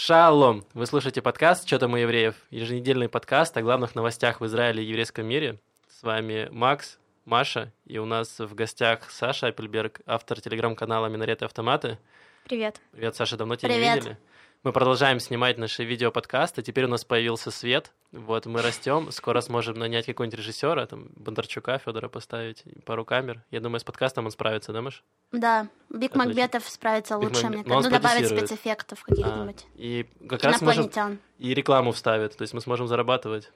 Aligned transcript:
Шалом! 0.00 0.64
Вы 0.74 0.86
слушаете 0.86 1.20
подкаст 1.22 1.66
«Что 1.66 1.80
там 1.80 1.94
у 1.94 1.96
евреев?» 1.96 2.36
Еженедельный 2.50 3.08
подкаст 3.08 3.56
о 3.56 3.62
главных 3.62 3.96
новостях 3.96 4.40
в 4.40 4.46
Израиле 4.46 4.84
и 4.84 4.86
еврейском 4.86 5.26
мире. 5.26 5.58
С 5.88 6.04
вами 6.04 6.48
Макс, 6.52 7.00
Маша, 7.24 7.72
и 7.84 7.98
у 7.98 8.04
нас 8.04 8.38
в 8.38 8.54
гостях 8.54 9.10
Саша 9.10 9.48
Апельберг, 9.48 10.00
автор 10.06 10.40
телеграм-канала 10.40 11.06
«Минареты 11.06 11.46
автоматы». 11.46 11.98
Привет. 12.44 12.80
Привет, 12.92 13.16
Саша, 13.16 13.36
давно 13.36 13.56
тебя 13.56 13.70
Привет. 13.70 13.88
не 13.88 14.00
видели. 14.00 14.18
Мы 14.64 14.72
продолжаем 14.72 15.20
снимать 15.20 15.56
наши 15.56 15.84
видеоподкасты. 15.84 16.62
Теперь 16.62 16.84
у 16.84 16.88
нас 16.88 17.04
появился 17.04 17.50
свет. 17.52 17.92
Вот, 18.10 18.46
мы 18.46 18.60
растем. 18.60 19.12
Скоро 19.12 19.40
сможем 19.40 19.78
нанять 19.78 20.06
какого-нибудь 20.06 20.38
режиссера, 20.38 20.84
там, 20.86 21.08
Бондарчука, 21.14 21.78
Федора 21.78 22.08
поставить, 22.08 22.64
пару 22.84 23.04
камер. 23.04 23.44
Я 23.52 23.60
думаю, 23.60 23.78
с 23.78 23.84
подкастом 23.84 24.24
он 24.24 24.32
справится, 24.32 24.72
да, 24.72 24.82
Маш? 24.82 25.04
Да, 25.30 25.68
Биг 25.90 26.10
Отлично. 26.10 26.24
Макбетов 26.24 26.68
справится 26.68 27.16
Биг 27.18 27.28
лучше, 27.28 27.46
мне 27.48 27.58
он 27.58 27.64
кажется. 27.64 27.90
Ну, 27.90 27.96
добавить 27.96 28.26
спродюсирует. 28.26 28.46
спецэффектов 28.48 28.98
А, 29.02 29.08
каких-нибудь. 29.10 29.66
и 29.76 30.06
как 30.28 30.42
раз 30.42 30.60
можем... 30.60 30.84
Инопланетян. 30.84 31.18
И 31.38 31.54
рекламу 31.54 31.92
вставит, 31.92 32.36
то 32.36 32.42
есть 32.42 32.52
мы 32.52 32.60
сможем 32.60 32.88
зарабатывать. 32.88 33.52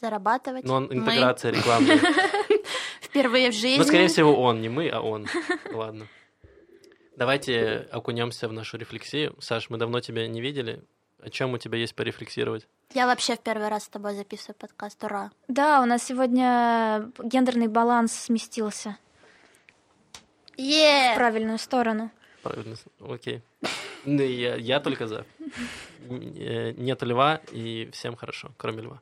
Зарабатывать. 0.00 0.64
Но 0.64 0.74
он 0.76 0.86
Мы 0.86 0.94
интеграция 0.96 1.50
рекламная. 1.52 2.00
впервые 3.02 3.50
в 3.50 3.54
жизни. 3.54 3.78
Ну, 3.78 3.84
скорее 3.84 4.08
всего, 4.08 4.40
он, 4.40 4.60
не 4.62 4.68
мы, 4.70 4.88
а 4.88 5.00
он. 5.00 5.26
Ладно. 5.72 6.06
Давайте 7.16 7.88
окунемся 7.92 8.46
в 8.48 8.52
нашу 8.52 8.76
рефлексию. 8.76 9.34
Саш, 9.40 9.70
мы 9.70 9.78
давно 9.78 10.00
тебя 10.00 10.28
не 10.28 10.40
видели. 10.40 10.82
О 11.22 11.30
чем 11.30 11.54
у 11.54 11.58
тебя 11.58 11.78
есть 11.78 11.94
порефлексировать? 11.94 12.68
Я 12.92 13.06
вообще 13.06 13.36
в 13.36 13.40
первый 13.40 13.68
раз 13.68 13.84
с 13.84 13.88
тобой 13.88 14.14
записываю 14.14 14.54
подкаст. 14.54 15.02
Ура. 15.02 15.30
Да, 15.48 15.80
у 15.80 15.86
нас 15.86 16.04
сегодня 16.04 17.10
гендерный 17.22 17.68
баланс 17.68 18.12
сместился 18.12 18.98
в 20.56 20.60
Е! 20.60 21.14
правильную 21.16 21.58
сторону. 21.58 22.10
Правильно, 22.42 22.76
окей. 23.00 23.42
Ну, 24.04 24.22
Я, 24.22 24.56
я 24.56 24.78
только 24.80 25.06
за. 25.08 25.24
Э, 26.08 26.72
Нет 26.76 27.02
льва, 27.02 27.40
и 27.50 27.88
всем 27.92 28.14
хорошо, 28.14 28.52
кроме 28.58 28.82
льва. 28.82 29.00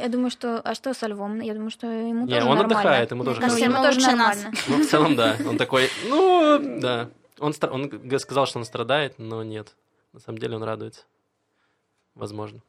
Я 0.00 0.08
думаю, 0.08 0.30
что... 0.30 0.60
А 0.60 0.74
что 0.74 0.94
со 0.94 1.06
львом? 1.06 1.40
Я 1.40 1.54
думаю, 1.54 1.70
что 1.70 1.86
ему 1.86 2.26
Не, 2.26 2.34
тоже 2.34 2.46
он 2.46 2.56
нормально. 2.56 2.64
отдыхает, 2.64 3.10
ему 3.10 3.24
тоже 3.24 3.40
кажется, 3.40 3.64
ему 3.64 3.82
тоже 3.82 4.00
нормально. 4.00 4.52
Ну, 4.68 4.82
в 4.82 4.86
целом, 4.86 5.16
да. 5.16 5.36
Он 5.48 5.56
такой, 5.56 5.90
ну, 6.08 6.58
да. 6.80 7.10
Он, 7.38 7.54
он 7.70 8.18
сказал, 8.18 8.46
что 8.46 8.58
он 8.58 8.64
страдает, 8.64 9.18
но 9.18 9.42
нет. 9.42 9.74
На 10.12 10.20
самом 10.20 10.38
деле 10.38 10.56
он 10.56 10.62
радуется. 10.62 11.02
Возможно. 12.14 12.60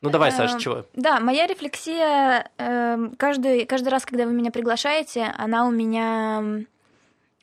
Ну, 0.00 0.10
давай, 0.10 0.30
Саш, 0.30 0.52
Эм, 0.52 0.58
чего? 0.58 0.84
Да, 0.94 1.18
моя 1.18 1.46
рефлексия 1.46 2.50
эм, 2.58 3.16
каждый, 3.16 3.66
каждый 3.66 3.88
раз, 3.88 4.06
когда 4.06 4.26
вы 4.26 4.32
меня 4.32 4.52
приглашаете, 4.52 5.34
она 5.36 5.66
у 5.66 5.70
меня 5.72 6.64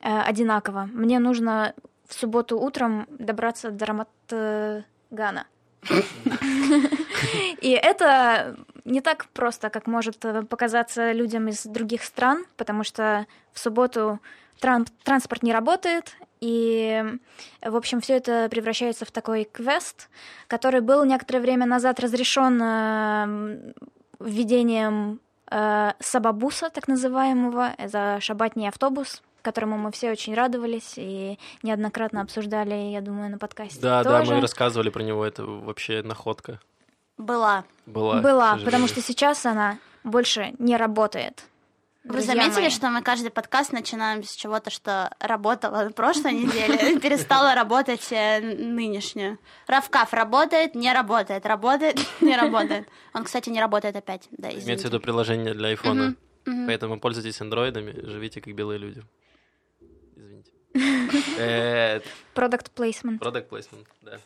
э, 0.01 0.19
одинакова. 0.21 0.89
Мне 0.93 1.19
нужно 1.19 1.73
в 2.07 2.13
субботу 2.13 2.57
утром 2.57 3.07
добраться 3.09 3.71
до 3.71 3.85
Рамат-Гана. 3.85 5.47
И 7.61 7.71
это 7.71 8.55
не 8.85 9.01
так 9.01 9.25
просто, 9.33 9.69
как 9.69 9.87
может 9.87 10.23
э, 10.23 10.43
показаться 10.43 11.11
людям 11.11 11.47
из 11.47 11.65
других 11.65 12.03
стран, 12.03 12.45
потому 12.55 12.83
что 12.83 13.25
в 13.51 13.59
субботу 13.59 14.19
тран- 14.61 14.87
транспорт 15.03 15.43
не 15.43 15.51
работает, 15.51 16.15
и, 16.39 17.03
в 17.61 17.75
общем, 17.75 18.01
все 18.01 18.17
это 18.17 18.47
превращается 18.49 19.05
в 19.05 19.11
такой 19.11 19.45
квест, 19.45 20.09
который 20.47 20.81
был 20.81 21.03
некоторое 21.03 21.39
время 21.39 21.65
назад 21.65 21.99
разрешен 21.99 22.61
э, 22.61 23.73
введением 24.19 25.19
э, 25.49 25.91
сабабуса, 25.99 26.69
так 26.69 26.87
называемого, 26.87 27.73
это 27.77 28.19
шабатний 28.21 28.69
автобус, 28.69 29.23
которому 29.41 29.77
мы 29.77 29.91
все 29.91 30.11
очень 30.11 30.35
радовались 30.35 30.93
и 30.97 31.39
неоднократно 31.63 32.21
обсуждали, 32.21 32.91
я 32.91 33.01
думаю, 33.01 33.31
на 33.31 33.39
подкасте. 33.39 33.81
Да, 33.81 34.03
да, 34.03 34.19
тоже. 34.19 34.35
мы 34.35 34.41
рассказывали 34.41 34.89
про 34.89 35.01
него, 35.01 35.25
это 35.25 35.43
вообще 35.43 36.03
находка 36.03 36.59
Была. 37.17 37.63
была. 37.85 38.21
Была, 38.21 38.57
потому 38.57 38.87
что 38.87 39.01
сейчас 39.01 39.45
она 39.45 39.77
больше 40.03 40.53
не 40.59 40.75
работает. 40.77 41.45
Вы 42.03 42.17
Друзья 42.17 42.35
заметили, 42.35 42.61
мои. 42.61 42.69
что 42.69 42.89
мы 42.91 43.01
каждый 43.01 43.31
подкаст 43.31 43.71
начинаем 43.71 44.23
с 44.23 44.35
чего-то, 44.35 44.69
что 44.69 45.09
работало 45.19 45.85
на 45.85 45.91
прошлой 45.91 46.33
неделе, 46.33 46.99
перестало 47.01 47.55
работать 47.55 48.11
э, 48.11 48.41
нынешнюю. 48.41 49.39
Равкаф 49.65 50.13
работает, 50.13 50.75
не 50.75 50.93
работает, 50.93 51.47
работает, 51.47 51.97
не 52.21 52.35
работает. 52.37 52.87
Он, 53.13 53.23
кстати, 53.23 53.49
не 53.49 53.59
работает 53.59 53.95
опять. 53.95 54.27
Да, 54.31 54.51
Имеется 54.51 54.87
в 54.87 54.91
виду 54.91 54.99
приложение 54.99 55.55
для 55.55 55.69
айфона. 55.69 56.15
Поэтому 56.45 56.99
пользуйтесь 56.99 57.41
андроидами, 57.41 57.99
живите 58.05 58.39
как 58.39 58.53
белые 58.53 58.77
люди. 58.77 59.01
Извините. 60.15 60.51
Э, 61.39 62.01
Product 62.35 62.67
placement. 62.75 63.17
Product 63.17 63.49
placement, 63.49 63.87
да. 64.03 64.19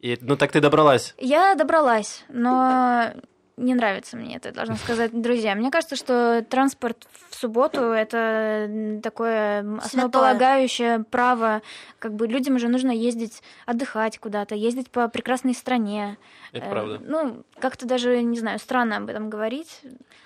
И, 0.00 0.18
ну 0.20 0.36
так 0.36 0.52
ты 0.52 0.60
добралась. 0.60 1.14
Я 1.18 1.54
добралась, 1.54 2.24
но 2.28 3.12
не 3.56 3.74
нравится 3.74 4.16
мне 4.16 4.36
это, 4.36 4.52
должна 4.52 4.76
сказать, 4.76 5.18
друзья. 5.18 5.54
Мне 5.54 5.70
кажется, 5.70 5.96
что 5.96 6.44
транспорт 6.48 7.06
в 7.30 7.34
субботу— 7.34 7.80
это 7.80 9.00
такое 9.02 9.78
основополагающее 9.78 11.04
право. 11.10 11.62
Как 11.98 12.14
бы 12.14 12.26
людям 12.26 12.58
же 12.58 12.68
нужно 12.68 12.90
ездить 12.90 13.42
отдыхать 13.64 14.18
куда-то, 14.18 14.54
ездить 14.54 14.90
по 14.90 15.08
прекрасной 15.08 15.54
стране. 15.54 16.18
Это 16.52 16.66
Э, 16.66 16.70
правда. 16.70 17.00
Ну, 17.02 17.44
как-то 17.58 17.86
даже, 17.86 18.22
не 18.22 18.38
знаю, 18.38 18.58
странно 18.58 18.98
об 18.98 19.08
этом 19.08 19.30
говорить. 19.30 19.80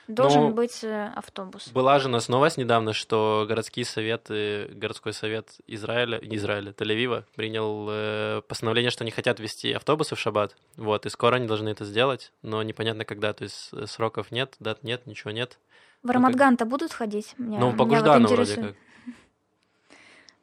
Должен 0.08 0.42
Ну, 0.42 0.50
быть 0.50 0.82
э, 0.82 1.12
автобус. 1.14 1.68
Была 1.68 2.00
же 2.00 2.08
у 2.08 2.10
нас 2.10 2.28
новость 2.28 2.58
недавно, 2.58 2.92
что 2.92 3.46
городские 3.48 3.84
советы, 3.84 4.68
городской 4.74 5.12
совет 5.12 5.48
Израиля, 5.68 6.18
не 6.20 6.36
Израиля, 6.36 6.72
Тель-Авива 6.72 7.24
принял 7.36 7.86
э, 7.88 8.42
постановление, 8.48 8.90
что 8.90 9.04
они 9.04 9.12
хотят 9.12 9.38
вести 9.38 9.72
автобусы 9.72 10.16
в 10.16 10.18
шаббат. 10.18 10.56
Вот, 10.76 11.06
и 11.06 11.10
скоро 11.10 11.36
они 11.36 11.46
должны 11.46 11.68
это 11.68 11.84
сделать, 11.84 12.32
но 12.42 12.60
непонятно 12.64 13.04
когда, 13.20 13.34
то 13.34 13.44
есть 13.44 13.68
э, 13.72 13.86
сроков 13.86 14.32
нет, 14.32 14.54
дат 14.60 14.82
нет, 14.82 15.06
ничего 15.06 15.30
нет. 15.30 15.58
В 16.02 16.10
Рамадган-то 16.10 16.64
будут 16.64 16.92
ходить? 16.92 17.34
Меня, 17.36 17.58
ну, 17.58 17.72
по 17.76 17.82
меня 17.84 17.98
вот 18.00 18.06
Гуждану 18.06 18.28
вроде 18.28 18.56
как. 18.56 18.74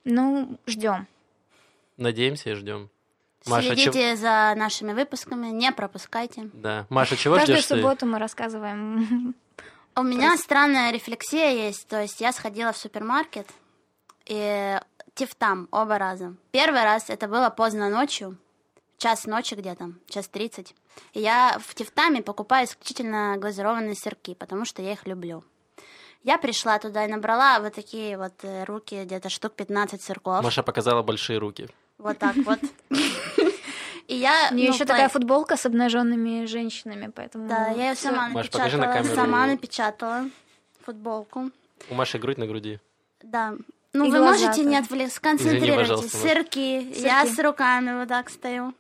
Ну, 0.04 0.60
ждем. 0.68 1.08
Надеемся 1.98 2.52
и 2.52 2.54
ждем. 2.54 2.90
Маша, 3.48 3.76
чё- 3.76 3.92
Следите 3.92 4.16
за 4.16 4.54
нашими 4.56 4.94
выпусками, 4.94 5.48
не 5.48 5.72
пропускайте. 5.72 6.50
Да. 6.54 6.86
Маша, 6.90 7.18
чего 7.18 7.36
Каждую 7.36 7.58
ждешь 7.58 7.68
ты? 7.68 7.76
субботу 7.76 8.06
мы 8.06 8.20
рассказываем. 8.20 9.34
У 9.96 10.04
меня 10.04 10.38
странная 10.38 10.92
рефлексия 10.92 11.50
есть. 11.52 11.88
То 11.88 12.02
есть 12.02 12.22
я 12.22 12.32
сходила 12.32 12.72
в 12.72 12.78
супермаркет 12.78 13.48
и 14.26 14.80
тифтам 15.16 15.68
оба 15.72 15.98
раза. 15.98 16.36
Первый 16.52 16.84
раз 16.84 17.10
это 17.10 17.28
было 17.28 17.50
поздно 17.50 17.90
ночью, 17.90 18.38
час 18.98 19.26
ночи 19.26 19.56
где-то, 19.56 19.92
час 20.10 20.28
тридцать. 20.28 20.76
И 21.14 21.22
я 21.22 21.58
в 21.60 21.76
тифтаме 21.76 22.22
покупаю 22.22 22.66
исключительно 22.66 23.36
глазированные 23.38 23.96
сырки, 23.96 24.34
потому 24.34 24.66
что 24.66 24.82
я 24.82 24.94
их 24.94 25.06
люблю. 25.06 25.44
Я 26.24 26.38
пришла 26.38 26.80
туда 26.80 27.06
и 27.06 27.08
набрала 27.08 27.60
вот 27.60 27.74
такие 27.74 28.18
вот 28.18 28.34
э, 28.42 28.64
руки, 28.66 29.04
где-то 29.04 29.30
штук 29.30 29.54
15 29.54 30.02
сырков. 30.02 30.44
Маша 30.44 30.64
показала 30.64 31.04
большие 31.04 31.40
руки. 31.40 31.70
Вот 31.98 32.18
так 32.18 32.36
вот. 32.38 32.60
И 34.08 34.16
я... 34.16 34.50
У 34.52 34.56
нее 34.56 34.70
ну, 34.70 34.74
еще 34.74 34.86
по- 34.86 34.92
такая 34.92 35.10
футболка 35.10 35.58
с 35.58 35.66
обнаженными 35.66 36.46
женщинами, 36.46 37.12
поэтому. 37.14 37.48
Да, 37.48 37.68
я 37.70 37.90
ее 37.90 37.96
сама 37.96 38.30
Маш, 38.30 38.50
покажи 38.50 38.78
на 38.78 38.88
напечатала. 38.88 39.04
камеру. 39.04 39.16
Сама 39.16 39.48
напечатала 39.48 40.30
футболку. 40.82 41.52
У 41.90 41.94
Маши 41.94 42.18
грудь 42.18 42.38
на 42.38 42.48
груди. 42.48 42.80
Да. 43.22 43.54
Ну, 43.94 44.06
И 44.06 44.12
вы 44.12 44.20
можете 44.20 44.64
не 44.64 44.78
отвлекаться, 44.78 45.18
сконцентрируйтесь. 45.18 46.12
Сырки. 46.12 47.00
Я 47.02 47.26
с 47.26 47.38
руками 47.40 48.00
вот 48.00 48.08
так 48.08 48.30
стою. 48.30 48.74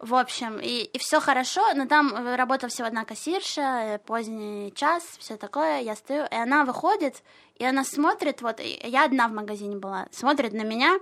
В 0.00 0.14
общем, 0.14 0.58
и, 0.58 0.82
и 0.82 0.98
все 0.98 1.20
хорошо, 1.20 1.74
но 1.74 1.86
там 1.86 2.14
э, 2.14 2.34
работала 2.36 2.70
всего 2.70 2.86
одна 2.86 3.04
кассирша, 3.04 3.60
э, 3.60 3.98
поздний 3.98 4.72
час, 4.74 5.04
все 5.18 5.36
такое, 5.36 5.82
я 5.82 5.94
стою, 5.94 6.24
и 6.24 6.34
она 6.34 6.64
выходит, 6.64 7.22
и 7.56 7.66
она 7.66 7.84
смотрит, 7.84 8.40
вот, 8.40 8.60
я 8.60 9.04
одна 9.04 9.28
в 9.28 9.32
магазине 9.32 9.76
была, 9.76 10.06
смотрит 10.10 10.54
на 10.54 10.62
меня 10.62 10.98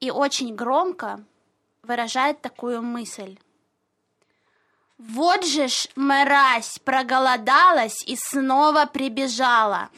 и 0.00 0.10
очень 0.10 0.56
громко 0.56 1.24
выражает 1.84 2.40
такую 2.40 2.82
мысль. 2.82 3.38
Вот 4.98 5.44
же 5.44 5.68
ж 5.68 5.86
мразь 5.94 6.80
проголодалась 6.80 8.02
и 8.08 8.16
снова 8.16 8.86
прибежала. 8.86 9.90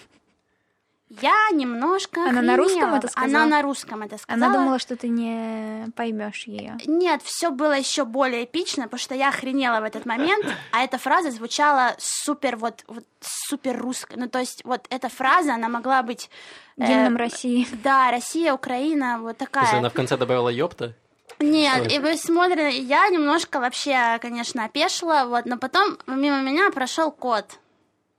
Я 1.10 1.48
немножко 1.52 2.22
Она 2.28 2.42
на 2.42 2.56
русском 2.56 2.94
это 2.94 3.08
сказала? 3.08 3.30
Она 3.30 3.46
на 3.46 3.62
русском 3.62 4.02
это 4.02 4.18
сказала. 4.18 4.46
Она 4.46 4.58
думала, 4.58 4.78
что 4.78 4.94
ты 4.94 5.08
не 5.08 5.90
поймешь 5.92 6.44
ее. 6.44 6.76
Нет, 6.86 7.22
все 7.22 7.50
было 7.50 7.72
еще 7.72 8.04
более 8.04 8.44
эпично, 8.44 8.84
потому 8.84 9.00
что 9.00 9.14
я 9.14 9.28
охренела 9.30 9.80
в 9.80 9.84
этот 9.84 10.04
момент, 10.04 10.44
а 10.70 10.84
эта 10.84 10.98
фраза 10.98 11.30
звучала 11.30 11.94
супер 11.98 12.56
вот, 12.56 12.84
вот 12.88 13.04
супер 13.20 13.78
русско. 13.78 14.14
Ну, 14.16 14.28
то 14.28 14.38
есть 14.38 14.64
вот 14.64 14.86
эта 14.90 15.08
фраза, 15.08 15.54
она 15.54 15.68
могла 15.68 16.02
быть... 16.02 16.30
э, 16.76 16.86
Гимном 16.86 17.16
России. 17.16 17.66
Да, 17.82 18.10
Россия, 18.10 18.52
Украина, 18.52 19.18
вот 19.20 19.38
такая. 19.38 19.78
она 19.78 19.88
в 19.88 19.94
конце 19.94 20.16
добавила 20.18 20.50
ёпта, 20.50 20.94
Нет, 21.38 21.90
и 21.90 21.98
вы 22.00 22.16
смотрите, 22.16 22.78
я 22.80 23.08
немножко 23.08 23.60
вообще, 23.60 24.18
конечно, 24.20 24.64
опешила, 24.64 25.24
вот, 25.26 25.46
но 25.46 25.56
потом 25.56 25.96
мимо 26.06 26.42
меня 26.42 26.70
прошел 26.70 27.10
кот. 27.10 27.58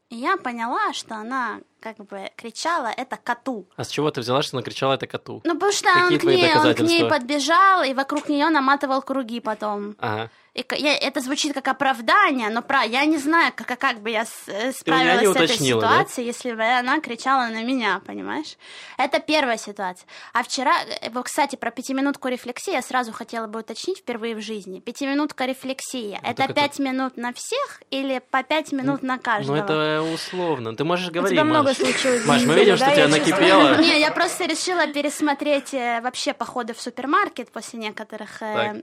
И 0.09 0.15
я 0.15 0.37
поняла, 0.37 0.91
что 0.93 1.15
она 1.15 1.59
как 1.79 1.97
бы 1.97 2.29
кричала 2.35 2.87
это 2.87 3.17
коту. 3.17 3.65
А 3.75 3.83
с 3.83 3.89
чего 3.89 4.11
ты 4.11 4.21
взяла, 4.21 4.41
что 4.41 4.57
она 4.57 4.63
кричала 4.63 4.93
это 4.93 5.07
коту? 5.07 5.41
Ну, 5.43 5.53
потому 5.53 5.71
что 5.71 5.89
Какие 5.93 6.13
он 6.13 6.19
к, 6.19 6.23
ней, 6.23 6.53
он 6.55 6.75
к 6.75 6.79
ней 6.79 7.05
подбежал 7.09 7.83
и 7.83 7.93
вокруг 7.93 8.29
нее 8.29 8.49
наматывал 8.49 9.01
круги 9.01 9.39
потом. 9.39 9.95
Ага. 9.99 10.29
Я- 10.71 10.97
это 10.97 11.21
звучит 11.21 11.53
как 11.53 11.67
оправдание, 11.67 12.49
но 12.49 12.61
про, 12.61 12.83
я 12.83 13.05
не 13.05 13.17
знаю, 13.17 13.51
как, 13.55 13.77
как 13.79 13.99
бы 14.01 14.09
я 14.09 14.23
э, 14.47 14.69
у 14.69 14.71
справилась 14.73 15.27
с 15.27 15.31
этой 15.31 15.45
уточнила, 15.45 15.81
да? 15.81 15.87
ситуацией, 15.89 16.27
если 16.27 16.53
бы 16.53 16.63
она 16.63 16.99
кричала 16.99 17.47
на 17.47 17.63
меня, 17.63 18.01
понимаешь? 18.05 18.57
Это 18.97 19.19
первая 19.19 19.57
ситуация. 19.57 20.07
А 20.33 20.43
вчера, 20.43 20.73
э, 21.01 21.09
кстати, 21.23 21.55
про 21.55 21.71
пятиминутку 21.71 22.27
рефлексии 22.27 22.71
я 22.73 22.81
сразу 22.81 23.11
хотела 23.11 23.47
бы 23.47 23.59
уточнить 23.59 23.99
впервые 23.99 24.35
в 24.35 24.41
жизни. 24.41 24.79
Пятиминутка 24.79 25.45
рефлексии. 25.45 26.19
это 26.23 26.35
так 26.35 26.49
это- 26.51 26.53
пять 26.61 26.79
минут 26.79 27.17
на 27.17 27.33
всех 27.33 27.81
или 27.91 28.21
по 28.31 28.43
пять 28.43 28.71
минут 28.71 29.03
на 29.03 29.15
Ну, 29.15 29.21
каждого? 29.21 29.55
это 29.55 30.01
условно. 30.13 30.75
Ты 30.75 30.83
можешь 30.83 31.09
У 31.09 31.11
говорить, 31.11 31.31
тебя 31.37 31.43
много 31.45 31.69
Маш. 31.69 31.77
случилось. 31.77 32.25
Маш, 32.25 32.41
мы 32.43 32.53
видим, 32.55 32.73
неделю, 32.73 32.77
что 32.77 32.85
да, 32.85 32.95
тебя 32.95 33.07
накипело. 33.07 33.77
Не, 33.81 33.99
я 33.99 34.11
просто 34.11 34.45
решила 34.45 34.87
пересмотреть 34.87 35.73
э, 35.73 36.01
вообще 36.01 36.33
походы 36.33 36.73
в 36.73 36.81
супермаркет 36.81 37.51
после 37.51 37.79
некоторых. 37.79 38.41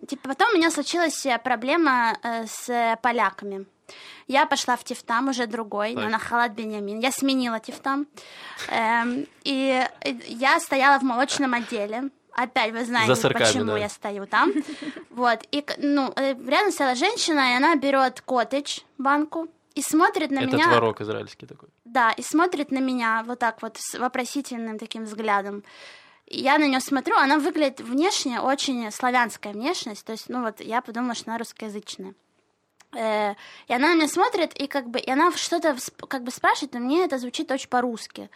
Типа 0.09 0.29
потом 0.29 0.49
у 0.55 0.57
меня 0.57 0.71
случилась 0.71 1.25
э, 1.27 1.39
проблема 1.67 2.17
э, 2.23 2.47
с 2.47 2.97
поляками. 3.03 3.67
Я 4.29 4.47
пошла 4.47 4.77
в 4.77 4.85
Тифтам, 4.85 5.29
уже 5.29 5.47
другой, 5.47 5.95
но 5.95 6.03
Так. 6.03 6.11
на 6.11 6.19
халат 6.19 6.53
Бенямин. 6.53 7.01
Я 7.01 7.11
сменила 7.11 7.61
Тифтам. 7.61 8.07
Эм, 8.69 9.27
и 9.45 9.85
э, 10.01 10.13
я 10.27 10.61
стояла 10.61 10.99
в 10.99 11.03
молочном 11.03 11.55
отделе. 11.55 12.11
Опять 12.33 12.73
вы 12.73 12.85
знаете, 12.85 13.29
почему 13.31 13.65
да. 13.65 13.79
я 13.79 13.89
стою 13.89 14.27
там. 14.27 14.53
Вот. 15.11 15.39
И 15.51 15.65
ну, 15.79 16.13
э, 16.17 16.35
рядом 16.35 16.73
стояла 16.73 16.95
женщина, 16.95 17.53
и 17.53 17.57
она 17.57 17.77
берет 17.77 18.21
коттедж, 18.21 18.81
банку, 18.99 19.49
и 19.75 19.83
смотрит 19.83 20.31
на 20.31 20.41
Это 20.41 20.57
меня. 20.57 20.65
творог 20.69 21.01
израильский 21.01 21.47
такой. 21.47 21.69
Да, 21.85 22.13
и 22.13 22.23
смотрит 22.23 22.71
на 22.71 22.79
меня 22.79 23.25
вот 23.27 23.39
так 23.39 23.63
вот 23.63 23.77
с 23.79 23.99
вопросительным 23.99 24.79
таким 24.79 25.05
взглядом. 25.05 25.63
Я 26.27 26.59
на 26.59 26.67
нее 26.67 26.81
смотрю, 26.81 27.17
она 27.17 27.39
выглядит 27.39 27.81
внешне 27.81 28.41
очень 28.41 28.91
славянская 28.91 29.53
внешность, 29.53 30.05
то 30.05 30.13
есть, 30.13 30.29
ну 30.29 30.43
вот, 30.43 30.61
я 30.61 30.83
подумала, 30.83 31.15
что 31.15 31.31
она 31.31 31.39
русскоязычная. 31.39 32.15
Э, 32.95 33.35
И 33.69 33.73
она 33.73 33.89
на 33.89 33.95
меня 33.95 34.09
смотрит, 34.09 34.53
и 34.55 34.67
как 34.67 34.89
бы, 34.89 34.99
и 34.99 35.11
она 35.11 35.31
что-то 35.33 35.77
как 36.09 36.25
бы 36.25 36.31
спрашивает, 36.31 36.75
но 36.75 36.81
мне 36.81 37.05
это 37.05 37.19
звучит 37.19 37.51
очень 37.51 37.69
по-русски. 37.69 38.29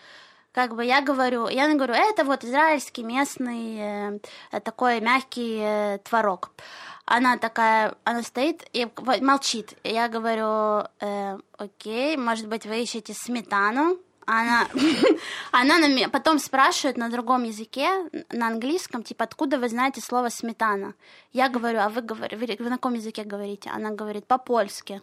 Как 0.53 0.75
бы 0.75 0.85
я 0.85 1.01
говорю, 1.01 1.49
я 1.49 1.73
говорю, 1.75 1.95
это 1.95 2.25
вот 2.25 2.45
израильский 2.45 3.03
местный 3.03 4.19
э, 4.53 4.61
такой 4.61 5.01
мягкий 5.01 5.59
э, 5.61 5.99
творог. 5.99 6.51
Она 7.05 7.39
такая, 7.39 7.95
она 8.05 8.23
стоит 8.23 8.69
и 8.73 8.89
молчит. 9.21 9.75
Я 9.85 10.09
говорю, 10.09 10.89
э, 11.01 11.39
окей, 11.57 12.17
может 12.17 12.47
быть, 12.49 12.67
вы 12.67 12.83
ищете 12.83 13.15
сметану? 13.15 13.99
Она, 14.33 14.69
она 15.51 15.79
на 15.79 15.89
меня 15.89 16.09
потом 16.09 16.39
спрашивает 16.39 16.97
на 16.97 17.09
другом 17.09 17.43
языке, 17.43 17.89
на 18.31 18.47
английском, 18.47 19.03
типа, 19.03 19.25
откуда 19.25 19.59
вы 19.59 19.69
знаете 19.69 20.01
слово 20.01 20.29
сметана? 20.29 20.95
Я 21.33 21.49
говорю, 21.49 21.81
а 21.81 21.89
вы, 21.89 22.01
говор- 22.01 22.37
вы, 22.37 22.71
на 22.71 22.77
каком 22.77 22.95
языке 22.95 23.25
говорите? 23.25 23.71
Она 23.71 23.91
говорит, 23.91 24.27
по-польски. 24.27 25.03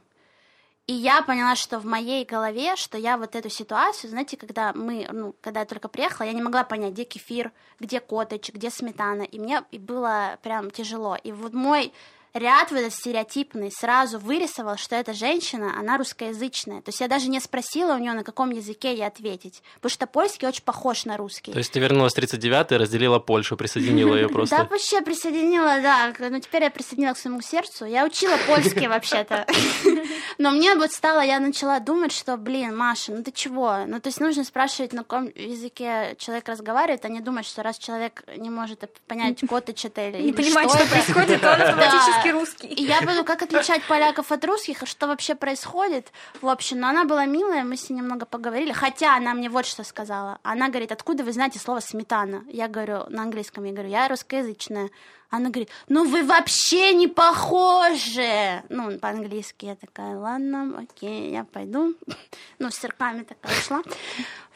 И 0.86 0.94
я 0.94 1.22
поняла, 1.22 1.58
что 1.58 1.80
в 1.80 1.86
моей 1.86 2.24
голове, 2.24 2.78
что 2.78 2.98
я 2.98 3.18
вот 3.18 3.36
эту 3.36 3.50
ситуацию, 3.50 4.10
знаете, 4.10 4.38
когда 4.38 4.72
мы, 4.72 5.06
ну, 5.12 5.36
когда 5.42 5.60
я 5.60 5.66
только 5.66 5.90
приехала, 5.90 6.26
я 6.26 6.32
не 6.32 6.42
могла 6.42 6.64
понять, 6.64 6.94
где 6.94 7.04
кефир, 7.04 7.52
где 7.82 8.00
коттедж, 8.00 8.52
где 8.54 8.70
сметана, 8.70 9.24
и 9.24 9.38
мне 9.40 9.62
было 9.74 10.40
прям 10.42 10.72
тяжело. 10.72 11.18
И 11.22 11.34
вот 11.34 11.52
мой 11.52 11.92
ряд 12.38 12.72
вот 12.72 12.80
этот 12.80 12.94
стереотипный 12.94 13.72
сразу 13.72 14.20
вырисовал, 14.20 14.78
что 14.78 14.96
эта 14.96 15.14
женщина, 15.14 15.74
она 15.78 15.98
русскоязычная. 15.98 16.82
То 16.82 16.90
есть 16.90 17.00
я 17.00 17.08
даже 17.08 17.30
не 17.30 17.40
спросила 17.40 17.94
у 17.94 17.98
нее, 17.98 18.14
на 18.14 18.24
каком 18.24 18.52
языке 18.52 18.94
ей 18.94 19.06
ответить, 19.06 19.62
потому 19.76 19.92
что 19.92 20.08
польский 20.08 20.48
очень 20.48 20.64
похож 20.64 21.06
на 21.06 21.18
русский. 21.18 21.52
То 21.52 21.58
есть 21.58 21.72
ты 21.72 21.80
вернулась 21.80 22.14
в 22.14 22.18
39-й, 22.18 22.78
разделила 22.78 23.20
Польшу, 23.20 23.58
присоединила 23.58 24.16
ее 24.16 24.28
Да, 24.28 24.34
просто. 24.34 24.68
вообще 24.70 25.02
присоединила, 25.02 25.82
да. 25.82 26.14
Ну, 26.20 26.40
теперь 26.40 26.64
я 26.64 26.72
присоединила 26.72 27.14
к 27.14 27.18
своему 27.18 27.42
сердцу. 27.42 27.86
Я 27.86 28.06
учила 28.06 28.38
польский 28.48 28.88
вообще-то. 28.88 29.46
Но 30.38 30.52
мне 30.52 30.76
вот 30.76 30.92
стало, 30.92 31.22
я 31.22 31.40
начала 31.40 31.80
думать, 31.80 32.12
что, 32.12 32.38
блин, 32.38 32.76
Маша, 32.76 33.12
ну 33.12 33.24
ты 33.24 33.32
чего? 33.32 33.86
Ну, 33.88 34.00
то 34.00 34.08
есть 34.08 34.20
нужно 34.20 34.44
спрашивать, 34.44 34.94
на 34.94 35.00
каком 35.04 35.26
языке 35.36 36.16
человек 36.20 36.48
разговаривает, 36.48 37.04
а 37.06 37.10
не 37.10 37.20
думать, 37.20 37.46
что 37.46 37.64
раз 37.64 37.78
человек 37.78 38.24
не 38.38 38.50
может 38.50 38.84
понять, 39.08 39.40
коттедж 39.48 39.86
это 39.88 40.08
или 40.10 40.18
Не 40.18 40.30
или 40.30 40.36
понимать, 40.36 40.70
что 40.70 40.86
происходит, 40.88 41.44
он 41.44 41.62
автоматически 41.62 42.27
Русский. 42.32 42.68
И 42.68 42.84
я 42.84 43.02
буду, 43.02 43.24
как 43.24 43.42
отличать 43.42 43.84
поляков 43.88 44.32
от 44.32 44.44
русских, 44.46 44.86
что 44.86 45.08
вообще 45.08 45.36
происходит. 45.36 46.12
В 46.42 46.48
общем, 46.48 46.80
но 46.80 46.88
она 46.88 47.06
была 47.06 47.26
милая, 47.26 47.64
мы 47.64 47.78
с 47.78 47.90
ней 47.90 47.98
немного 47.98 48.26
поговорили. 48.26 48.72
Хотя 48.72 49.16
она 49.16 49.34
мне 49.34 49.50
вот 49.50 49.66
что 49.66 49.84
сказала. 49.84 50.40
Она 50.44 50.70
говорит, 50.70 50.92
откуда 50.92 51.24
вы 51.24 51.32
знаете 51.32 51.60
слово 51.60 51.80
сметана? 51.80 52.44
Я 52.48 52.68
говорю 52.68 53.06
на 53.10 53.24
английском, 53.24 53.64
я 53.64 53.74
говорю, 53.74 53.90
я 53.90 54.08
русскоязычная. 54.08 54.90
Она 55.30 55.50
говорит, 55.50 55.70
ну 55.90 56.08
вы 56.08 56.24
вообще 56.24 56.94
не 56.94 57.08
похожи. 57.08 58.64
Ну, 58.70 58.98
по-английски 58.98 59.66
я 59.66 59.76
такая, 59.76 60.18
ладно, 60.18 60.80
окей, 60.80 61.32
я 61.32 61.44
пойду. 61.44 61.96
Ну, 62.60 62.72
с 62.72 62.76
сырками 62.76 63.24
такая 63.24 63.56
шла. 63.56 63.84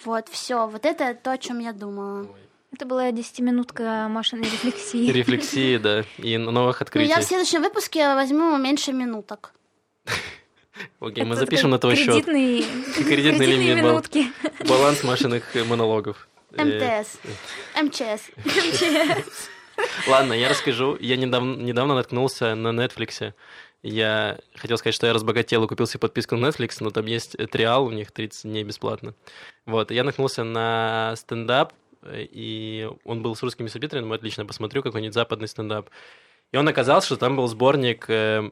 Вот, 0.03 0.27
все, 0.29 0.67
вот 0.67 0.85
это 0.85 1.13
то, 1.13 1.31
о 1.31 1.37
чем 1.37 1.59
я 1.59 1.71
думала. 1.73 2.27
Это 2.73 2.85
была 2.85 3.11
десятиминутка 3.11 4.07
Машиной 4.09 4.45
рефлексии. 4.45 5.11
Рефлексии, 5.11 5.77
да, 5.77 6.05
и 6.17 6.37
новых 6.37 6.79
Ну, 6.79 6.83
открытий. 6.83 7.09
я 7.09 7.19
в 7.19 7.23
следующем 7.23 7.61
выпуске 7.61 8.13
возьму 8.15 8.57
меньше 8.57 8.93
минуток. 8.93 9.53
Окей, 10.99 11.25
мы 11.25 11.35
запишем 11.35 11.69
на 11.69 11.79
твой 11.79 11.95
счет. 11.95 12.25
кредитные, 12.25 13.75
минутки. 13.75 14.31
Баланс 14.67 15.03
Машиных 15.03 15.55
э, 15.55 15.63
монологов. 15.65 16.29
Э, 16.53 16.63
МТС. 16.63 17.17
МЧС. 17.81 18.31
Ладно, 20.07 20.33
я 20.33 20.49
расскажу. 20.49 20.97
Я 20.99 21.17
недавно, 21.17 21.55
недавно 21.55 21.95
наткнулся 21.95 22.55
на 22.55 22.69
Netflix. 22.69 23.33
Я 23.83 24.37
хотел 24.55 24.77
сказать, 24.77 24.93
что 24.93 25.07
я 25.07 25.13
разбогател 25.13 25.63
и 25.63 25.67
купил 25.67 25.87
себе 25.87 25.99
подписку 25.99 26.35
на 26.35 26.47
Netflix, 26.47 26.77
но 26.81 26.91
там 26.91 27.05
есть 27.07 27.35
э, 27.35 27.47
триал, 27.47 27.85
у 27.85 27.91
них 27.91 28.11
30 28.11 28.43
дней 28.43 28.63
бесплатно. 28.63 29.15
Вот, 29.65 29.89
я 29.91 30.03
наткнулся 30.03 30.43
на 30.43 31.15
стендап, 31.17 31.73
э, 31.73 31.75
и 32.11 32.89
он 33.03 33.21
был 33.21 33.35
с 33.35 33.43
русскими 33.43 33.67
субтитрами, 33.67 34.01
думаю, 34.03 34.17
отлично, 34.17 34.45
посмотрю 34.45 34.81
какой-нибудь 34.81 35.13
западный 35.13 35.47
стендап. 35.47 35.89
И 36.51 36.57
он 36.57 36.67
оказался, 36.67 37.07
что 37.07 37.17
там 37.17 37.35
был 37.35 37.47
сборник 37.47 38.05
э, 38.09 38.49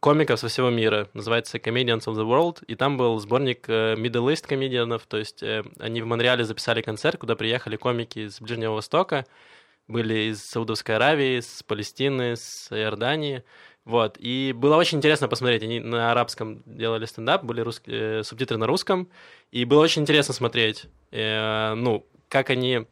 комиков 0.00 0.40
со 0.40 0.48
всего 0.48 0.70
мира, 0.70 1.08
называется 1.14 1.58
Comedians 1.58 2.06
of 2.06 2.14
the 2.14 2.26
World, 2.26 2.64
и 2.66 2.74
там 2.74 2.96
был 2.96 3.18
сборник 3.18 3.68
э, 3.68 3.94
Middle 3.94 4.32
East 4.32 4.46
комедианов, 4.46 5.06
то 5.06 5.16
есть 5.18 5.42
э, 5.42 5.62
они 5.78 6.02
в 6.02 6.06
Монреале 6.06 6.44
записали 6.44 6.82
концерт, 6.82 7.18
куда 7.18 7.36
приехали 7.36 7.76
комики 7.76 8.20
из 8.20 8.40
Ближнего 8.40 8.74
Востока, 8.74 9.26
были 9.88 10.30
из 10.30 10.42
Саудовской 10.42 10.96
Аравии, 10.96 11.40
с 11.40 11.62
Палестины, 11.62 12.36
с 12.36 12.68
Иордании. 12.70 13.44
Вот. 13.84 14.16
И 14.18 14.54
было 14.56 14.76
очень 14.76 14.98
интересно 14.98 15.28
посмотреть. 15.28 15.62
Они 15.62 15.80
на 15.80 16.12
арабском 16.12 16.62
делали 16.66 17.04
стендап, 17.04 17.44
были 17.44 17.60
рус... 17.60 17.82
э, 17.86 18.22
субтитры 18.22 18.56
на 18.56 18.66
русском. 18.66 19.08
И 19.50 19.64
было 19.64 19.82
очень 19.82 20.02
интересно 20.02 20.34
смотреть, 20.34 20.84
э, 21.10 21.74
ну, 21.74 22.06
как 22.32 22.48
они 22.48 22.86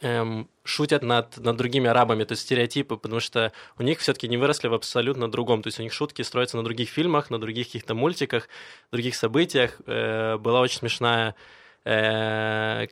эм, 0.00 0.48
шутят 0.64 1.04
над, 1.04 1.36
над 1.36 1.56
другими 1.56 1.88
арабами, 1.88 2.24
то 2.24 2.32
есть 2.32 2.42
стереотипы, 2.42 2.96
потому 2.96 3.20
что 3.20 3.52
у 3.78 3.84
них 3.84 4.00
все-таки 4.00 4.26
не 4.26 4.36
выросли 4.36 4.66
в 4.66 4.74
абсолютно 4.74 5.30
другом. 5.30 5.62
То 5.62 5.68
есть 5.68 5.78
у 5.78 5.82
них 5.84 5.92
шутки 5.92 6.22
строятся 6.22 6.56
на 6.56 6.64
других 6.64 6.88
фильмах, 6.88 7.30
на 7.30 7.38
других 7.38 7.68
каких-то 7.68 7.94
мультиках, 7.94 8.48
других 8.90 9.14
событиях. 9.14 9.80
Э, 9.86 10.38
была 10.38 10.60
очень 10.60 10.78
смешная 10.78 11.36
э, 11.84 12.88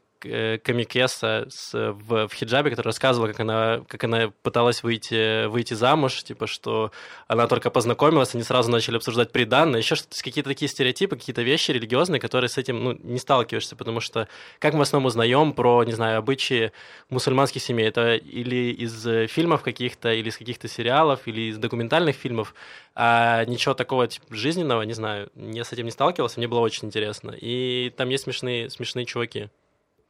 комикеса 0.65 1.47
с, 1.49 1.73
в, 1.73 2.29
в 2.29 2.35
хиджабе, 2.35 2.71
которая 2.71 2.91
рассказывала, 2.91 3.29
как 3.29 3.41
она, 3.41 3.81
как 3.89 4.05
она 4.05 4.33
пыталась 4.43 4.83
выйти, 4.83 5.47
выйти 5.47 5.75
замуж, 5.75 6.23
типа, 6.23 6.47
что 6.47 6.91
она 7.29 7.47
только 7.47 7.71
познакомилась, 7.71 8.35
они 8.35 8.45
сразу 8.45 8.71
начали 8.71 8.97
обсуждать 8.97 9.33
приданное, 9.33 9.81
еще 9.81 9.97
какие-то 10.23 10.51
такие 10.51 10.69
стереотипы, 10.69 11.17
какие-то 11.17 11.43
вещи 11.43 11.71
религиозные, 11.71 12.21
которые 12.21 12.49
с 12.49 12.59
этим, 12.59 12.83
ну, 12.83 12.99
не 13.03 13.19
сталкиваешься, 13.19 13.77
потому 13.77 14.01
что 14.01 14.29
как 14.59 14.75
мы 14.75 14.81
в 14.81 14.83
основном 14.83 15.07
узнаем 15.07 15.53
про, 15.53 15.85
не 15.85 15.93
знаю, 15.93 16.19
обычаи 16.19 16.73
мусульманских 17.11 17.63
семей, 17.63 17.89
это 17.89 18.17
или 18.17 18.73
из 18.73 19.07
э, 19.07 19.27
фильмов 19.27 19.63
каких-то, 19.63 20.13
или 20.13 20.29
из 20.29 20.37
каких-то 20.37 20.69
сериалов, 20.69 21.27
или 21.27 21.51
из 21.51 21.59
документальных 21.59 22.17
фильмов, 22.17 22.55
а 22.95 23.45
ничего 23.45 23.75
такого 23.75 24.07
типа, 24.09 24.27
жизненного, 24.31 24.83
не 24.83 24.95
знаю, 24.95 25.31
я 25.35 25.65
с 25.65 25.73
этим 25.73 25.85
не 25.85 25.91
сталкивался, 25.91 26.39
мне 26.39 26.49
было 26.49 26.61
очень 26.61 26.89
интересно. 26.89 27.35
И 27.39 27.93
там 27.97 28.09
есть 28.09 28.25
смешные, 28.25 28.71
смешные 28.71 29.05
чуваки. 29.05 29.49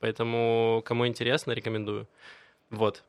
Поэтому, 0.00 0.82
кому 0.84 1.06
интересно, 1.06 1.52
рекомендую. 1.52 2.06
Вот. 2.70 3.02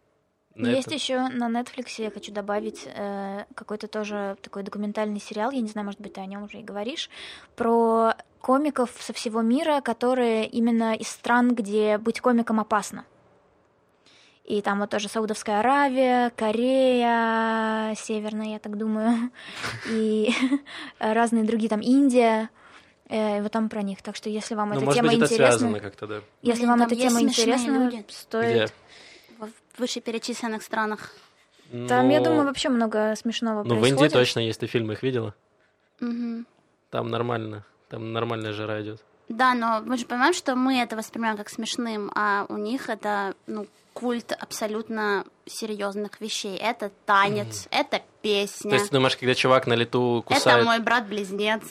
На 0.55 0.69
Есть 0.69 0.87
это- 0.87 0.95
еще 0.95 1.27
на 1.29 1.49
Netflix, 1.49 2.01
я 2.01 2.09
хочу 2.09 2.31
добавить 2.31 2.87
э, 2.87 3.45
какой-то 3.53 3.87
тоже 3.87 4.37
такой 4.41 4.63
документальный 4.63 5.19
сериал, 5.19 5.51
я 5.51 5.61
не 5.61 5.67
знаю, 5.67 5.85
может 5.85 6.01
быть, 6.01 6.13
ты 6.13 6.21
о 6.21 6.25
нем 6.25 6.43
уже 6.43 6.59
и 6.59 6.63
говоришь, 6.63 7.09
про 7.55 8.15
комиков 8.41 8.89
со 8.99 9.13
всего 9.13 9.41
мира, 9.41 9.81
которые 9.81 10.47
именно 10.47 10.95
из 10.95 11.09
стран, 11.09 11.53
где 11.53 11.99
быть 11.99 12.21
комиком 12.21 12.59
опасно. 12.59 13.05
И 14.45 14.61
там 14.61 14.79
вот 14.79 14.89
тоже 14.89 15.09
Саудовская 15.09 15.59
Аравия, 15.59 16.31
Корея, 16.31 17.93
Северная, 17.95 18.53
я 18.53 18.59
так 18.59 18.77
думаю, 18.77 19.29
и 19.91 20.31
разные 20.99 21.43
другие, 21.43 21.69
там 21.69 21.81
Индия. 21.81 22.49
Э, 23.09 23.41
вот 23.41 23.51
там 23.51 23.69
про 23.69 23.81
них. 23.81 24.01
Так 24.01 24.15
что 24.15 24.29
если 24.29 24.55
вам 24.55 24.69
Ну, 24.69 24.75
эта 24.75 24.85
может 24.85 24.99
тема 24.99 25.09
быть, 25.09 25.17
это 25.21 25.25
интересна, 25.33 25.57
связано 25.59 25.79
как-то, 25.79 26.07
да. 26.07 26.21
если 26.41 26.59
Блин, 26.61 26.69
вам 26.71 26.79
там 26.79 26.87
эта 26.87 26.95
тема 26.97 27.21
интересна, 27.21 27.71
люди. 27.71 28.05
стоит. 28.09 28.51
Где? 28.51 28.73
В 29.39 29.79
вышеперечисленных 29.79 30.61
странах. 30.63 31.13
Там, 31.87 32.09
я 32.09 32.19
Ну, 32.19 32.25
думаю, 32.25 32.45
вообще 32.45 32.69
много 32.69 33.13
смешного 33.15 33.63
Ну, 33.63 33.75
в 33.75 33.79
происходит. 33.79 34.01
Индии 34.01 34.13
точно 34.13 34.39
есть, 34.41 34.59
ты 34.59 34.67
фильмы 34.67 34.93
их 34.93 35.03
видела? 35.03 35.35
Мгм. 35.99 36.45
Там 36.89 37.09
нормально, 37.09 37.65
там 37.89 38.13
нормальная 38.13 38.53
жара 38.53 38.81
идет. 38.81 39.03
Да, 39.29 39.53
но 39.53 39.81
мы 39.85 39.97
же 39.97 40.05
понимаем, 40.05 40.33
что 40.33 40.55
мы 40.55 40.79
это 40.81 40.95
воспринимаем 40.95 41.35
как 41.37 41.49
смешным, 41.49 42.09
а 42.15 42.45
у 42.47 42.55
них 42.57 42.89
это, 42.89 43.35
ну, 43.47 43.67
культ 43.99 44.31
абсолютно 44.39 45.25
серьезных 45.45 46.21
вещей. 46.21 46.55
Это 46.57 46.91
танец, 47.05 47.67
это 47.71 48.01
песня. 48.21 48.69
То 48.69 48.75
есть 48.75 48.89
ты 48.89 48.95
думаешь, 48.95 49.17
когда 49.17 49.33
чувак 49.35 49.65
на 49.67 49.73
лету 49.73 50.23
Это 50.25 50.35
кусает... 50.35 50.65
мой 50.65 50.79
брат-близнец. 50.79 51.61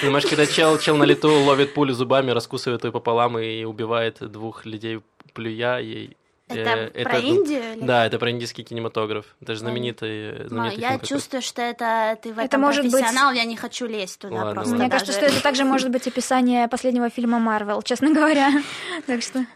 Ты 0.00 0.06
думаешь, 0.06 0.26
когда 0.26 0.46
чел, 0.46 0.78
чел 0.78 0.96
на 0.96 1.04
лету 1.04 1.30
ловит 1.30 1.74
пулю 1.74 1.94
зубами, 1.94 2.30
раскусывает 2.30 2.84
ее 2.84 2.92
пополам 2.92 3.38
и 3.38 3.64
убивает 3.64 4.18
двух 4.20 4.66
людей, 4.66 5.00
плюя 5.32 5.78
ей... 5.78 6.16
Это 6.46 6.90
э, 6.92 7.04
про 7.04 7.18
Индию? 7.18 7.72
или- 7.76 7.80
Да, 7.86 8.04
это 8.06 8.18
про 8.18 8.30
индийский 8.30 8.64
кинематограф. 8.64 9.24
Это 9.40 9.54
же 9.54 9.60
знаменитый, 9.60 10.40
Ну, 10.42 10.48
знаменитый 10.48 10.80
я 10.82 10.88
фильм 10.90 11.00
чувствую, 11.00 11.40
что 11.40 11.62
это 11.62 12.18
ты 12.22 12.28
в 12.34 12.38
Это 12.38 12.42
этом 12.44 12.60
может 12.60 12.84
быть- 12.84 12.92
профессионал, 12.92 13.32
я 13.32 13.44
не 13.44 13.56
хочу 13.56 13.86
лезть 13.86 14.18
туда 14.20 14.34
Ладно, 14.36 14.54
просто. 14.54 14.74
Мне 14.74 14.90
кажется, 14.90 15.14
даже. 15.14 15.26
что 15.26 15.34
это 15.36 15.42
также 15.42 15.64
может 15.64 15.90
быть 15.90 16.06
описание 16.06 16.68
последнего 16.68 17.08
фильма 17.08 17.38
Марвел, 17.38 17.80
честно 17.82 18.12
говоря. 18.12 18.50
Так 19.06 19.22
что... 19.22 19.46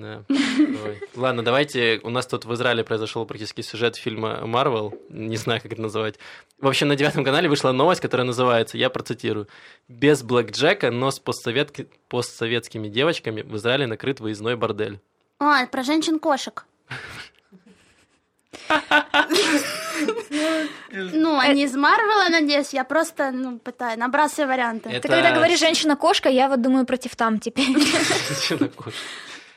Да. 0.00 0.22
Ой. 0.84 1.00
Ладно, 1.14 1.44
давайте. 1.44 2.00
У 2.02 2.10
нас 2.10 2.26
тут 2.26 2.44
в 2.44 2.54
Израиле 2.54 2.84
произошел 2.84 3.24
практически 3.26 3.60
сюжет 3.60 3.96
фильма 3.96 4.46
Марвел. 4.46 4.94
Не 5.08 5.36
знаю, 5.36 5.60
как 5.60 5.72
это 5.72 5.82
называть. 5.82 6.16
В 6.60 6.66
общем, 6.66 6.88
на 6.88 6.96
девятом 6.96 7.24
канале 7.24 7.48
вышла 7.48 7.72
новость, 7.72 8.00
которая 8.00 8.26
называется, 8.26 8.78
я 8.78 8.90
процитирую, 8.90 9.48
«Без 9.88 10.22
Блэк 10.22 10.50
Джека, 10.52 10.90
но 10.90 11.10
с 11.10 11.20
постсоветки- 11.20 11.88
постсоветскими 12.08 12.88
девочками 12.88 13.42
в 13.42 13.56
Израиле 13.56 13.86
накрыт 13.86 14.20
выездной 14.20 14.56
бордель». 14.56 15.00
А, 15.38 15.62
это 15.62 15.70
про 15.70 15.82
женщин-кошек. 15.82 16.64
Ну, 20.92 21.38
они 21.38 21.64
из 21.64 21.74
Марвела, 21.74 22.28
надеюсь, 22.28 22.72
я 22.72 22.84
просто, 22.84 23.30
ну, 23.30 23.58
пытаюсь, 23.58 23.98
набрасываю 23.98 24.48
варианты. 24.48 24.88
Ты 25.00 25.08
когда 25.08 25.32
говоришь 25.32 25.58
«женщина-кошка», 25.60 26.28
я 26.28 26.48
вот 26.48 26.62
думаю 26.62 26.86
против 26.86 27.16
там 27.16 27.38
теперь. 27.38 27.66
Женщина-кошка. 27.76 28.92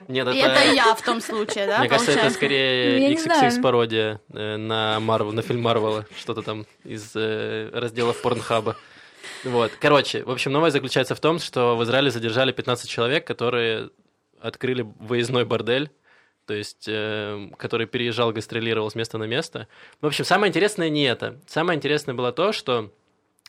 Нет, 0.07 0.27
И 0.27 0.37
это 0.37 0.71
я 0.73 0.95
в 0.95 1.01
том 1.01 1.21
случае, 1.21 1.67
да, 1.67 1.79
Мне 1.79 1.89
кажется, 1.89 2.11
это 2.11 2.29
скорее 2.29 2.93
Ну, 2.93 3.03
я 3.03 3.09
не 3.09 3.15
XXX 3.15 3.19
знаю. 3.21 3.61
пародия 3.61 4.21
э, 4.33 4.57
на 4.57 4.99
Марвел, 4.99 5.31
на 5.33 5.41
фильм 5.41 5.61
Марвела, 5.61 6.05
что-то 6.17 6.41
там 6.41 6.65
из 6.83 7.11
э, 7.15 7.69
разделов 7.73 8.21
Порнхаба. 8.21 8.75
Вот. 9.43 9.71
Короче, 9.79 10.23
в 10.23 10.31
общем, 10.31 10.51
новость 10.51 10.73
заключается 10.73 11.15
в 11.15 11.19
том, 11.19 11.39
что 11.39 11.75
в 11.75 11.83
Израиле 11.83 12.11
задержали 12.11 12.51
15 12.51 12.89
человек, 12.89 13.25
которые 13.27 13.89
открыли 14.41 14.87
выездной 14.99 15.45
бордель, 15.45 15.91
то 16.45 16.53
есть, 16.53 16.85
э, 16.87 17.49
который 17.57 17.85
переезжал, 17.85 18.31
гастролировал 18.31 18.89
с 18.89 18.95
места 18.95 19.17
на 19.17 19.25
место. 19.25 19.67
В 20.01 20.07
общем, 20.07 20.25
самое 20.25 20.49
интересное 20.49 20.89
не 20.89 21.03
это. 21.03 21.39
Самое 21.47 21.77
интересное 21.77 22.15
было 22.15 22.31
то, 22.31 22.51
что 22.53 22.91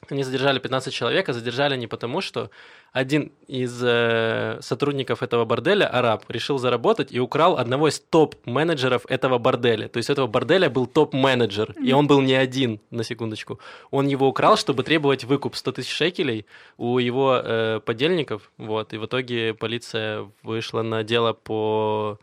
они 0.08 0.24
задержали 0.24 0.58
15 0.58 0.92
человек, 0.92 1.28
а 1.28 1.32
задержали 1.32 1.76
не 1.76 1.86
потому, 1.86 2.20
что 2.20 2.50
один 2.92 3.32
из 3.46 3.80
э, 3.82 4.58
сотрудников 4.60 5.22
этого 5.22 5.44
борделя, 5.44 5.86
араб, 5.86 6.24
решил 6.28 6.58
заработать 6.58 7.12
и 7.12 7.20
украл 7.20 7.58
одного 7.58 7.88
из 7.88 8.00
топ-менеджеров 8.00 9.04
этого 9.08 9.38
борделя. 9.38 9.88
То 9.88 9.98
есть 9.98 10.10
у 10.10 10.12
этого 10.12 10.26
борделя 10.26 10.70
был 10.70 10.86
топ-менеджер, 10.86 11.74
и 11.80 11.92
он 11.92 12.06
был 12.06 12.20
не 12.20 12.34
один, 12.34 12.80
на 12.90 13.04
секундочку. 13.04 13.60
Он 13.90 14.08
его 14.08 14.26
украл, 14.26 14.56
чтобы 14.56 14.82
требовать 14.82 15.24
выкуп 15.24 15.54
100 15.54 15.72
тысяч 15.72 15.92
шекелей 15.92 16.46
у 16.78 16.98
его 16.98 17.40
э, 17.42 17.80
подельников. 17.84 18.50
Вот, 18.56 18.92
и 18.92 18.98
в 18.98 19.06
итоге 19.06 19.54
полиция 19.54 20.28
вышла 20.42 20.82
на 20.82 21.04
дело 21.04 21.32
по 21.34 22.18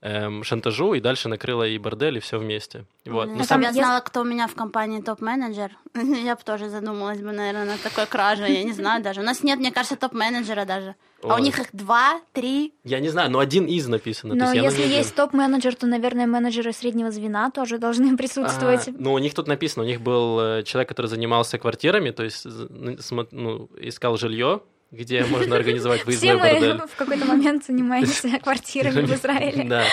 эм, 0.00 0.44
шантажу 0.44 0.94
и 0.94 1.00
дальше 1.00 1.28
накрыла 1.28 1.66
и 1.66 1.76
бордель, 1.78 2.18
и 2.18 2.20
все 2.20 2.38
вместе. 2.38 2.84
Вот. 3.04 3.26
Но 3.26 3.32
Если 3.32 3.44
сам- 3.48 3.60
бы 3.60 3.66
я 3.66 3.72
знала, 3.72 4.00
кто 4.00 4.20
у 4.20 4.24
меня 4.24 4.46
в 4.46 4.54
компании 4.54 5.00
топ-менеджер, 5.00 5.76
я 5.94 6.36
бы 6.36 6.42
тоже 6.42 6.68
задумалась 6.68 7.20
бы, 7.20 7.32
наверное, 7.32 7.64
над 7.64 7.82
такой 7.82 8.06
кражей. 8.06 8.52
Я 8.52 8.64
не 8.64 8.72
знаю 8.72 9.02
даже. 9.02 9.20
У 9.20 9.24
нас 9.24 9.42
нет, 9.42 9.58
мне 9.58 9.72
кажется, 9.72 9.96
топ-менеджера 9.96 10.64
даже. 10.64 10.94
А 11.22 11.34
у 11.34 11.38
них 11.38 11.58
их 11.58 11.68
два, 11.72 12.20
три. 12.32 12.74
Я 12.84 13.00
не 13.00 13.08
знаю, 13.08 13.30
но 13.30 13.40
один 13.40 13.66
из 13.66 13.88
написано. 13.88 14.34
Но 14.34 14.52
если 14.52 14.82
есть 14.86 15.14
топ-менеджер, 15.14 15.74
то, 15.74 15.86
наверное, 15.86 16.26
менеджеры 16.26 16.72
среднего 16.72 17.10
звена 17.10 17.50
тоже 17.50 17.78
должны 17.78 18.16
присутствовать. 18.16 18.88
А, 18.88 18.92
ну, 18.96 19.12
у 19.14 19.18
них 19.18 19.34
тут 19.34 19.48
написано, 19.48 19.84
у 19.84 19.86
них 19.86 20.00
был 20.00 20.38
э, 20.40 20.62
человек, 20.62 20.88
который 20.88 21.06
занимался 21.06 21.58
квартирами, 21.58 22.10
то 22.10 22.22
есть 22.22 22.44
ну, 22.44 23.26
ну, 23.32 23.68
искал 23.80 24.16
жилье, 24.16 24.60
где 24.90 25.24
можно 25.24 25.56
организовать 25.56 26.00
Все 26.00 26.06
выездной 26.06 26.32
мы 26.34 26.38
бордель. 26.40 26.80
в 26.88 26.96
какой-то 26.96 27.24
момент 27.26 27.64
занимаемся 27.64 28.38
квартирами 28.42 29.02
в 29.04 29.12
Израиле. 29.14 29.64
Да, 29.64 29.84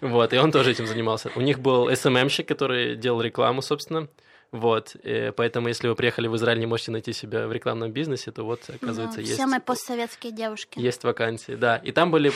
вот, 0.00 0.32
и 0.32 0.38
он 0.38 0.52
тоже 0.52 0.72
этим 0.72 0.86
занимался. 0.86 1.30
У 1.34 1.40
них 1.40 1.58
был 1.60 1.94
СММщик, 1.94 2.46
который 2.46 2.96
делал 2.96 3.22
рекламу, 3.22 3.62
собственно. 3.62 4.08
Вот, 4.50 4.96
э, 5.02 5.32
поэтому 5.32 5.68
если 5.68 5.88
вы 5.88 5.94
приехали 5.94 6.28
в 6.28 6.36
Израиль, 6.36 6.58
не 6.58 6.66
можете 6.66 6.90
найти 6.90 7.14
себя 7.14 7.46
в 7.48 7.52
рекламном 7.52 7.90
бизнесе, 7.90 8.30
то 8.32 8.44
вот, 8.44 8.60
оказывается, 8.68 9.16
Да, 9.16 9.22
есть, 9.22 9.32
Все 9.34 9.46
мы 9.46 9.60
постсоветские 9.60 10.30
девушки. 10.32 10.78
есть 10.78 11.04
вакансии. 11.04 11.52
Да, 11.54 11.76
и 11.76 11.90
там 11.90 12.10
были 12.10 12.32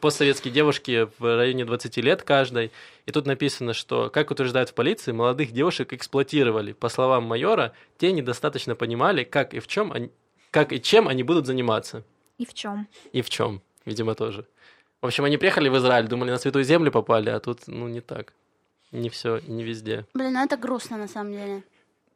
постсоветские 0.00 0.54
девушки 0.54 1.08
в 1.18 1.36
районе 1.36 1.66
20 1.66 1.96
лет 1.98 2.22
каждой. 2.22 2.72
И 3.04 3.12
тут 3.12 3.26
написано, 3.26 3.74
что, 3.74 4.08
как 4.08 4.30
утверждают 4.30 4.70
в 4.70 4.74
полиции, 4.74 5.12
молодых 5.12 5.52
девушек 5.52 5.92
эксплуатировали. 5.92 6.72
По 6.72 6.88
словам 6.88 7.24
майора, 7.24 7.72
те 7.98 8.12
недостаточно 8.12 8.74
понимали, 8.74 9.24
как 9.24 9.52
и 9.52 9.58
в 9.60 9.66
чем 9.66 9.92
они, 9.92 10.10
как 10.50 10.72
и 10.72 10.80
чем 10.80 11.08
они 11.08 11.22
будут 11.22 11.46
заниматься. 11.46 12.02
И 12.38 12.46
в 12.46 12.54
чем? 12.54 12.88
И 13.12 13.22
в 13.22 13.30
чем, 13.30 13.60
видимо, 13.84 14.14
тоже. 14.14 14.46
В 15.02 15.06
общем, 15.06 15.24
они 15.24 15.36
приехали 15.38 15.68
в 15.68 15.76
Израиль, 15.78 16.08
думали, 16.08 16.30
на 16.30 16.38
Святую 16.38 16.64
Землю 16.64 16.90
попали, 16.90 17.30
а 17.30 17.40
тут, 17.40 17.66
ну, 17.66 17.88
не 17.88 18.00
так. 18.00 18.32
Не 18.92 19.08
все, 19.08 19.40
не 19.46 19.62
везде. 19.64 20.04
Блин, 20.14 20.32
ну 20.32 20.44
это 20.44 20.56
грустно 20.56 20.96
на 20.96 21.08
самом 21.08 21.32
деле. 21.32 21.62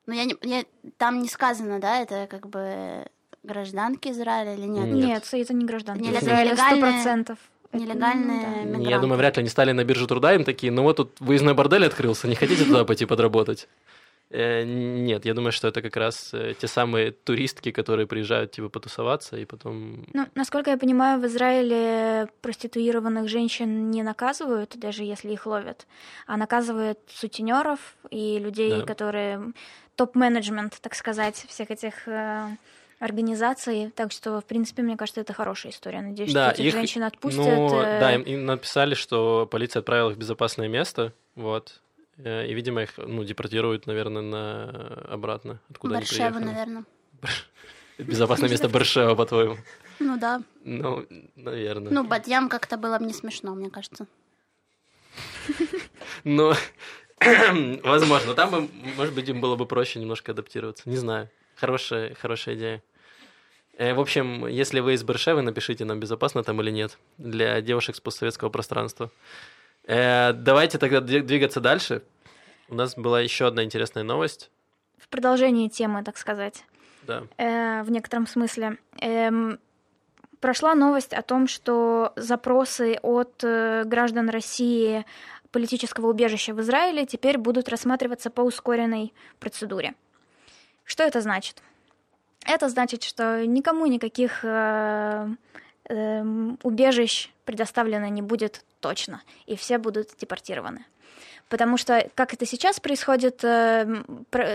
Ну 0.07 0.15
я 0.15 0.25
не, 0.25 0.37
я- 0.43 0.65
там 0.99 1.23
не 1.23 1.29
сказано, 1.29 1.79
да, 1.81 2.01
это 2.03 2.27
как 2.29 2.49
бы 2.49 3.07
гражданки 3.43 4.09
Израиля 4.09 4.55
или 4.55 4.67
нет? 4.67 4.87
Нет. 4.87 4.95
Нет, 5.07 5.29
это 5.33 5.55
не 5.55 5.65
гражданки 5.65 6.03
Нелег- 6.03 6.23
Израиля, 6.23 6.57
сто 6.57 6.65
нелегальные- 6.65 6.81
процентов. 6.81 7.39
Это, 7.73 7.83
Нелегальные 7.83 8.39
ну, 8.39 8.43
да. 8.55 8.63
мигранты. 8.65 8.91
Я 8.91 8.99
думаю, 8.99 9.19
вряд 9.19 9.37
ли 9.37 9.41
они 9.41 9.49
стали 9.49 9.73
на 9.73 9.85
биржу 9.85 10.07
труда, 10.07 10.35
им 10.35 10.45
такие, 10.45 10.71
ну 10.73 10.83
вот 10.83 10.97
тут 10.97 11.21
выездной 11.21 11.55
бордель 11.55 11.87
открылся, 11.87 12.29
не 12.29 12.35
хотите 12.35 12.65
туда 12.65 12.85
пойти 12.85 13.07
подработать? 13.07 13.69
Э, 14.31 14.65
Нет, 14.65 15.25
я 15.27 15.35
думаю, 15.35 15.53
что 15.53 15.69
это 15.69 15.81
как 15.83 15.97
раз 15.97 16.31
э, 16.35 16.55
те 16.59 16.67
самые 16.67 17.13
туристки, 17.13 17.71
которые 17.71 18.07
приезжают 18.07 18.53
типа 18.53 18.69
потусоваться 18.69 19.37
и 19.37 19.45
потом... 19.45 20.07
Ну, 20.13 20.27
насколько 20.35 20.71
я 20.71 20.77
понимаю, 20.79 21.21
в 21.21 21.27
Израиле 21.27 22.29
проституированных 22.41 23.29
женщин 23.29 23.91
не 23.91 24.03
наказывают, 24.03 24.77
даже 24.77 25.05
если 25.05 25.33
их 25.33 25.47
ловят, 25.47 25.87
а 26.27 26.37
наказывают 26.37 26.99
сутенеров 27.09 27.79
и 28.11 28.39
людей, 28.39 28.71
Да. 28.71 28.83
которые 28.87 29.53
топ-менеджмент, 29.97 30.79
так 30.81 30.95
сказать, 30.95 31.37
всех 31.49 31.71
этих 31.71 32.09
э, 32.09 32.49
организаций. 32.99 33.93
Так 33.95 34.11
что, 34.11 34.41
в 34.41 34.45
принципе, 34.45 34.83
мне 34.83 34.97
кажется, 34.97 35.21
это 35.21 35.33
хорошая 35.33 35.71
история. 35.73 36.01
Надеюсь, 36.01 36.33
Да, 36.33 36.47
что 36.53 36.55
этих 36.63 36.67
их- 36.67 36.73
женщин 36.73 37.03
отпустят. 37.05 37.45
Ну, 37.45 37.69
да, 37.71 38.15
им, 38.15 38.23
им 38.23 38.47
написали, 38.47 38.95
что 38.95 39.47
полиция 39.51 39.81
отправила 39.81 40.11
их 40.11 40.17
в 40.17 40.19
безопасное 40.19 40.67
место, 40.69 41.13
вот. 41.37 41.81
Э, 42.19 42.47
И, 42.47 42.55
видимо, 42.55 42.83
их, 42.83 42.97
ну, 42.99 43.25
депортируют, 43.25 43.87
наверное, 43.87 44.23
на... 44.23 44.69
обратно, 45.09 45.59
откуда 45.71 45.97
они 45.97 46.03
Баршева, 46.03 46.29
приехали. 46.29 46.45
наверное. 46.45 46.85
Безопасное 47.99 48.49
место 48.49 48.69
Баршева, 48.69 49.15
по-твоему? 49.15 49.57
Ну 50.01 50.19
да. 50.19 50.43
Ну, 50.65 51.07
наверное. 51.37 51.93
Ну, 51.93 52.05
Бадьям 52.05 52.49
как-то 52.49 52.77
было 52.77 52.99
бы 52.99 53.05
не 53.07 53.13
смешно, 53.13 53.55
мне 53.55 53.71
кажется. 53.71 54.07
Ну, 56.25 56.55
возможно. 57.83 58.35
Там, 58.35 58.51
бы, 58.51 58.69
может 58.97 59.15
быть, 59.15 59.29
им 59.29 59.41
было 59.41 59.57
бы 59.57 59.67
проще 59.67 59.99
немножко 60.01 60.33
адаптироваться. 60.33 60.89
Не 60.89 60.97
знаю. 60.97 61.29
Хорошая, 61.57 62.15
хорошая 62.15 62.55
идея. 62.57 62.83
Э, 63.77 63.95
В 63.95 64.01
общем, 64.01 64.47
если 64.47 64.81
вы 64.81 64.95
из 64.95 65.03
Бершевы, 65.03 65.43
напишите 65.43 65.85
нам, 65.85 66.01
безопасно 66.01 66.43
там 66.43 66.61
или 66.63 66.71
нет, 66.71 66.99
для 67.19 67.61
девушек 67.61 67.97
с 67.97 68.01
постсоветского 68.01 68.49
пространства. 68.51 69.11
Э, 69.87 70.33
Давайте 70.33 70.79
тогда 70.79 70.99
дви- 70.99 71.23
двигаться 71.23 71.61
дальше. 71.61 72.03
У 72.69 72.75
нас 72.75 72.95
была 72.97 73.21
еще 73.21 73.47
одна 73.47 73.63
интересная 73.65 74.03
новость. 74.05 74.51
В 74.99 75.09
продолжении 75.09 75.69
темы, 75.69 76.03
так 76.03 76.17
сказать. 76.17 76.65
Да. 77.03 77.25
э, 77.37 77.83
в 77.83 77.91
некотором 77.91 78.27
смысле. 78.27 78.79
Эм, 79.01 79.59
прошла 80.41 80.75
новость 80.75 81.13
о 81.13 81.21
том, 81.21 81.47
что 81.47 82.13
запросы 82.17 82.99
от 83.03 83.45
э, 83.45 83.85
граждан 83.85 84.31
России 84.31 85.05
политического 85.51 86.09
убежища 86.09 86.55
в 86.55 86.61
Израиле 86.63 87.05
теперь 87.05 87.37
будут 87.39 87.69
рассматриваться 87.69 88.31
по 88.31 88.41
ускоренной 88.41 89.13
процедуре. 89.39 89.95
Что 90.85 91.03
это 91.03 91.21
значит? 91.21 91.63
Это 92.47 92.69
значит, 92.69 93.03
что 93.03 93.47
никому 93.47 93.87
никаких 93.87 94.41
э, 94.43 95.29
эм, 95.89 96.59
убежищ 96.63 97.31
предоставлено 97.45 98.09
не 98.09 98.23
будет 98.23 98.65
точно, 98.81 99.23
и 99.47 99.57
все 99.57 99.79
будут 99.79 100.11
депортированы. 100.19 100.85
Потому 101.49 101.77
что, 101.77 102.09
как 102.15 102.33
это 102.33 102.47
сейчас 102.47 102.81
происходит, 102.81 103.45
э, 103.45 104.03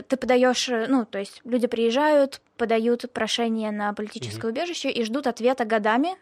ты 0.07 0.17
подаешь, 0.17 0.69
э, 0.69 0.87
ну, 0.87 1.05
то 1.05 1.19
есть 1.19 1.41
люди 1.43 1.67
приезжают, 1.67 2.41
подают 2.57 3.05
прошение 3.13 3.71
на 3.71 3.93
политическое 3.93 4.47
mm-hmm. 4.47 4.51
убежище 4.51 4.89
и 4.89 5.03
ждут 5.03 5.27
ответа 5.27 5.65
годами, 5.65 6.15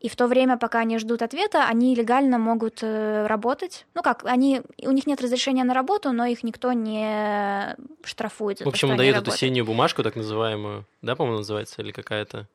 и 0.00 0.08
в 0.08 0.16
то 0.16 0.26
время, 0.26 0.56
пока 0.56 0.80
они 0.80 0.98
ждут 0.98 1.22
ответа, 1.22 1.66
они 1.66 1.94
легально 1.94 2.38
могут 2.38 2.80
э, 2.82 3.26
работать. 3.26 3.86
Ну 3.94 4.02
как, 4.02 4.24
они, 4.24 4.62
у 4.82 4.90
них 4.90 5.06
нет 5.06 5.20
разрешения 5.20 5.64
на 5.64 5.74
работу, 5.74 6.12
но 6.12 6.26
их 6.26 6.44
никто 6.44 6.72
не 6.72 7.76
штрафует. 8.04 8.58
За 8.58 8.64
в 8.64 8.68
общем, 8.68 8.90
то, 8.90 8.96
дают 8.96 9.16
эту 9.16 9.30
синюю 9.32 9.64
бумажку, 9.64 10.02
так 10.02 10.14
называемую, 10.14 10.84
да, 11.02 11.16
по-моему, 11.16 11.38
называется, 11.38 11.82
или 11.82 11.92
какая-то? 11.92 12.46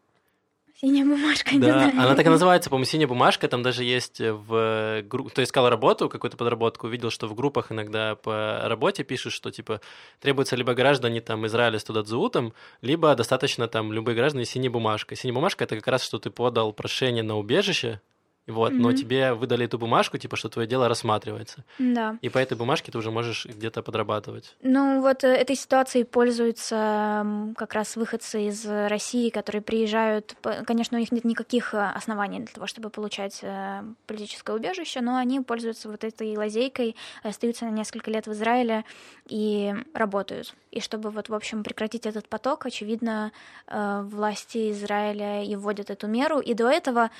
Синяя 0.81 1.05
бумажка, 1.05 1.51
да, 1.59 1.67
знаю. 1.67 1.91
она 1.91 2.15
так 2.15 2.25
и 2.25 2.29
называется, 2.29 2.71
по-моему, 2.71 2.85
синяя 2.85 3.07
бумажка. 3.07 3.47
Там 3.47 3.61
даже 3.61 3.83
есть 3.83 4.19
в 4.19 5.03
группе... 5.03 5.29
То 5.29 5.41
есть 5.41 5.51
искал 5.51 5.69
работу, 5.69 6.09
какую-то 6.09 6.37
подработку, 6.37 6.87
увидел, 6.87 7.11
что 7.11 7.27
в 7.27 7.35
группах 7.35 7.71
иногда 7.71 8.15
по 8.15 8.61
работе 8.63 9.03
пишут, 9.03 9.33
что, 9.33 9.51
типа, 9.51 9.79
требуется 10.19 10.55
либо 10.55 10.73
граждане 10.73 11.21
там 11.21 11.45
Израиля 11.45 11.77
с 11.77 11.83
Тудадзуутом, 11.83 12.53
либо 12.81 13.13
достаточно 13.13 13.67
там 13.67 13.93
любые 13.93 14.15
граждане 14.15 14.43
с 14.43 14.49
синей 14.49 14.69
бумажкой. 14.69 15.17
Синяя 15.17 15.35
бумажка— 15.35 15.63
это 15.65 15.75
как 15.75 15.85
раз, 15.85 16.03
что 16.03 16.17
ты 16.17 16.31
подал 16.31 16.73
прошение 16.73 17.21
на 17.21 17.37
убежище, 17.37 18.01
вот, 18.47 18.73
mm-hmm. 18.73 18.77
но 18.77 18.93
тебе 18.93 19.33
выдали 19.33 19.65
эту 19.65 19.77
бумажку, 19.77 20.17
типа, 20.17 20.35
что 20.35 20.49
твое 20.49 20.67
дело 20.67 20.87
рассматривается. 20.87 21.63
Да. 21.77 22.17
И 22.21 22.29
по 22.29 22.39
этой 22.39 22.57
бумажке 22.57 22.91
ты 22.91 22.97
уже 22.97 23.11
можешь 23.11 23.45
где-то 23.45 23.83
подрабатывать. 23.83 24.55
Ну, 24.61 25.01
вот 25.01 25.23
э, 25.23 25.27
этой 25.27 25.55
ситуацией 25.55 26.05
пользуются 26.05 27.53
как 27.55 27.73
раз 27.73 27.95
выходцы 27.95 28.47
из 28.47 28.65
России, 28.65 29.29
которые 29.29 29.61
приезжают. 29.61 30.35
Конечно, 30.65 30.97
у 30.97 30.99
них 30.99 31.11
нет 31.11 31.23
никаких 31.23 31.75
э, 31.75 31.77
оснований 31.77 32.39
для 32.39 32.47
того, 32.47 32.65
чтобы 32.65 32.89
получать 32.89 33.39
э, 33.43 33.83
политическое 34.07 34.55
убежище, 34.55 35.01
но 35.01 35.17
они 35.17 35.39
пользуются 35.41 35.87
вот 35.87 36.03
этой 36.03 36.35
лазейкой, 36.35 36.95
остаются 37.21 37.65
на 37.65 37.69
несколько 37.69 38.09
лет 38.09 38.25
в 38.25 38.31
Израиле 38.31 38.85
и 39.27 39.73
работают. 39.93 40.55
И 40.71 40.79
чтобы 40.79 41.11
вот, 41.11 41.29
в 41.29 41.33
общем, 41.35 41.63
прекратить 41.63 42.05
этот 42.05 42.27
поток, 42.27 42.65
очевидно, 42.65 43.33
власти 43.67 44.71
Израиля 44.71 45.43
и 45.43 45.55
вводят 45.55 45.89
эту 45.89 46.07
меру. 46.07 46.39
И 46.39 46.53
до 46.53 46.69
этого 46.69 47.11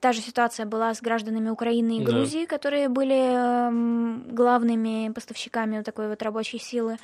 Та 0.00 0.12
же 0.12 0.20
ситуация 0.20 0.66
была 0.66 0.94
с 0.94 1.00
гражданами 1.00 1.50
Украины 1.50 1.98
и 1.98 2.04
Грузии, 2.04 2.42
да. 2.42 2.46
которые 2.46 2.88
были 2.88 3.16
эм, 3.16 4.24
главными 4.30 5.10
поставщиками 5.12 5.82
такой 5.82 6.08
вот 6.08 6.22
рабочей 6.22 6.58
силы. 6.58 6.98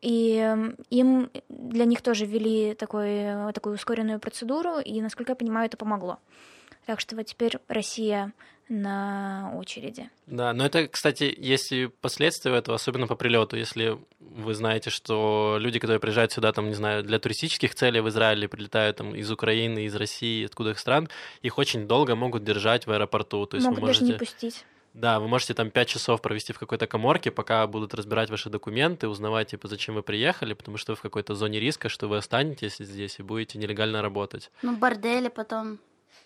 И 0.00 0.36
эм, 0.36 0.76
им 0.90 1.30
для 1.48 1.84
них 1.84 2.02
тоже 2.02 2.26
ввели 2.26 2.74
такой, 2.74 3.52
такую 3.52 3.74
ускоренную 3.74 4.20
процедуру, 4.20 4.78
и, 4.78 5.00
насколько 5.00 5.32
я 5.32 5.36
понимаю, 5.36 5.66
это 5.66 5.76
помогло. 5.76 6.18
Так 6.84 7.00
что 7.00 7.16
вот 7.16 7.26
теперь 7.26 7.58
Россия 7.68 8.32
на 8.68 9.52
очереди. 9.56 10.10
Да, 10.26 10.52
но 10.52 10.66
это, 10.66 10.88
кстати, 10.88 11.34
есть 11.36 11.72
и 11.72 11.86
последствия 11.86 12.54
этого, 12.56 12.74
особенно 12.74 13.06
по 13.06 13.14
прилету. 13.14 13.56
Если 13.56 13.98
вы 14.18 14.54
знаете, 14.54 14.90
что 14.90 15.56
люди, 15.58 15.78
которые 15.78 16.00
приезжают 16.00 16.32
сюда, 16.32 16.52
там, 16.52 16.68
не 16.68 16.74
знаю, 16.74 17.02
для 17.04 17.18
туристических 17.18 17.74
целей 17.74 18.00
в 18.00 18.08
Израиле, 18.08 18.48
прилетают 18.48 18.96
там 18.96 19.14
из 19.14 19.30
Украины, 19.30 19.84
из 19.86 19.94
России, 19.94 20.44
откуда 20.44 20.70
их 20.70 20.78
стран, 20.78 21.08
их 21.42 21.58
очень 21.58 21.86
долго 21.86 22.16
могут 22.16 22.44
держать 22.44 22.86
в 22.86 22.90
аэропорту. 22.90 23.46
То 23.46 23.56
есть 23.56 23.66
могут 23.66 23.80
вы 23.80 23.86
можете... 23.86 24.04
даже 24.06 24.12
не 24.14 24.18
пустить. 24.18 24.64
Да, 24.94 25.20
вы 25.20 25.28
можете 25.28 25.52
там 25.52 25.70
пять 25.70 25.88
часов 25.88 26.22
провести 26.22 26.54
в 26.54 26.58
какой-то 26.58 26.86
коморке, 26.86 27.30
пока 27.30 27.66
будут 27.66 27.92
разбирать 27.92 28.30
ваши 28.30 28.48
документы, 28.48 29.08
узнавать, 29.08 29.48
типа, 29.48 29.68
зачем 29.68 29.94
вы 29.94 30.02
приехали, 30.02 30.54
потому 30.54 30.78
что 30.78 30.92
вы 30.92 30.96
в 30.96 31.02
какой-то 31.02 31.34
зоне 31.34 31.60
риска, 31.60 31.90
что 31.90 32.08
вы 32.08 32.16
останетесь 32.16 32.78
здесь 32.78 33.18
и 33.18 33.22
будете 33.22 33.58
нелегально 33.58 34.00
работать. 34.00 34.50
Ну, 34.62 34.74
бордели 34.74 35.28
потом. 35.28 35.78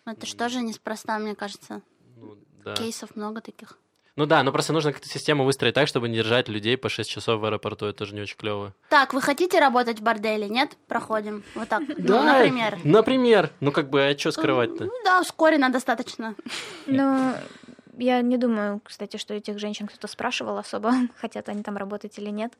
Это 0.06 0.24
что 0.24 0.48
же 0.48 0.62
неспроста, 0.62 1.18
мне 1.18 1.34
кажется. 1.34 1.82
Ну, 2.20 2.38
да. 2.64 2.74
Кейсов 2.74 3.16
много 3.16 3.40
таких. 3.40 3.78
Ну 4.16 4.26
да, 4.26 4.42
но 4.42 4.52
просто 4.52 4.72
нужно 4.72 4.92
как-то 4.92 5.08
систему 5.08 5.44
выстроить 5.44 5.74
так, 5.74 5.88
чтобы 5.88 6.08
не 6.08 6.16
держать 6.16 6.48
людей 6.48 6.76
по 6.76 6.88
6 6.88 7.08
часов 7.08 7.40
в 7.40 7.44
аэропорту. 7.44 7.86
Это 7.86 7.98
тоже 7.98 8.14
не 8.14 8.20
очень 8.20 8.36
клево. 8.36 8.74
Так, 8.88 9.14
вы 9.14 9.22
хотите 9.22 9.58
работать 9.60 10.00
в 10.00 10.02
борделе? 10.02 10.48
Нет? 10.48 10.76
Проходим. 10.88 11.42
Вот 11.54 11.68
так. 11.68 11.82
Ну, 11.96 12.22
например. 12.22 12.78
Например. 12.84 13.50
Ну 13.60 13.72
как 13.72 13.88
бы, 13.88 14.02
а 14.02 14.18
что 14.18 14.32
скрывать-то? 14.32 14.84
Ну 14.84 14.92
да, 15.04 15.20
ускоренно 15.20 15.70
достаточно. 15.70 16.34
Ну, 16.86 17.34
я 17.96 18.20
не 18.20 18.36
думаю, 18.36 18.80
кстати, 18.84 19.16
что 19.16 19.32
этих 19.34 19.58
женщин 19.58 19.86
кто-то 19.86 20.06
спрашивал 20.08 20.58
особо, 20.58 20.92
хотят 21.16 21.48
они 21.48 21.62
там 21.62 21.76
работать 21.76 22.18
или 22.18 22.30
нет. 22.30 22.52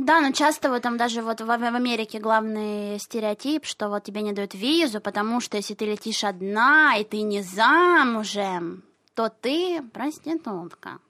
Да, 0.00 0.20
но 0.22 0.32
часто 0.32 0.70
вот 0.70 0.80
там 0.80 0.96
даже 0.96 1.20
вот 1.20 1.42
в, 1.42 1.50
Америке 1.50 2.20
главный 2.20 2.98
стереотип, 2.98 3.66
что 3.66 3.90
вот 3.90 4.02
тебе 4.02 4.22
не 4.22 4.32
дают 4.32 4.54
визу, 4.54 4.98
потому 4.98 5.40
что 5.42 5.58
если 5.58 5.74
ты 5.74 5.84
летишь 5.84 6.24
одна 6.24 6.96
и 6.96 7.04
ты 7.04 7.20
не 7.20 7.42
замужем, 7.42 8.82
то 9.14 9.28
ты 9.28 9.82
проститутка. 9.92 11.00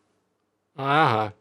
Ага. 0.74 1.34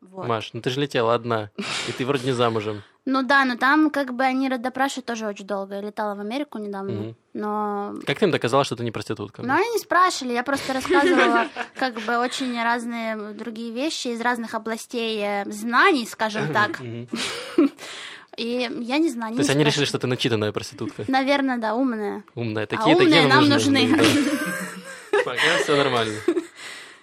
Вот. 0.00 0.26
Маш, 0.26 0.50
ну 0.52 0.60
ты 0.60 0.70
же 0.70 0.80
летела 0.80 1.14
одна, 1.14 1.50
и 1.88 1.92
ты 1.92 2.04
вроде 2.04 2.26
не 2.26 2.32
замужем. 2.32 2.82
Ну 3.08 3.22
да, 3.22 3.44
но 3.44 3.56
там 3.56 3.90
как 3.90 4.14
бы 4.14 4.24
они 4.24 4.48
допрашивают 4.48 5.06
тоже 5.06 5.26
очень 5.28 5.46
долго. 5.46 5.76
Я 5.76 5.80
летала 5.80 6.16
в 6.16 6.20
Америку 6.20 6.58
недавно, 6.58 7.14
но... 7.34 7.94
Как 8.04 8.18
ты 8.18 8.24
им 8.24 8.32
доказала, 8.32 8.64
что 8.64 8.74
ты 8.74 8.82
не 8.82 8.90
проститутка? 8.90 9.42
Ну, 9.42 9.54
они 9.54 9.70
не 9.70 9.78
спрашивали, 9.78 10.32
я 10.32 10.42
просто 10.42 10.72
рассказывала 10.72 11.46
как 11.76 12.00
бы 12.00 12.18
очень 12.18 12.60
разные 12.60 13.16
другие 13.32 13.72
вещи 13.72 14.08
из 14.08 14.20
разных 14.20 14.54
областей 14.54 15.20
э, 15.22 15.44
знаний, 15.50 16.04
скажем 16.04 16.52
так. 16.52 16.80
И 18.36 18.68
я 18.80 18.98
не 18.98 19.08
знаю. 19.08 19.34
То 19.34 19.40
есть 19.40 19.50
они 19.50 19.64
решили, 19.64 19.84
что 19.84 19.98
ты 19.98 20.08
начитанная 20.08 20.52
проститутка? 20.52 21.04
Наверное, 21.06 21.58
да, 21.58 21.74
умная. 21.74 22.24
Умная. 22.34 22.64
А 22.64 22.66
такие, 22.66 22.94
а 22.94 22.98
умные 22.98 23.26
нам 23.28 23.48
нужны. 23.48 23.88
Пока 25.24 25.58
все 25.62 25.76
нормально. 25.76 26.14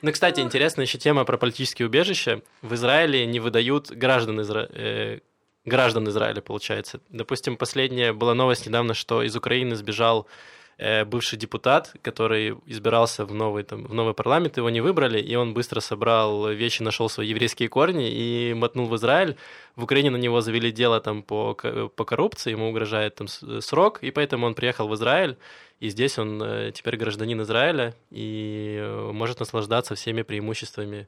Ну, 0.01 0.11
кстати, 0.11 0.41
интересная 0.41 0.85
еще 0.85 0.97
тема 0.97 1.23
про 1.23 1.37
политические 1.37 1.87
убежища. 1.87 2.41
В 2.61 2.73
Израиле 2.75 3.25
не 3.25 3.39
выдают 3.39 3.89
граждан 3.89 4.41
Изра... 4.41 4.69
граждан 5.65 6.07
Израиля, 6.09 6.41
получается. 6.41 6.99
Допустим, 7.09 7.57
последняя 7.57 8.13
была 8.13 8.33
новость 8.33 8.67
недавно, 8.67 8.93
что 8.93 9.23
из 9.23 9.35
Украины 9.35 9.75
сбежал 9.75 10.27
э, 10.77 11.05
бывший 11.05 11.37
депутат, 11.37 11.93
который 12.01 12.55
избирался 12.65 13.25
в 13.25 13.33
новый, 13.33 13.63
там, 13.63 13.85
в 13.85 13.93
новый 13.93 14.13
парламент, 14.13 14.57
его 14.57 14.69
не 14.69 14.81
выбрали, 14.81 15.19
и 15.21 15.35
он 15.35 15.53
быстро 15.53 15.79
собрал 15.79 16.49
вещи, 16.49 16.83
нашел 16.83 17.09
свои 17.09 17.29
еврейские 17.29 17.69
корни 17.69 18.09
и 18.09 18.53
мотнул 18.53 18.87
в 18.87 18.95
Израиль. 18.95 19.37
В 19.75 19.83
Украине 19.83 20.09
на 20.09 20.17
него 20.17 20.41
завели 20.41 20.71
дело 20.71 20.99
там 20.99 21.23
по, 21.23 21.53
по 21.53 22.05
коррупции, 22.05 22.51
ему 22.51 22.69
угрожает 22.69 23.15
там 23.15 23.27
срок, 23.27 23.99
и 24.03 24.11
поэтому 24.11 24.45
он 24.45 24.55
приехал 24.55 24.87
в 24.87 24.95
Израиль, 24.95 25.37
и 25.79 25.89
здесь 25.89 26.17
он 26.19 26.41
э, 26.41 26.71
теперь 26.73 26.97
гражданин 26.97 27.41
Израиля 27.41 27.93
и 28.11 28.77
э, 28.81 29.11
может 29.11 29.39
наслаждаться 29.39 29.95
всеми 29.95 30.23
преимуществами 30.23 31.07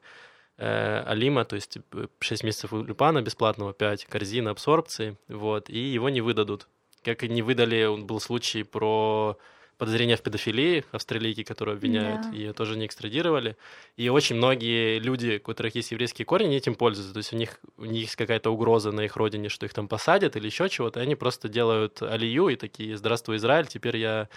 э, 0.58 1.04
Алима, 1.06 1.46
то 1.46 1.56
есть 1.56 1.78
6 2.20 2.42
типа, 2.42 2.46
месяцев 2.46 2.72
Люпана 2.74 3.22
бесплатного, 3.22 3.74
5 3.74 4.06
корзин 4.06 4.48
абсорбции, 4.48 5.18
вот, 5.28 5.70
и 5.70 5.80
его 5.80 6.10
не 6.10 6.22
выдадут. 6.22 6.68
Как 7.04 7.24
и 7.24 7.30
не 7.30 7.42
выдали, 7.42 8.02
был 8.04 8.20
случай 8.20 8.64
про 8.64 9.38
подозрение 9.78 10.16
в 10.16 10.22
педофилии 10.22 10.86
австралийки, 10.92 11.44
которую 11.44 11.76
обвиняют, 11.76 12.22
да. 12.24 12.30
ее 12.30 12.54
тоже 12.54 12.78
не 12.78 12.86
экстрадировали. 12.86 13.58
И 13.98 14.10
очень 14.10 14.38
многие 14.38 15.00
люди, 15.00 15.38
у 15.38 15.48
которых 15.48 15.76
есть 15.76 15.92
еврейские 15.92 16.26
корни, 16.26 16.46
они 16.46 16.58
этим 16.58 16.76
пользуются. 16.76 17.14
То 17.14 17.18
есть 17.18 17.34
у 17.34 17.36
них, 17.36 17.60
у 17.78 17.86
них 17.86 18.04
есть 18.04 18.16
какая-то 18.16 18.50
угроза 18.52 18.92
на 18.92 19.02
их 19.02 19.16
родине, 19.18 19.50
что 19.50 19.66
их 19.66 19.74
там 19.74 19.88
посадят 19.88 20.36
или 20.36 20.46
еще 20.46 20.70
чего-то, 20.70 21.00
и 21.00 21.04
они 21.04 21.16
просто 21.16 21.50
делают 21.50 22.02
алию 22.02 22.48
и 22.48 22.56
такие 22.56 22.96
«Здравствуй, 22.98 23.38
Израиль, 23.38 23.68
теперь 23.68 23.98
я 23.98 24.30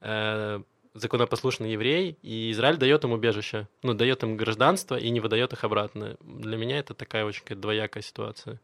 э, 0.00 0.60
законопослушный 0.94 1.72
еврей, 1.72 2.18
и 2.22 2.50
Израиль 2.50 2.76
дает 2.76 3.04
им 3.04 3.12
убежище, 3.12 3.68
ну, 3.82 3.94
дает 3.94 4.22
им 4.22 4.36
гражданство 4.36 4.96
и 4.96 5.10
не 5.10 5.20
выдает 5.20 5.52
их 5.52 5.64
обратно. 5.64 6.16
Для 6.20 6.56
меня 6.56 6.78
это 6.78 6.94
такая 6.94 7.24
очень 7.24 7.44
двоякая 7.48 8.02
ситуация. 8.02 8.60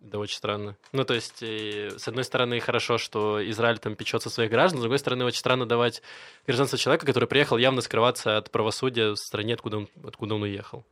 Да, 0.00 0.18
очень 0.18 0.36
странно. 0.36 0.76
Ну, 0.90 1.04
то 1.04 1.14
есть, 1.14 1.38
и, 1.42 1.90
с 1.96 2.08
одной 2.08 2.24
стороны, 2.24 2.58
хорошо, 2.58 2.98
что 2.98 3.38
Израиль 3.50 3.78
там 3.78 3.94
печется 3.94 4.30
своих 4.30 4.50
граждан, 4.50 4.78
с 4.78 4.82
другой 4.82 4.98
стороны, 4.98 5.24
очень 5.24 5.38
странно 5.38 5.64
давать 5.64 6.02
гражданство 6.44 6.76
человека, 6.76 7.06
который 7.06 7.28
приехал 7.28 7.56
явно 7.56 7.82
скрываться 7.82 8.36
от 8.36 8.50
правосудия 8.50 9.10
в 9.12 9.16
стране, 9.16 9.54
откуда 9.54 9.78
он, 9.78 9.88
откуда 10.02 10.34
он 10.34 10.42
уехал. 10.42 10.84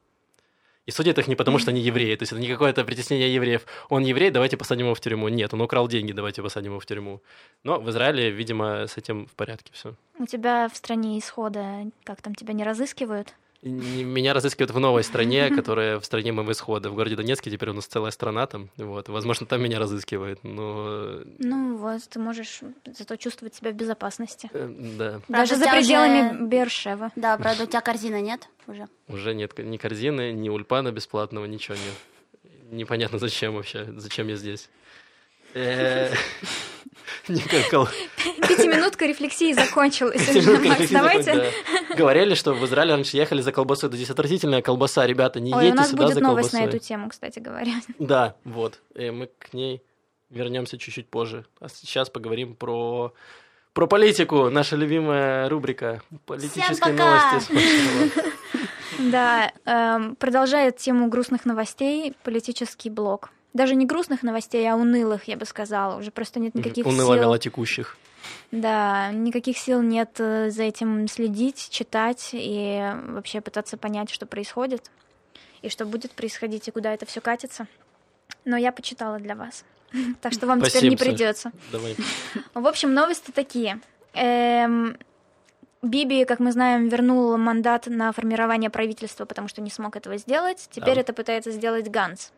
И 0.86 0.90
судят 0.90 1.18
их 1.18 1.28
не 1.28 1.36
потому, 1.36 1.58
что 1.58 1.70
они 1.70 1.80
евреи. 1.80 2.16
То 2.16 2.22
есть 2.22 2.32
это 2.32 2.40
не 2.40 2.48
какое-то 2.48 2.84
притеснение 2.84 3.32
евреев. 3.32 3.66
Он 3.88 4.02
еврей, 4.02 4.30
давайте 4.30 4.56
посадим 4.56 4.86
его 4.86 4.94
в 4.94 5.00
тюрьму. 5.00 5.28
Нет, 5.28 5.52
он 5.54 5.60
украл 5.60 5.88
деньги, 5.88 6.12
давайте 6.12 6.42
посадим 6.42 6.72
его 6.72 6.80
в 6.80 6.86
тюрьму. 6.86 7.20
Но 7.64 7.80
в 7.80 7.88
Израиле, 7.90 8.30
видимо, 8.30 8.86
с 8.86 8.96
этим 8.96 9.26
в 9.26 9.32
порядке 9.32 9.72
все. 9.72 9.94
У 10.18 10.26
тебя 10.26 10.68
в 10.68 10.76
стране 10.76 11.18
исхода, 11.18 11.90
как 12.04 12.22
там, 12.22 12.34
тебя 12.34 12.54
не 12.54 12.64
разыскивают? 12.64 13.34
Меня 13.62 14.32
разыскивают 14.32 14.70
в 14.70 14.78
новой 14.78 15.04
стране, 15.04 15.50
которая 15.50 16.00
в 16.00 16.04
стране 16.06 16.32
моего 16.32 16.52
исхода. 16.52 16.88
В 16.88 16.94
городе 16.94 17.14
Донецке 17.16 17.50
теперь 17.50 17.68
у 17.68 17.74
нас 17.74 17.86
целая 17.86 18.10
страна 18.10 18.46
там. 18.46 18.70
Вот. 18.78 19.10
Возможно, 19.10 19.44
там 19.44 19.62
меня 19.62 19.78
разыскивают, 19.78 20.42
но... 20.42 21.20
Ну 21.38 21.76
вот, 21.76 22.02
ты 22.08 22.18
можешь 22.18 22.60
зато 22.86 23.16
чувствовать 23.16 23.54
себя 23.54 23.70
в 23.70 23.74
безопасности. 23.74 24.48
Э, 24.54 24.66
да. 24.98 25.20
Даже 25.28 25.56
за 25.56 25.68
пределами. 25.68 26.48
Бершева. 26.48 27.12
Да, 27.16 27.36
правда, 27.36 27.64
у 27.64 27.66
тебя 27.66 27.82
корзина 27.82 28.22
нет 28.22 28.48
уже? 28.66 28.88
Уже 29.08 29.34
нет 29.34 29.56
ни 29.58 29.76
корзины, 29.76 30.32
ни 30.32 30.48
ульпана 30.48 30.90
бесплатного, 30.90 31.44
ничего 31.44 31.76
нет. 31.76 32.52
Непонятно, 32.70 33.18
зачем 33.18 33.56
вообще, 33.56 33.92
зачем 33.96 34.28
я 34.28 34.36
здесь. 34.36 34.70
Э, 35.54 36.12
Никакого. 37.28 37.88
Пятиминутка 38.48 39.06
рефлексии 39.06 39.52
закончилась. 39.52 40.26
давайте. 40.90 41.34
да. 41.34 41.94
Говорили, 41.96 42.34
что 42.34 42.54
в 42.54 42.64
Израиле 42.66 42.94
раньше 42.94 43.16
ехали 43.16 43.40
за 43.40 43.52
колбасой. 43.52 43.88
Это 43.88 43.96
здесь 43.96 44.10
отвратительная 44.10 44.62
колбаса, 44.62 45.06
ребята, 45.06 45.40
не 45.40 45.52
Ой, 45.52 45.58
у 45.58 45.66
едьте 45.66 45.76
нас 45.76 45.90
сюда 45.90 46.04
будет 46.04 46.14
за 46.14 46.20
новость 46.20 46.52
на 46.52 46.58
колбасой. 46.60 46.78
эту 46.78 46.86
тему, 46.86 47.08
кстати 47.08 47.38
говоря. 47.38 47.72
Да, 47.98 48.36
вот. 48.44 48.80
Мы 48.94 49.28
к 49.38 49.52
ней 49.52 49.82
вернемся 50.30 50.78
чуть-чуть 50.78 51.08
позже. 51.08 51.44
А 51.60 51.68
сейчас 51.68 52.10
поговорим 52.10 52.54
про 52.54 53.12
про 53.72 53.86
политику, 53.86 54.50
наша 54.50 54.74
любимая 54.74 55.48
рубрика 55.48 56.02
политические 56.26 56.94
новости. 56.94 57.52
Да, 58.98 59.52
эм, 59.64 60.16
продолжает 60.16 60.76
тему 60.76 61.08
грустных 61.08 61.44
новостей 61.44 62.14
политический 62.24 62.90
блок. 62.90 63.30
Даже 63.52 63.74
не 63.74 63.84
грустных 63.86 64.22
новостей, 64.22 64.64
а 64.70 64.76
унылых, 64.76 65.24
я 65.24 65.36
бы 65.36 65.44
сказала. 65.44 65.98
Уже 65.98 66.10
просто 66.10 66.38
нет 66.38 66.54
никаких 66.54 66.86
Уныло 66.86 67.14
сил. 67.14 67.22
мелотекущих. 67.22 67.96
Да, 68.52 69.10
никаких 69.12 69.58
сил 69.58 69.82
нет 69.82 70.10
э, 70.18 70.50
за 70.50 70.62
этим 70.64 71.08
следить, 71.08 71.68
читать 71.70 72.30
и 72.32 72.92
вообще 73.08 73.40
пытаться 73.40 73.76
понять, 73.76 74.10
что 74.10 74.26
происходит 74.26 74.90
и 75.62 75.68
что 75.68 75.84
будет 75.84 76.12
происходить 76.12 76.68
и 76.68 76.70
куда 76.70 76.92
это 76.94 77.06
все 77.06 77.20
катится. 77.20 77.66
Но 78.44 78.56
я 78.56 78.72
почитала 78.72 79.18
для 79.18 79.34
вас. 79.34 79.64
Так 80.20 80.32
что 80.32 80.46
вам 80.46 80.60
теперь 80.60 80.70
Спасибо, 80.70 80.90
не 80.92 80.96
Саш. 80.96 81.06
придется. 81.08 81.52
Давай. 81.72 81.96
В 82.54 82.66
общем, 82.66 82.94
новости 82.94 83.32
такие. 83.32 83.80
Эм, 84.14 84.96
Биби, 85.82 86.24
как 86.24 86.38
мы 86.40 86.52
знаем, 86.52 86.88
вернул 86.88 87.36
мандат 87.38 87.86
на 87.88 88.12
формирование 88.12 88.70
правительства, 88.70 89.24
потому 89.24 89.48
что 89.48 89.60
не 89.62 89.70
смог 89.70 89.96
этого 89.96 90.16
сделать. 90.18 90.68
Теперь 90.70 90.94
Да. 90.96 91.00
это 91.00 91.12
пытается 91.12 91.50
сделать 91.50 91.88
Ганс. 91.90 92.32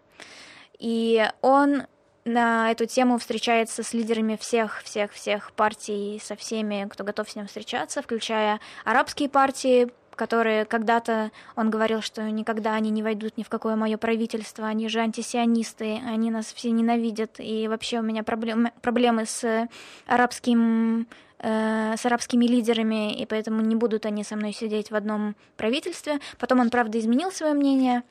И 0.79 1.29
он 1.41 1.85
на 2.25 2.71
эту 2.71 2.87
тему 2.87 3.19
встречается 3.19 3.83
с 3.83 3.93
лидерами 3.93 4.37
всех-всех-всех 4.37 5.53
партий, 5.53 6.21
со 6.23 6.37
всеми, 6.37 6.87
кто 6.89 7.05
готов 7.05 7.29
с 7.29 7.37
ним 7.37 7.47
встречаться, 7.47 8.03
включая 8.03 8.61
арабские 8.85 9.29
партии, 9.29 9.91
которые 10.15 10.65
когда-то 10.65 11.31
он 11.57 11.71
говорил, 11.71 12.01
что 12.01 12.23
никогда 12.31 12.75
они 12.75 12.91
не 12.91 13.03
войдут 13.03 13.37
ни 13.37 13.43
в 13.43 13.49
какое 13.49 13.77
мое 13.77 13.97
правительство, 13.97 14.67
они 14.67 14.89
же 14.89 15.01
антисионисты, 15.01 16.01
они 16.07 16.31
нас 16.31 16.53
все 16.53 16.71
ненавидят, 16.71 17.37
и 17.39 17.67
вообще 17.67 17.99
у 17.99 18.03
меня 18.03 18.23
проблемы, 18.23 18.73
проблемы 18.83 19.27
с 19.27 19.69
арабским 20.07 21.09
э, 21.39 21.95
с 21.97 22.07
арабскими 22.07 22.45
лидерами, 22.47 23.15
и 23.15 23.27
поэтому 23.27 23.63
не 23.63 23.75
будут 23.75 24.07
они 24.07 24.23
со 24.23 24.37
мной 24.37 24.53
сидеть 24.53 24.91
в 24.91 24.95
одном 24.95 25.35
правительстве. 25.57 26.21
Потом 26.39 26.61
он, 26.61 26.71
правда, 26.71 26.99
изменил 26.99 27.33
свое 27.33 27.55
мнение, 27.55 28.03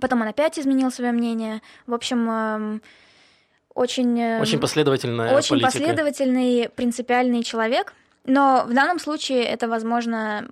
потом 0.00 0.22
он 0.22 0.28
опять 0.28 0.58
изменил 0.58 0.90
свое 0.90 1.12
мнение. 1.12 1.62
В 1.86 1.94
общем, 1.94 2.30
эм, 2.30 2.82
очень... 3.74 4.18
эм, 4.20 4.40
Очень 4.42 4.60
последовательная 4.60 5.34
очень 5.36 5.50
политика. 5.60 5.72
последовательный, 5.72 6.68
принципиальный 6.68 7.42
человек, 7.42 7.94
но 8.24 8.64
в 8.66 8.74
данном 8.74 8.98
случае 8.98 9.44
это, 9.44 9.68
возможно, 9.68 10.48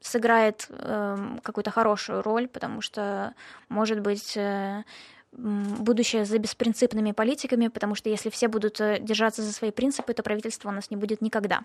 сыграет 0.00 0.66
эм, 0.70 1.40
какую-то 1.42 1.70
хорошую 1.70 2.22
роль, 2.22 2.48
потому 2.48 2.80
что, 2.80 3.34
может 3.68 4.00
быть, 4.00 4.36
э, 4.36 4.82
будущее 5.32 6.24
за 6.24 6.38
беспринципными 6.38 7.12
политиками, 7.12 7.68
потому 7.68 7.94
что 7.94 8.10
если 8.10 8.28
все 8.28 8.48
будут 8.48 8.80
э, 8.80 8.98
держаться 9.00 9.42
за 9.42 9.52
свои 9.52 9.70
принципы, 9.70 10.12
то 10.12 10.22
правительства 10.22 10.68
у 10.68 10.72
нас 10.72 10.90
не 10.90 10.96
будет 10.96 11.22
никогда. 11.22 11.62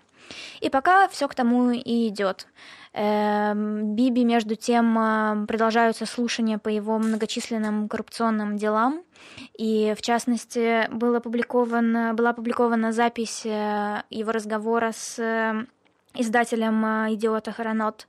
И 0.60 0.70
пока 0.70 1.06
все 1.08 1.28
к 1.28 1.34
тому 1.34 1.70
и 1.70 2.08
идет. 2.08 2.46
Эм, 2.94 3.94
Биби, 3.94 4.24
между 4.24 4.56
тем, 4.56 4.98
э, 4.98 5.46
продолжаются 5.46 6.06
слушания 6.06 6.58
по 6.58 6.68
его 6.68 6.98
многочисленным 6.98 7.88
коррупционным 7.88 8.56
делам. 8.56 9.02
И, 9.58 9.94
в 9.96 10.00
частности, 10.00 10.88
был 10.90 11.14
опубликован, 11.14 12.16
была 12.16 12.30
опубликована 12.30 12.92
запись 12.92 13.42
э, 13.44 14.02
его 14.08 14.32
разговора 14.32 14.92
с 14.92 15.66
издателем 16.14 16.84
«Идиота 17.14 17.52
Харанот» 17.52 18.08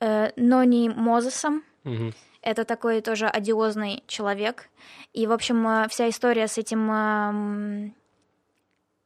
Нони 0.00 0.88
Мозесом. 0.88 1.64
Мгм. 1.82 2.14
Это 2.48 2.64
такой 2.64 3.02
тоже 3.02 3.26
одиозный 3.26 4.02
человек. 4.06 4.70
И, 5.12 5.26
в 5.26 5.32
общем, 5.32 5.68
э, 5.68 5.88
вся 5.90 6.08
история 6.08 6.48
с 6.48 6.56
этим, 6.56 6.90
эм, 6.90 7.94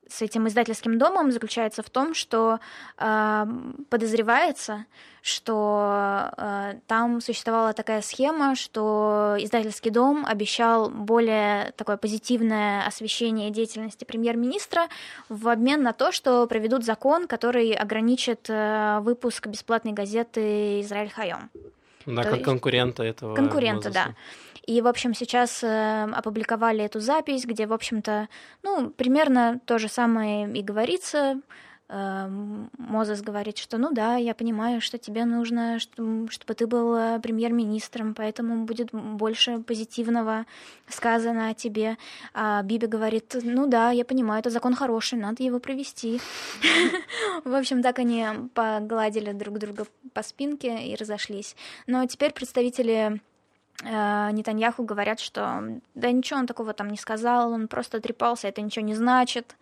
с 0.09 0.23
этим 0.23 0.47
издательским 0.47 0.97
домом 0.97 1.33
заключается 1.33 1.83
в 1.83 1.91
том, 1.91 2.15
что 2.15 2.61
эм, 2.99 3.85
подозревается, 3.91 4.87
что 5.23 6.31
э, 6.37 6.75
там 6.87 7.21
существовала 7.21 7.73
такая 7.73 8.01
схема, 8.01 8.55
что 8.55 9.35
издательский 9.41 9.91
дом 9.91 10.25
обещал 10.25 10.89
более 10.89 11.73
такое 11.73 11.97
позитивное 11.97 12.87
освещение 12.87 13.51
деятельности 13.51 14.05
премьер-министра 14.05 14.87
в 15.29 15.49
обмен 15.49 15.83
на 15.83 15.93
то, 15.93 16.13
что 16.13 16.47
проведут 16.47 16.85
закон, 16.85 17.27
который 17.27 17.73
ограничит 17.73 18.49
э, 18.49 19.01
выпуск 19.01 19.49
бесплатной 19.49 19.93
газеты 19.93 20.81
«Израиль 20.83 21.11
Хайом». 21.11 21.51
Да, 22.07 22.25
как 22.25 22.43
конкурента 22.43 23.03
этого. 23.03 23.35
Конкурента, 23.35 23.89
Мозеса. 23.89 24.07
да. 24.09 24.15
И, 24.67 24.81
в 24.81 24.87
общем, 24.87 25.13
сейчас 25.15 25.63
э, 25.65 26.05
опубликовали 26.13 26.85
эту 26.85 27.01
запись, 27.01 27.45
где, 27.45 27.67
в 27.67 27.73
общем-то, 27.73 28.29
ну, 28.63 28.91
примерно 28.91 29.61
то 29.67 29.79
же 29.79 29.89
самое 29.89 30.49
и 30.53 30.63
говорится. 30.63 31.41
Э, 31.93 32.27
Мозес 32.79 33.21
говорит, 33.21 33.59
что, 33.59 33.77
ну 33.77 33.93
да, 33.93 34.17
я 34.17 34.35
понимаю, 34.35 34.81
что 34.81 34.97
тебе 34.97 35.27
нужно, 35.27 35.79
что- 35.79 36.27
чтобы 36.31 36.55
ты 36.55 36.67
был 36.67 36.97
э, 36.97 37.21
премьер-министром, 37.21 38.15
поэтому 38.15 38.65
будет 38.65 38.89
больше 38.93 39.59
позитивного 39.59 40.47
сказано 40.89 41.51
о 41.51 41.55
тебе. 41.55 41.99
А 42.33 42.63
Биби 42.63 42.87
говорит, 42.87 43.37
ну 43.43 43.67
да, 43.67 43.91
я 43.91 44.07
понимаю, 44.07 44.41
это 44.41 44.49
закон 44.49 44.75
хороший, 44.75 45.19
надо 45.19 45.43
его 45.43 45.59
провести. 45.59 46.19
В 47.45 47.55
общем, 47.55 47.83
так 47.83 47.99
они 47.99 48.25
погладили 48.55 49.33
друг 49.33 49.59
друга 49.59 49.87
по 50.15 50.23
спинке 50.23 50.87
и 50.87 50.97
разошлись. 50.97 51.57
Но 51.87 52.07
теперь 52.07 52.33
представители 52.33 53.21
Нетаньяху 53.83 54.85
говорят, 54.85 55.21
что 55.21 55.63
да 55.95 56.11
ничего 56.11 56.39
он 56.39 56.47
такого 56.47 56.73
там 56.73 56.89
не 56.89 56.97
сказал, 56.97 57.53
он 57.53 57.69
просто 57.69 58.01
трепался, 58.01 58.49
это 58.49 58.63
ничего 58.63 58.85
не 58.85 58.95
значит. 58.95 59.57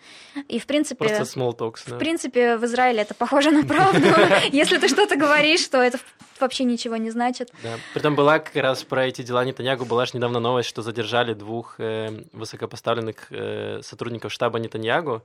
И 0.49 0.59
в 0.59 0.67
принципе... 0.67 1.09
Просто 1.09 1.39
small 1.39 1.57
talks, 1.57 1.81
да. 1.87 1.97
В 1.97 1.99
принципе, 1.99 2.57
в 2.57 2.65
Израиле 2.65 3.03
это 3.03 3.15
похоже 3.15 3.51
на 3.51 3.65
правду. 3.65 4.09
Если 4.53 4.79
ты 4.79 4.89
что-то 4.89 5.17
говоришь, 5.17 5.67
то 5.69 5.79
это 5.79 5.99
вообще 6.39 6.65
ничего 6.65 6.97
не 6.97 7.11
значит. 7.11 7.51
Да. 7.63 7.77
Притом 7.95 8.15
была 8.15 8.39
как 8.39 8.57
раз 8.57 8.83
про 8.85 9.07
эти 9.07 9.23
дела 9.23 9.45
Нетаньягу, 9.45 9.85
была 9.85 10.07
же 10.07 10.13
недавно 10.15 10.41
новость, 10.41 10.69
что 10.69 10.83
задержали 10.83 11.35
двух 11.35 11.77
э, 11.79 12.25
высокопоставленных 12.33 13.27
э, 13.31 13.81
сотрудников 13.83 14.33
штаба 14.33 14.59
Нетаньягу 14.59 15.23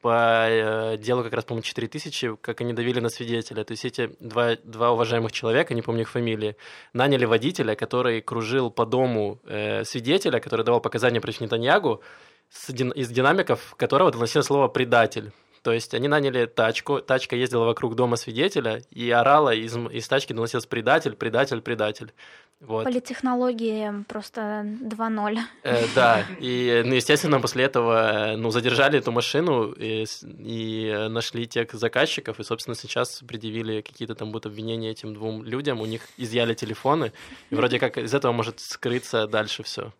по 0.00 0.46
э, 0.48 0.96
делу 0.96 1.22
как 1.22 1.32
раз, 1.34 1.44
по-моему, 1.44 1.62
4000, 1.62 2.36
как 2.40 2.60
они 2.60 2.72
давили 2.72 3.00
на 3.00 3.08
свидетеля. 3.08 3.64
То 3.64 3.72
есть 3.72 3.84
эти 3.84 4.10
два, 4.20 4.56
два 4.64 4.92
уважаемых 4.92 5.32
человека, 5.32 5.74
не 5.74 5.82
помню 5.82 6.02
их 6.02 6.10
фамилии, 6.10 6.56
наняли 6.92 7.26
водителя, 7.26 7.74
который 7.74 8.20
кружил 8.20 8.70
по 8.70 8.86
дому 8.86 9.40
э, 9.44 9.84
свидетеля, 9.84 10.40
который 10.40 10.64
давал 10.64 10.80
показания 10.80 11.20
против 11.20 11.40
Нетаньягу, 11.40 12.02
с 12.50 12.70
из 12.70 13.08
динамиков 13.10 13.74
которого 13.76 14.10
доносило 14.10 14.42
слово 14.42 14.68
«предатель». 14.68 15.32
То 15.62 15.72
есть 15.72 15.92
они 15.94 16.08
наняли 16.08 16.46
тачку, 16.46 17.00
тачка 17.00 17.36
ездила 17.36 17.64
вокруг 17.64 17.94
дома 17.94 18.16
свидетеля 18.16 18.82
и 18.90 19.10
орала, 19.10 19.54
из, 19.54 19.76
из 19.76 20.08
тачки 20.08 20.32
доносилось 20.32 20.66
«предатель, 20.66 21.14
предатель, 21.14 21.60
предатель». 21.60 22.12
Вот. 22.60 22.84
Политтехнологии 22.84 24.04
просто 24.04 24.40
2.0. 24.40 25.38
Э, 25.62 25.84
да, 25.94 26.26
и, 26.38 26.82
ну, 26.84 26.94
естественно, 26.94 27.40
после 27.40 27.64
этого, 27.64 28.32
э, 28.32 28.36
ну, 28.36 28.50
задержали 28.50 28.98
эту 28.98 29.12
машину 29.12 29.72
и, 29.72 30.04
и, 30.22 31.06
нашли 31.08 31.46
тех 31.46 31.72
заказчиков, 31.72 32.38
и, 32.38 32.44
собственно, 32.44 32.74
сейчас 32.74 33.22
предъявили 33.26 33.80
какие-то 33.80 34.14
там 34.14 34.30
будут 34.30 34.46
обвинения 34.46 34.90
этим 34.90 35.14
двум 35.14 35.42
людям, 35.42 35.80
у 35.80 35.86
них 35.86 36.02
изъяли 36.18 36.52
телефоны, 36.52 37.12
и 37.48 37.54
вроде 37.54 37.78
как 37.78 37.96
из 37.96 38.12
этого 38.12 38.32
может 38.32 38.60
скрыться 38.60 39.26
дальше 39.26 39.62
все. 39.62 39.92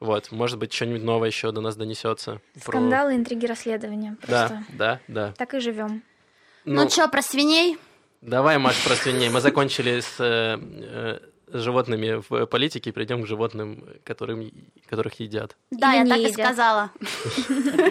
Вот, 0.00 0.30
может 0.32 0.58
быть, 0.58 0.72
что-нибудь 0.72 1.02
новое 1.02 1.28
еще 1.28 1.50
до 1.52 1.60
нас 1.60 1.76
донесется. 1.76 2.40
про- 2.64 2.72
Скандалы, 2.78 3.14
интриги, 3.14 3.46
расследования. 3.46 4.16
Да, 4.26 4.48
Просто 4.48 4.64
да, 4.76 5.00
да. 5.08 5.32
так 5.36 5.54
и 5.54 5.60
живем. 5.60 6.02
Ну, 6.64 6.88
чё, 6.88 7.08
про 7.08 7.22
свиней? 7.22 7.78
Давай, 8.20 8.58
Маш, 8.58 8.82
про 8.84 8.94
свиней. 8.96 9.28
Мы 9.28 9.40
закончили 9.40 10.00
с 10.00 10.16
э, 10.18 10.58
э, 10.60 11.18
животными 11.58 12.22
в 12.28 12.46
политике, 12.46 12.90
перейдем 12.90 13.22
к 13.22 13.26
животным, 13.26 13.84
которым, 14.04 14.50
которых 14.88 15.20
едят. 15.20 15.56
Да, 15.70 15.92
Или 15.94 16.00
я 16.02 16.06
так 16.08 16.18
и 16.18 16.22
едят. 16.22 16.34
сказала. 16.46 16.90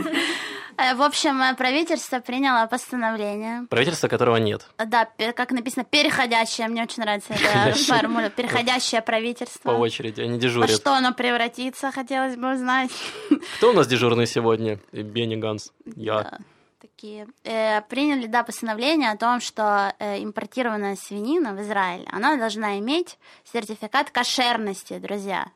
Э, 0.78 0.96
В 0.96 1.02
общем, 1.02 1.42
э, 1.42 1.56
правительство 1.56 2.20
приняло 2.20 2.66
постановление. 2.68 3.66
Правительства, 3.70 4.08
которого 4.08 4.38
нет. 4.38 4.68
Да, 4.78 5.08
как 5.36 5.52
написано, 5.52 5.84
переходящее. 5.84 6.68
Мне 6.68 6.84
очень 6.84 7.04
нравится 7.04 7.34
эта 7.34 7.74
формула. 7.76 8.30
Переходящее 8.30 9.02
По 9.02 9.08
правительство. 9.08 9.74
очереди, 9.74 10.22
они 10.22 10.34
Во 10.34 10.38
дежурят. 10.40 10.72
что 10.72 10.94
оно 10.96 11.14
превратится, 11.14 11.92
хотелось 11.92 12.36
бы 12.36 12.54
узнать. 12.54 12.92
Кто 13.58 13.72
у 13.72 13.74
нас 13.74 13.88
дежурный 13.88 14.28
сегодня? 14.28 14.80
Бенни 14.92 15.36
Ганс. 15.36 15.72
Я. 15.96 16.24
Да, 16.24 16.38
Такие. 16.82 17.28
Э, 17.44 17.82
приняли, 17.82 18.28
да, 18.28 18.44
постановление 18.44 19.12
о 19.12 19.18
том, 19.18 19.40
что 19.40 19.94
э, 20.00 20.22
импортированная 20.24 20.96
свинина 20.96 21.54
в 21.54 21.62
Израиль, 21.62 22.06
она 22.12 22.36
должна 22.36 22.78
иметь 22.80 23.18
сертификат 23.52 24.12
кошерности, 24.12 24.98
друзья. 25.00 25.48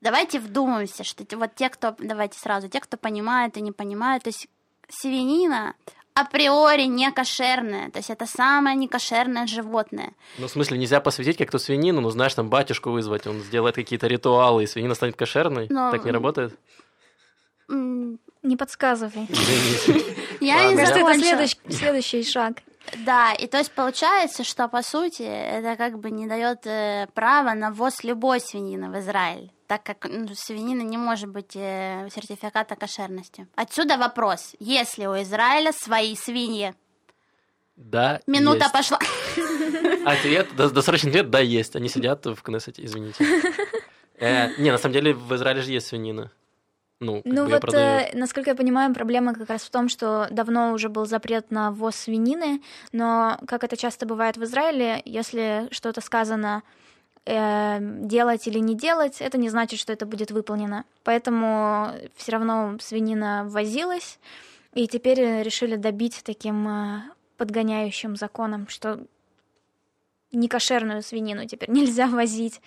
Давайте 0.00 0.38
вдумаемся, 0.38 1.02
что 1.02 1.24
вот 1.36 1.56
те, 1.56 1.68
кто, 1.68 1.96
давайте 1.98 2.38
сразу, 2.38 2.68
те, 2.68 2.78
кто 2.80 2.96
понимает 2.96 3.56
и 3.56 3.60
не 3.60 3.72
понимает, 3.72 4.22
то 4.22 4.28
есть 4.28 4.46
свинина 4.88 5.74
априори 6.14 6.82
не 6.86 7.10
кошерная, 7.12 7.90
то 7.90 7.98
есть 7.98 8.10
это 8.10 8.26
самое 8.26 8.74
некошерное 8.76 9.46
животное. 9.46 10.12
Ну, 10.38 10.48
в 10.48 10.50
смысле, 10.50 10.78
нельзя 10.78 11.00
посвятить 11.00 11.36
как-то 11.36 11.58
свинину, 11.58 12.00
ну, 12.00 12.10
знаешь, 12.10 12.34
там 12.34 12.48
батюшку 12.50 12.90
вызвать, 12.90 13.26
он 13.26 13.40
сделает 13.40 13.76
какие-то 13.76 14.08
ритуалы, 14.08 14.64
и 14.64 14.66
свинина 14.66 14.94
станет 14.94 15.14
кошерной? 15.16 15.68
Но- 15.70 15.90
Так 15.92 16.04
не 16.04 16.10
работает? 16.10 16.58
Не 17.68 18.56
подсказывай. 18.56 19.26
Извините. 19.28 20.14
Я 20.40 20.68
не 20.70 20.76
кажется, 20.76 20.98
это 21.34 21.46
следующий 21.74 22.24
шаг. 22.24 22.62
Да, 23.04 23.34
и 23.34 23.46
то 23.46 23.58
есть 23.58 23.72
получается, 23.72 24.42
что 24.44 24.66
по 24.68 24.82
сути 24.82 25.22
это 25.22 25.76
как 25.76 25.98
бы 25.98 26.10
не 26.10 26.26
дает 26.26 26.66
э, 26.66 27.06
права 27.12 27.52
на 27.52 27.70
ввоз 27.70 28.02
любой 28.02 28.40
свинины 28.40 28.88
в 28.90 28.98
Израиль, 28.98 29.50
так 29.68 29.84
как 29.84 30.08
ну, 30.10 30.28
свинина 30.34 30.82
не 30.82 30.96
может 30.96 31.28
быть 31.28 31.54
э, 31.54 32.08
сертификата 32.12 32.74
кошерности. 32.74 33.46
Отсюда 33.54 33.96
вопрос: 33.96 34.56
если 34.58 35.06
у 35.06 35.14
Израиля 35.22 35.70
свои 35.72 36.16
свиньи? 36.16 36.74
Да, 37.76 38.20
Минута 38.26 38.64
есть. 38.64 38.72
пошла. 38.72 38.98
Ответ, 40.04 40.48
дос- 40.56 40.70
досрочный 40.72 41.10
ответ, 41.10 41.30
да, 41.30 41.38
есть. 41.38 41.76
Они 41.76 41.88
сидят 41.88 42.26
в 42.26 42.42
Кнессете, 42.42 42.84
извините. 42.84 43.24
Э, 44.20 44.48
Не, 44.58 44.72
на 44.72 44.78
самом 44.78 44.94
деле 44.94 45.14
в 45.14 45.32
Израиле 45.36 45.62
же 45.62 45.70
есть 45.70 45.86
свинина. 45.86 46.32
Ну, 46.98 47.22
как 47.22 47.32
Ну 47.32 47.46
вот, 47.48 47.60
продают. 47.60 48.12
э, 48.12 48.18
насколько 48.18 48.50
я 48.50 48.56
понимаю, 48.56 48.92
проблема 48.92 49.32
как 49.32 49.48
раз 49.48 49.62
в 49.62 49.70
том, 49.70 49.88
что 49.88 50.26
давно 50.32 50.72
уже 50.72 50.88
был 50.88 51.06
запрет 51.06 51.52
на 51.52 51.70
ввоз 51.70 51.94
свинины, 51.94 52.60
но, 52.90 53.38
как 53.46 53.62
это 53.62 53.76
часто 53.76 54.06
бывает 54.06 54.36
в 54.36 54.42
Израиле, 54.42 55.00
если 55.04 55.68
что-то 55.70 56.00
сказано 56.00 56.64
э, 57.28 57.78
делать 57.80 58.46
или 58.48 58.58
не 58.58 58.74
делать, 58.74 59.20
это 59.20 59.38
не 59.38 59.48
значит, 59.48 59.78
что 59.78 59.92
это 59.92 60.06
будет 60.06 60.30
выполнено. 60.30 60.84
Поэтому 61.04 61.92
все 62.16 62.32
равно 62.32 62.76
свинина 62.80 63.44
ввозилась, 63.46 64.18
и 64.74 64.86
теперь 64.88 65.20
э, 65.20 65.42
решили 65.42 65.76
добить 65.76 66.22
таким 66.24 66.66
э, 66.68 67.02
подгоняющим 67.36 68.16
законом, 68.16 68.66
что 68.68 69.00
некошерную 70.32 71.02
свинину 71.02 71.46
теперь 71.46 71.70
нельзя 71.78 72.06
возить. 72.06 72.60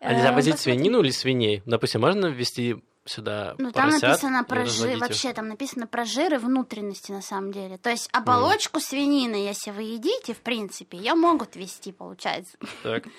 А 0.00 0.12
нельзя 0.12 0.30
Э, 0.30 0.34
возить 0.34 0.54
посмотрим. 0.54 0.78
свинину 0.78 1.00
или 1.00 1.10
свиней? 1.10 1.62
Допустим, 1.66 2.02
можно 2.02 2.26
ввести 2.26 2.76
сюда 3.04 3.54
Ну 3.58 3.72
там 3.72 3.88
написано 3.88 4.44
про 4.44 4.66
жир, 4.66 4.66
разводить 4.66 4.94
их? 4.96 5.00
вообще 5.00 5.32
там 5.32 5.48
написано 5.48 5.86
про 5.86 6.04
жир 6.04 6.34
и 6.34 6.36
внутренности 6.36 7.10
на 7.10 7.22
самом 7.22 7.52
деле. 7.52 7.78
То 7.78 7.90
есть 7.90 8.08
оболочку 8.12 8.80
свинины, 8.80 9.36
если 9.36 9.70
вы 9.70 9.82
едите, 9.82 10.34
в 10.34 10.40
принципе, 10.40 10.98
ее 10.98 11.14
могут 11.14 11.56
вести, 11.56 11.90
получается. 11.92 12.56
Так. 12.82 13.04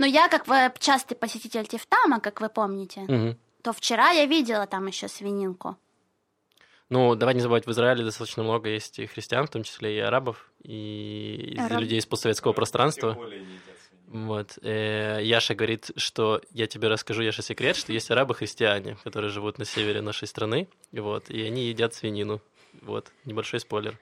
Но 0.00 0.06
я, 0.06 0.28
как 0.28 0.48
вы 0.48 0.72
частый 0.78 1.14
посетитель 1.14 1.66
Тифтама, 1.66 2.20
как 2.20 2.40
вы 2.40 2.48
помните, 2.48 3.02
Мгм. 3.02 3.36
то 3.62 3.74
вчера 3.74 4.10
я 4.12 4.24
видела 4.24 4.66
там 4.66 4.86
еще 4.86 5.08
свининку. 5.08 5.76
Ну, 6.88 7.14
давай 7.14 7.34
не 7.34 7.40
забывать, 7.40 7.66
в 7.66 7.70
Израиле 7.70 8.02
достаточно 8.02 8.42
много 8.42 8.70
есть 8.70 8.98
и 8.98 9.04
христиан, 9.04 9.46
в 9.46 9.50
том 9.50 9.62
числе 9.62 9.98
и 9.98 10.00
арабов, 10.00 10.50
и 10.62 11.54
Араб. 11.58 11.80
людей 11.82 11.98
из 11.98 12.06
постсоветского 12.06 12.54
пространства. 12.54 13.16
Вот. 14.06 14.58
Э, 14.62 15.20
Яша 15.22 15.54
говорит, 15.54 15.90
что 15.96 16.40
я 16.50 16.66
тебе 16.66 16.88
расскажу, 16.88 17.22
Яша, 17.22 17.42
секрет, 17.42 17.76
что 17.76 17.92
есть 17.92 18.10
арабы-христиане, 18.10 18.96
которые 19.04 19.30
живут 19.30 19.58
на 19.58 19.66
севере 19.66 20.00
нашей 20.00 20.26
страны, 20.26 20.66
вот, 20.92 21.28
и 21.28 21.42
они 21.42 21.66
едят 21.66 21.92
свинину. 21.92 22.40
Вот, 22.80 23.12
небольшой 23.26 23.60
спойлер. 23.60 23.98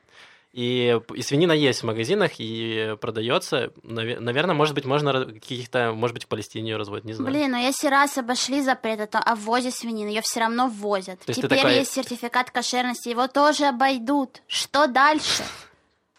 И, 0.61 1.01
и 1.15 1.23
свинина 1.23 1.53
есть 1.53 1.83
в 1.83 1.87
магазинах 1.87 2.33
и 2.39 2.97
продается. 3.01 3.71
Наверное, 3.85 4.57
может 4.57 4.75
быть, 4.75 4.85
можно 4.87 5.25
каких-то, 5.25 5.93
может 5.93 6.15
быть, 6.15 6.25
в 6.25 6.27
Палестине 6.27 6.71
ее 6.73 6.77
разводят, 6.77 7.05
не 7.05 7.13
знаю. 7.13 7.33
Блин, 7.33 7.53
ну 7.53 7.59
если 7.59 7.87
раз 7.87 8.19
обошли 8.19 8.61
запрет 8.61 8.99
это 8.99 9.21
о 9.21 9.37
ввозе 9.37 9.71
свинины, 9.71 10.09
ее 10.09 10.21
все 10.21 10.41
равно 10.41 10.67
ввозят. 10.67 11.21
То 11.21 11.31
есть 11.31 11.41
Теперь 11.43 11.59
такая- 11.59 11.79
есть 11.79 11.93
сертификат 11.93 12.51
кошерности, 12.51 13.09
его 13.09 13.29
тоже 13.29 13.67
обойдут. 13.67 14.43
Что 14.49 14.89
дальше? 14.89 15.45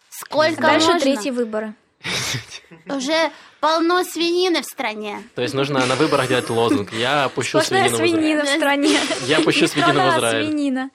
Сколько 0.08 0.62
Дальше 0.62 0.86
можно? 0.86 1.00
третьи 1.00 1.30
выборы. 1.30 1.74
Уже 2.86 3.30
полно 3.60 4.04
свинины 4.04 4.62
в 4.62 4.64
стране. 4.64 5.22
То 5.34 5.42
есть 5.42 5.52
нужно 5.52 5.84
на 5.84 5.96
выборах 5.96 6.28
делать 6.28 6.48
лозунг. 6.48 6.94
Я 6.94 7.28
пущу 7.28 7.60
Сплошная 7.60 7.90
свинину 7.90 7.90
в 7.90 8.06
Израиль. 8.06 8.20
свинина 8.22 8.44
в 8.44 8.48
стране. 8.48 8.98
Я 9.26 9.40
пущу 9.40 9.66
свинину 9.66 10.00
в 10.00 10.14
а 10.14 10.16
Израиль. 10.16 10.46
свинина. 10.46 10.90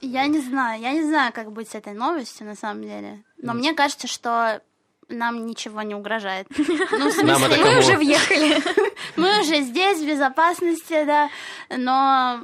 Я 0.00 0.26
не 0.26 0.40
знаю, 0.40 0.80
я 0.80 0.92
не 0.92 1.02
знаю, 1.02 1.32
как 1.32 1.52
быть 1.52 1.70
с 1.70 1.74
этой 1.74 1.94
новостью 1.94 2.46
на 2.46 2.54
самом 2.54 2.82
деле. 2.82 3.22
Но 3.38 3.54
мне 3.54 3.74
кажется, 3.74 4.06
что 4.06 4.60
нам 5.08 5.46
ничего 5.46 5.82
не 5.82 5.94
угрожает. 5.94 6.46
Ну, 6.90 7.08
в 7.08 7.12
смысле? 7.12 7.64
Мы 7.64 7.78
уже 7.78 7.96
въехали. 7.96 8.62
мы 9.16 9.40
уже 9.40 9.62
здесь, 9.62 10.00
в 10.00 10.06
безопасности, 10.06 11.04
да. 11.04 11.30
Но, 11.70 12.40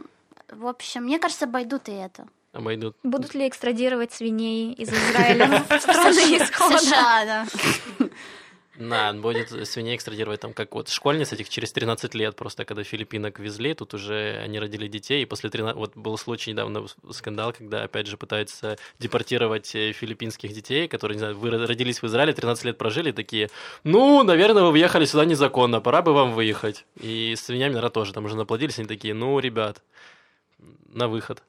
в 0.50 0.66
общем, 0.66 1.04
мне 1.04 1.18
кажется, 1.18 1.46
обойдут 1.46 1.88
и 1.88 1.92
это. 1.92 2.26
Обойдут. 2.52 2.96
Будут 3.02 3.34
ли 3.34 3.48
экстрадировать 3.48 4.12
свиней 4.12 4.72
из 4.72 4.88
Израиля 4.92 5.64
в 5.68 5.80
страны 5.80 6.38
исхода? 6.38 6.78
США, 6.78 7.24
да. 7.24 8.06
Да, 8.88 9.12
будет 9.12 9.50
свиней 9.68 9.96
экстрадировать 9.96 10.40
там, 10.40 10.52
как 10.52 10.74
вот 10.74 10.88
школьниц 10.88 11.32
этих 11.32 11.48
через 11.48 11.72
13 11.72 12.14
лет, 12.14 12.34
просто 12.34 12.64
когда 12.64 12.82
филиппинок 12.82 13.38
везли, 13.38 13.74
тут 13.74 13.94
уже 13.94 14.40
они 14.42 14.58
родили 14.58 14.88
детей, 14.88 15.22
и 15.22 15.26
после 15.26 15.50
13... 15.50 15.76
Вот 15.76 15.96
был 15.96 16.18
случай 16.18 16.50
недавно, 16.50 16.86
скандал, 17.10 17.52
когда, 17.52 17.84
опять 17.84 18.06
же, 18.06 18.16
пытаются 18.16 18.78
депортировать 18.98 19.74
э, 19.74 19.92
филиппинских 19.92 20.52
детей, 20.52 20.88
которые, 20.88 21.16
не 21.16 21.20
знаю, 21.20 21.38
вы 21.38 21.50
родились 21.50 22.02
в 22.02 22.06
Израиле, 22.06 22.32
13 22.32 22.64
лет 22.64 22.78
прожили, 22.78 23.12
такие, 23.12 23.50
ну, 23.84 24.22
наверное, 24.24 24.64
вы 24.64 24.72
въехали 24.72 25.04
сюда 25.04 25.24
незаконно, 25.24 25.80
пора 25.80 26.02
бы 26.02 26.12
вам 26.12 26.32
выехать. 26.32 26.84
И 27.00 27.34
свиньями, 27.36 27.74
наверное, 27.74 27.90
тоже 27.90 28.12
там 28.12 28.24
уже 28.24 28.36
наплодились, 28.36 28.78
они 28.78 28.88
такие, 28.88 29.14
ну, 29.14 29.38
ребят, 29.38 29.82
на 30.88 31.08
выход. 31.08 31.42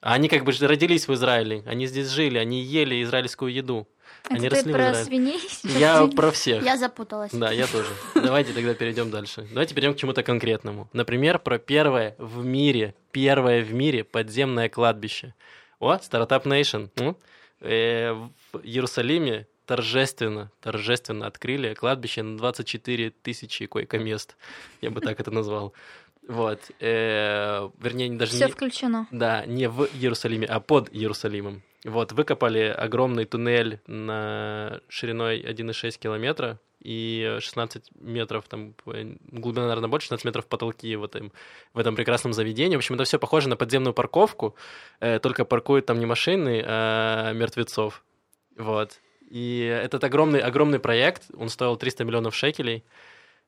А 0.00 0.14
они 0.14 0.28
как 0.28 0.44
бы 0.44 0.52
родились 0.52 1.06
в 1.06 1.14
Израиле, 1.14 1.62
они 1.66 1.86
здесь 1.86 2.08
жили, 2.08 2.38
они 2.38 2.62
ели 2.62 3.02
израильскую 3.02 3.52
еду. 3.52 3.86
Они 4.28 4.46
Это 4.46 4.56
ты 4.56 4.62
росли 4.62 4.72
про 4.72 4.94
свиней? 4.94 5.40
Я 5.78 6.06
про 6.06 6.30
всех. 6.30 6.64
Я 6.64 6.76
запуталась. 6.76 7.32
Да, 7.32 7.50
я 7.50 7.66
тоже. 7.66 7.88
Давайте 8.14 8.52
тогда 8.52 8.74
перейдем 8.74 9.10
дальше. 9.10 9.48
Давайте 9.50 9.74
перейдем 9.74 9.94
к 9.94 9.98
чему-то 9.98 10.22
конкретному. 10.22 10.88
Например, 10.92 11.38
про 11.38 11.58
первое 11.58 12.14
в 12.18 12.44
мире, 12.44 12.94
первое 13.12 13.62
в 13.62 13.72
мире 13.72 14.04
подземное 14.04 14.68
кладбище. 14.68 15.34
О, 15.78 15.94
Startup 15.94 16.42
Nation. 16.44 16.90
М? 16.96 17.16
Э, 17.60 18.12
В 18.52 18.58
Иерусалиме 18.62 19.46
торжественно, 19.66 20.50
торжественно 20.60 21.26
открыли 21.26 21.74
кладбище 21.74 22.22
на 22.22 22.36
24 22.36 23.10
тысячи 23.10 23.66
койко-мест. 23.66 24.36
Я 24.80 24.90
бы 24.90 25.00
так 25.00 25.20
это 25.20 25.30
назвал. 25.30 25.72
Вот. 26.28 26.60
Э, 26.80 27.68
Вернее, 27.80 28.10
даже 28.12 28.32
Все 28.32 28.46
не... 28.46 28.52
включено. 28.52 29.06
Да, 29.10 29.44
не 29.46 29.68
в 29.68 29.84
Иерусалиме, 29.94 30.46
а 30.46 30.60
под 30.60 30.88
Иерусалимом. 30.94 31.62
Вот, 31.84 32.12
выкопали 32.12 32.74
огромный 32.76 33.24
туннель 33.24 33.80
на 33.86 34.80
шириной 34.88 35.40
1,6 35.40 35.98
километра 35.98 36.58
и 36.80 37.38
16 37.40 37.90
метров, 38.00 38.46
там, 38.48 38.74
глубина, 38.84 39.66
наверное, 39.66 39.88
больше, 39.88 40.06
16 40.06 40.24
метров 40.24 40.46
потолки 40.46 40.94
в 40.96 41.04
этом, 41.04 41.32
в 41.72 41.78
этом 41.78 41.96
прекрасном 41.96 42.32
заведении. 42.32 42.76
В 42.76 42.80
общем, 42.80 42.96
это 42.96 43.04
все 43.04 43.18
похоже 43.18 43.48
на 43.48 43.56
подземную 43.56 43.94
парковку, 43.94 44.56
э, 45.00 45.18
только 45.20 45.44
паркуют 45.44 45.86
там 45.86 45.98
не 45.98 46.06
машины, 46.06 46.62
а 46.66 47.32
мертвецов. 47.32 48.02
Вот. 48.56 49.00
И 49.30 49.60
этот 49.60 50.04
огромный, 50.04 50.40
огромный 50.40 50.80
проект, 50.80 51.24
он 51.34 51.48
стоил 51.48 51.76
300 51.76 52.04
миллионов 52.04 52.34
шекелей. 52.34 52.84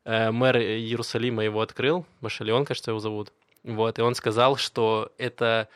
Э, 0.05 0.31
Мэр 0.31 0.57
Иерусалима 0.59 1.45
его 1.45 1.61
открыл, 1.61 2.07
Машалион, 2.21 2.65
кажется, 2.65 2.93
его 2.93 3.01
зовут. 3.01 3.33
Вот, 3.63 3.99
и 3.99 4.03
он 4.03 4.15
сказал, 4.15 4.57
что 4.57 5.13
это 5.19 5.69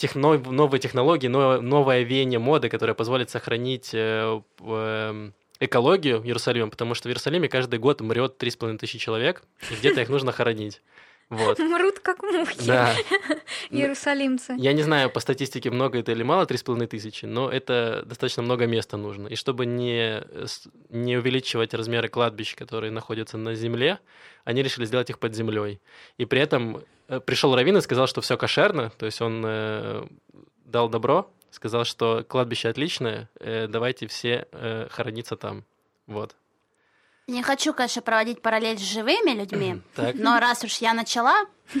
техно- 0.00 0.38
новые 0.50 0.80
технологии, 0.80 1.28
но- 1.28 1.60
новое 1.60 2.02
веяние 2.02 2.38
моды, 2.38 2.68
которое 2.68 2.94
позволит 2.94 3.30
сохранить 3.30 3.90
э, 3.92 4.40
эм, 4.60 5.34
экологию 5.60 6.22
Иерусалима, 6.24 6.70
потому 6.70 6.94
что 6.94 7.08
в 7.08 7.10
Иерусалиме 7.10 7.48
каждый 7.48 7.78
год 7.78 8.00
мрет 8.00 8.36
3,5 8.38 8.78
тысячи 8.78 8.98
человек, 8.98 9.42
и 9.70 9.74
где-то 9.74 10.00
их 10.00 10.08
нужно 10.08 10.32
хоронить. 10.32 10.80
Вот. 11.30 11.58
Мрут 11.60 12.00
как 12.00 12.22
мухи. 12.22 12.66
Да. 12.66 12.92
Иерусалимцы. 13.70 14.54
Я 14.58 14.72
не 14.72 14.82
знаю, 14.82 15.10
по 15.10 15.20
статистике, 15.20 15.70
много 15.70 15.98
это 15.98 16.12
или 16.12 16.22
мало, 16.22 16.44
3,5 16.44 16.86
тысячи, 16.88 17.24
но 17.24 17.48
это 17.48 18.02
достаточно 18.04 18.42
много 18.42 18.66
места 18.66 18.96
нужно. 18.96 19.28
И 19.28 19.36
чтобы 19.36 19.64
не, 19.66 20.22
с- 20.46 20.68
не 20.88 21.16
увеличивать 21.16 21.72
размеры 21.74 22.08
кладбищ, 22.08 22.54
которые 22.56 22.90
находятся 22.90 23.38
на 23.38 23.54
земле, 23.54 23.98
они 24.44 24.62
решили 24.62 24.84
сделать 24.86 25.10
их 25.10 25.18
под 25.18 25.34
землей. 25.34 25.80
И 26.18 26.24
при 26.24 26.40
этом 26.40 26.82
э, 27.08 27.20
пришел 27.20 27.54
Равин 27.54 27.76
и 27.76 27.80
сказал, 27.80 28.06
что 28.06 28.20
все 28.20 28.36
кошерно, 28.36 28.90
то 28.98 29.06
есть 29.06 29.20
он 29.22 29.42
э, 29.46 30.04
дал 30.64 30.88
добро, 30.88 31.30
сказал, 31.50 31.84
что 31.84 32.24
кладбище 32.28 32.68
отличное, 32.68 33.28
э, 33.38 33.66
давайте 33.68 34.06
все 34.08 34.46
э, 34.52 34.88
хорониться 34.90 35.36
там. 35.36 35.64
Вот. 36.06 36.34
Не 37.30 37.42
хочу, 37.42 37.72
конечно, 37.72 38.02
проводить 38.02 38.42
параллель 38.42 38.76
с 38.76 38.82
живыми 38.82 39.30
людьми, 39.30 39.80
но 40.14 40.40
раз 40.40 40.64
уж 40.64 40.78
я 40.78 40.92
начала, 40.94 41.46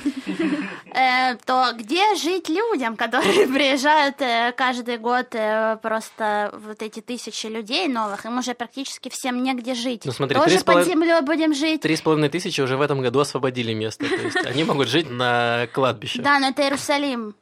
э, 0.94 1.34
то 1.44 1.72
где 1.74 2.14
жить 2.14 2.48
людям, 2.48 2.96
которые 2.96 3.46
приезжают 3.52 4.20
э, 4.20 4.54
каждый 4.56 4.98
год 4.98 5.34
э, 5.34 5.76
просто 5.82 6.56
вот 6.64 6.80
эти 6.82 7.00
тысячи 7.00 7.46
людей 7.46 7.88
новых, 7.88 8.24
им 8.26 8.38
уже 8.38 8.54
практически 8.54 9.08
всем 9.08 9.42
негде 9.42 9.74
жить. 9.74 10.02
Ну, 10.04 10.12
смотри, 10.12 10.38
три 10.38 10.52
Тоже 10.52 10.64
под 10.64 10.86
землей 10.86 11.20
будем 11.22 11.52
жить. 11.52 11.80
Три 11.80 11.96
с 11.96 12.00
половиной 12.00 12.28
тысячи 12.28 12.60
уже 12.60 12.76
в 12.76 12.80
этом 12.80 13.00
году 13.00 13.18
освободили 13.18 13.74
место, 13.74 14.08
то 14.08 14.14
есть 14.14 14.36
они 14.36 14.62
могут 14.62 14.86
жить 14.86 15.10
на 15.10 15.66
кладбище. 15.72 16.22
Да, 16.22 16.38
но 16.38 16.50
это 16.50 16.62
Иерусалим. 16.62 17.34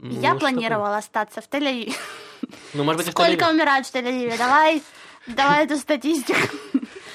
Ну, 0.00 0.20
Я 0.20 0.30
что-то- 0.30 0.38
планировала 0.38 0.98
остаться 0.98 1.40
в 1.40 1.48
Тель-Авиве. 1.48 1.96
Ну, 2.74 2.84
может 2.84 3.02
быть, 3.02 3.10
Сколько 3.10 3.50
умирают 3.50 3.88
в 3.88 3.92
Тель-Авиве? 3.92 4.38
Давай, 4.38 4.80
давай 5.28 5.64
эту 5.64 5.76
статистику. 5.76 6.38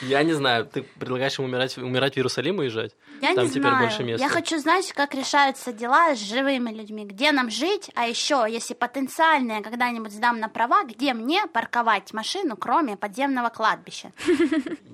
Я 0.07 0.23
не 0.23 0.33
знаю, 0.33 0.65
ты 0.65 0.83
предлагаешь 0.83 1.37
им 1.39 1.45
умирать, 1.45 1.77
умирать 1.77 2.13
в 2.13 2.17
Иерусалим 2.17 2.55
и 2.57 2.65
уезжать? 2.65 2.95
Я 3.21 3.35
Там 3.35 3.45
не 3.45 3.49
теперь 3.49 3.63
знаю. 3.69 3.79
больше 3.87 4.03
места. 4.03 4.23
Я 4.25 4.29
хочу 4.29 4.57
знать, 4.59 4.91
как 4.93 5.13
решаются 5.15 5.71
дела 5.73 6.15
с 6.15 6.19
живыми 6.19 6.71
людьми, 6.71 7.05
где 7.05 7.31
нам 7.31 7.49
жить, 7.49 7.89
а 7.95 8.05
еще, 8.07 8.45
если 8.49 8.73
потенциально 8.73 9.53
я 9.53 9.61
когда-нибудь 9.61 10.11
сдам 10.11 10.39
на 10.39 10.49
права, 10.49 10.83
где 10.83 11.13
мне 11.13 11.45
парковать 11.47 12.11
машину, 12.13 12.57
кроме 12.57 12.97
подземного 12.97 13.49
кладбища. 13.49 14.11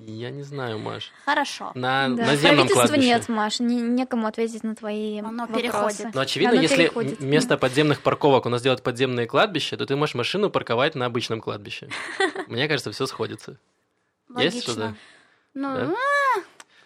Я 0.06 0.30
не 0.30 0.42
знаю, 0.42 0.78
Маш. 0.78 1.10
Хорошо. 1.24 1.72
На 1.74 2.08
Да, 2.08 2.26
наземном 2.26 2.66
правительства 2.66 2.72
кладбище. 2.86 3.06
нет, 3.08 3.28
Маш, 3.28 3.60
не- 3.60 3.80
некому 3.80 4.26
ответить 4.26 4.64
на 4.64 4.74
твои 4.74 5.18
Оно 5.20 5.42
вопросы. 5.46 5.62
переходит. 5.62 6.14
Но 6.14 6.20
очевидно, 6.20 6.52
Оно 6.54 6.62
если 6.62 6.76
переходит. 6.76 7.18
вместо 7.20 7.56
подземных 7.56 8.00
парковок 8.02 8.46
у 8.46 8.48
нас 8.48 8.62
делают 8.62 8.82
подземные 8.82 9.26
кладбища, 9.26 9.76
то 9.76 9.86
ты 9.86 9.96
можешь 9.96 10.14
машину 10.14 10.50
парковать 10.50 10.94
на 10.94 11.06
обычном 11.06 11.40
кладбище. 11.40 11.88
Мне 12.48 12.68
кажется, 12.68 12.92
все 12.92 13.06
сходится. 13.06 13.58
Есть 14.36 14.62
что-то? 14.62 14.80
Логично. 14.80 14.96
Ну, 15.54 15.74
Да? 15.74 15.94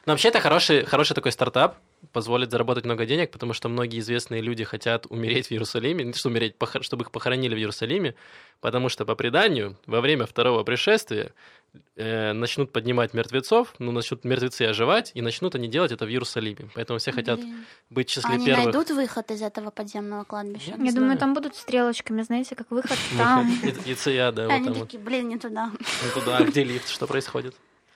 Но 0.07 0.13
вообще 0.13 0.29
это 0.29 0.41
хороший, 0.41 0.85
хороший 0.85 1.15
такой 1.15 1.33
стартап, 1.33 1.77
позволит 2.13 2.51
заработать 2.51 2.85
много 2.85 3.07
денег, 3.07 3.31
потому 3.31 3.53
что 3.55 3.69
многие 3.69 3.99
известные 4.01 4.41
люди 4.43 4.63
хотят 4.65 5.07
умереть 5.09 5.49
в 5.49 5.53
Иерусалиме, 5.53 6.05
не 6.05 6.13
то, 6.13 6.19
что 6.19 6.29
умереть, 6.29 6.55
чтобы 6.83 7.05
их 7.05 7.11
похоронили 7.11 7.55
в 7.55 7.59
Иерусалиме, 7.59 8.15
потому 8.61 8.89
что 8.89 9.05
по 9.05 9.15
преданию 9.15 9.77
во 9.87 10.01
время 10.01 10.27
второго 10.27 10.63
пришествия 10.63 11.33
э, 11.97 12.33
начнут 12.33 12.71
поднимать 12.73 13.15
мертвецов, 13.15 13.75
ну, 13.79 13.91
начнут 13.93 14.25
мертвецы 14.25 14.63
оживать, 14.63 15.11
и 15.15 15.23
начнут 15.23 15.55
они 15.55 15.69
делать 15.69 15.93
это 15.93 16.05
в 16.05 16.09
Иерусалиме. 16.11 16.69
Поэтому 16.75 16.99
все 16.99 17.11
хотят 17.11 17.41
блин. 17.41 17.65
быть 17.91 18.09
числе 18.09 18.35
Они 18.35 18.45
первых. 18.47 18.65
найдут 18.65 18.91
выход 18.91 19.31
из 19.31 19.43
этого 19.43 19.71
подземного 19.71 20.25
кладбища? 20.25 20.71
Я 20.71 20.77
Я 20.77 20.83
не 20.83 20.91
думаю, 20.91 21.07
знаю. 21.07 21.19
там 21.19 21.35
будут 21.35 21.57
стрелочками, 21.57 22.23
знаете, 22.23 22.55
как 22.55 22.71
выход 22.71 22.99
там. 23.19 23.51
Яция, 23.87 24.31
да, 24.31 24.45
вот 24.45 24.53
Они 24.53 24.73
такие, 24.75 25.03
блин, 25.03 25.29
не 25.31 25.39
туда. 25.39 25.71
Ну, 25.73 26.21
туда, 26.21 26.41
где 26.45 26.63
лифт, 26.63 26.89
что 26.89 27.07
происходит? 27.07 27.55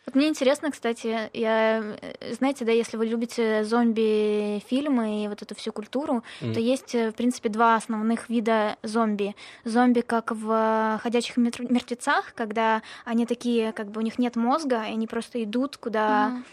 Вот 0.08 0.14
мне 0.14 0.28
интересно, 0.28 0.70
кстати, 0.70 1.28
я, 1.34 1.82
э, 2.00 2.32
знаете, 2.32 2.64
да, 2.64 2.72
если 2.72 2.96
вы 2.96 3.04
любите 3.04 3.62
зомби-фильмы 3.62 5.24
и 5.24 5.28
вот 5.28 5.42
эту 5.42 5.54
всю 5.54 5.70
культуру, 5.70 6.24
Мгм. 6.40 6.54
то 6.54 6.60
есть, 6.60 6.94
э, 6.94 7.10
в 7.10 7.14
принципе, 7.14 7.50
два 7.50 7.74
основных 7.76 8.30
вида 8.30 8.76
зомби. 8.82 9.36
Зомби 9.64 10.00
как 10.00 10.32
в 10.32 10.50
э, 10.50 10.98
«Ходячих 11.02 11.36
мертв- 11.36 11.70
мертвецах», 11.70 12.32
когда 12.34 12.80
они 13.04 13.26
такие, 13.26 13.72
как 13.74 13.90
бы 13.90 14.00
у 14.00 14.02
них 14.02 14.18
нет 14.18 14.34
мозга, 14.34 14.76
и 14.84 14.92
они 14.92 15.06
просто 15.06 15.44
идут, 15.44 15.76
куда, 15.76 16.28
Мгм. 16.30 16.44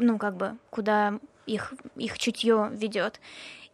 ну, 0.00 0.18
как 0.18 0.36
бы, 0.36 0.56
куда 0.70 1.20
их, 1.46 1.72
их 1.94 2.18
чутье 2.18 2.70
ведет. 2.72 3.20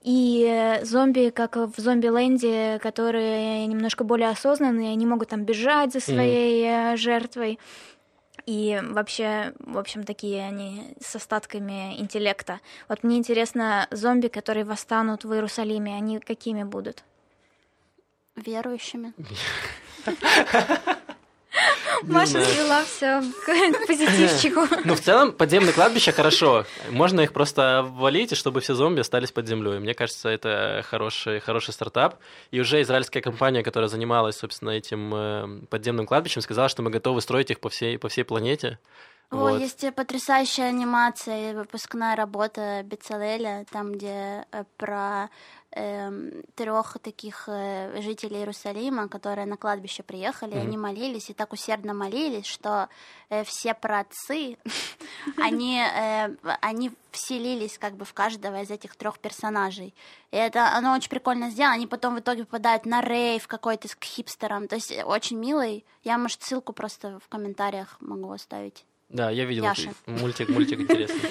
И 0.02 0.79
зомби, 0.83 1.31
как 1.31 1.57
в 1.57 1.72
зомби-ленде, 1.79 2.79
которые 2.83 3.66
немножко 3.66 4.05
более 4.05 4.29
осознанные, 4.29 4.92
они 4.92 5.07
могут 5.07 5.31
там 5.31 5.44
бежать 5.44 5.94
за 5.94 6.00
своей 6.00 6.66
э, 6.68 6.96
жертвой. 6.98 7.59
И 8.47 8.81
вообще, 8.81 9.53
в 9.59 9.77
общем, 9.77 10.05
такие 10.05 10.45
они 10.45 10.95
с 11.01 11.17
остатками 11.17 12.01
интеллекта. 12.01 12.61
Вот 12.89 13.03
мне 13.03 13.19
интересно, 13.19 13.89
зомби, 13.91 14.29
которые 14.29 14.65
восстанут 14.65 15.25
в 15.25 15.33
Иерусалиме, 15.33 15.97
они 15.97 16.21
какими 16.21 16.63
будут? 16.63 17.03
Верующими. 18.37 19.13
Маша 22.03 22.45
свела 22.45 22.85
все 22.85 23.23
к 23.45 23.87
позитивчику. 23.87 24.66
Ну, 24.85 24.95
в 24.95 25.01
целом, 25.01 25.33
подземные 25.33 25.73
кладбища 25.73 26.12
хорошо. 26.12 26.64
Можно 26.90 27.23
их 27.23 27.33
просто 27.33 27.79
обвалить, 27.81 28.33
и 28.33 28.35
чтобы 28.35 28.61
все 28.61 28.75
зомби 28.75 29.01
остались 29.01 29.33
под 29.33 29.49
землей. 29.49 29.79
Мне 29.79 29.95
кажется, 29.95 30.29
это 30.29 30.85
хороший, 30.88 31.40
хороший 31.40 31.73
стартап. 31.73 32.16
И 32.51 32.61
уже 32.61 32.83
израильская 32.83 33.21
компания, 33.21 33.62
которая 33.62 33.88
занималась, 33.88 34.37
собственно, 34.37 34.71
этим 34.71 35.14
э, 35.14 35.66
подземным 35.71 36.07
кладбищем, 36.07 36.42
сказала, 36.42 36.69
что 36.69 36.83
мы 36.83 36.90
готовы 36.90 37.21
строить 37.21 37.51
их 37.51 37.61
по 37.61 37.69
всей, 37.69 37.99
по 37.99 38.09
всей 38.09 38.25
планете. 38.25 38.79
О, 39.31 39.37
Вот. 39.37 39.61
есть 39.61 39.83
э, 39.85 39.93
потрясающая 39.93 40.67
анимация, 40.67 41.51
и 41.51 41.55
выпускная 41.55 42.15
работа 42.17 42.83
Бецалеля, 42.85 43.67
там, 43.71 43.93
где 43.93 44.47
э, 44.53 44.65
про 44.77 45.29
трех 46.55 46.97
таких 47.03 47.45
э, 47.49 48.01
жителей 48.01 48.39
Иерусалима, 48.39 49.09
которые 49.09 49.45
на 49.47 49.59
кладбище 49.59 50.03
приехали, 50.03 50.55
Мгм. 50.55 50.61
они 50.62 50.77
молились 50.79 51.29
и 51.29 51.35
так 51.35 51.53
усердно 51.53 51.93
молились, 51.93 52.47
что 52.47 52.89
э, 53.29 53.45
все 53.45 53.75
праотцы, 53.75 54.57
они, 55.37 55.79
э, 55.83 56.35
они 56.62 56.93
вселились 57.11 57.77
как 57.77 57.95
бы 57.95 58.07
в 58.07 58.15
каждого 58.15 58.62
из 58.62 58.71
этих 58.71 58.97
трех 58.97 59.19
персонажей. 59.19 59.95
И 60.31 60.37
это 60.37 60.75
оно 60.75 60.95
очень 60.95 61.11
прикольно 61.11 61.51
сделано. 61.51 61.75
Они 61.75 61.87
потом 61.87 62.15
в 62.15 62.21
итоге 62.21 62.47
попадают 62.47 62.87
на 62.87 63.03
рейв 63.03 63.47
какой-то 63.47 63.89
с 63.89 63.95
к 63.95 64.05
хипстерам. 64.05 64.69
То 64.69 64.77
есть 64.77 64.91
э, 64.93 65.05
очень 65.05 65.37
милый. 65.37 65.85
Я, 66.05 66.17
может, 66.17 66.43
ссылку 66.43 66.73
просто 66.73 67.19
в 67.23 67.29
комментариях 67.29 67.97
могу 68.01 68.33
оставить. 68.33 68.87
Да, 69.09 69.31
я 69.31 69.45
видел 69.45 69.64
Яша. 69.64 69.92
мультик, 70.07 70.49
мультик 70.49 70.81
интересный. 70.81 71.31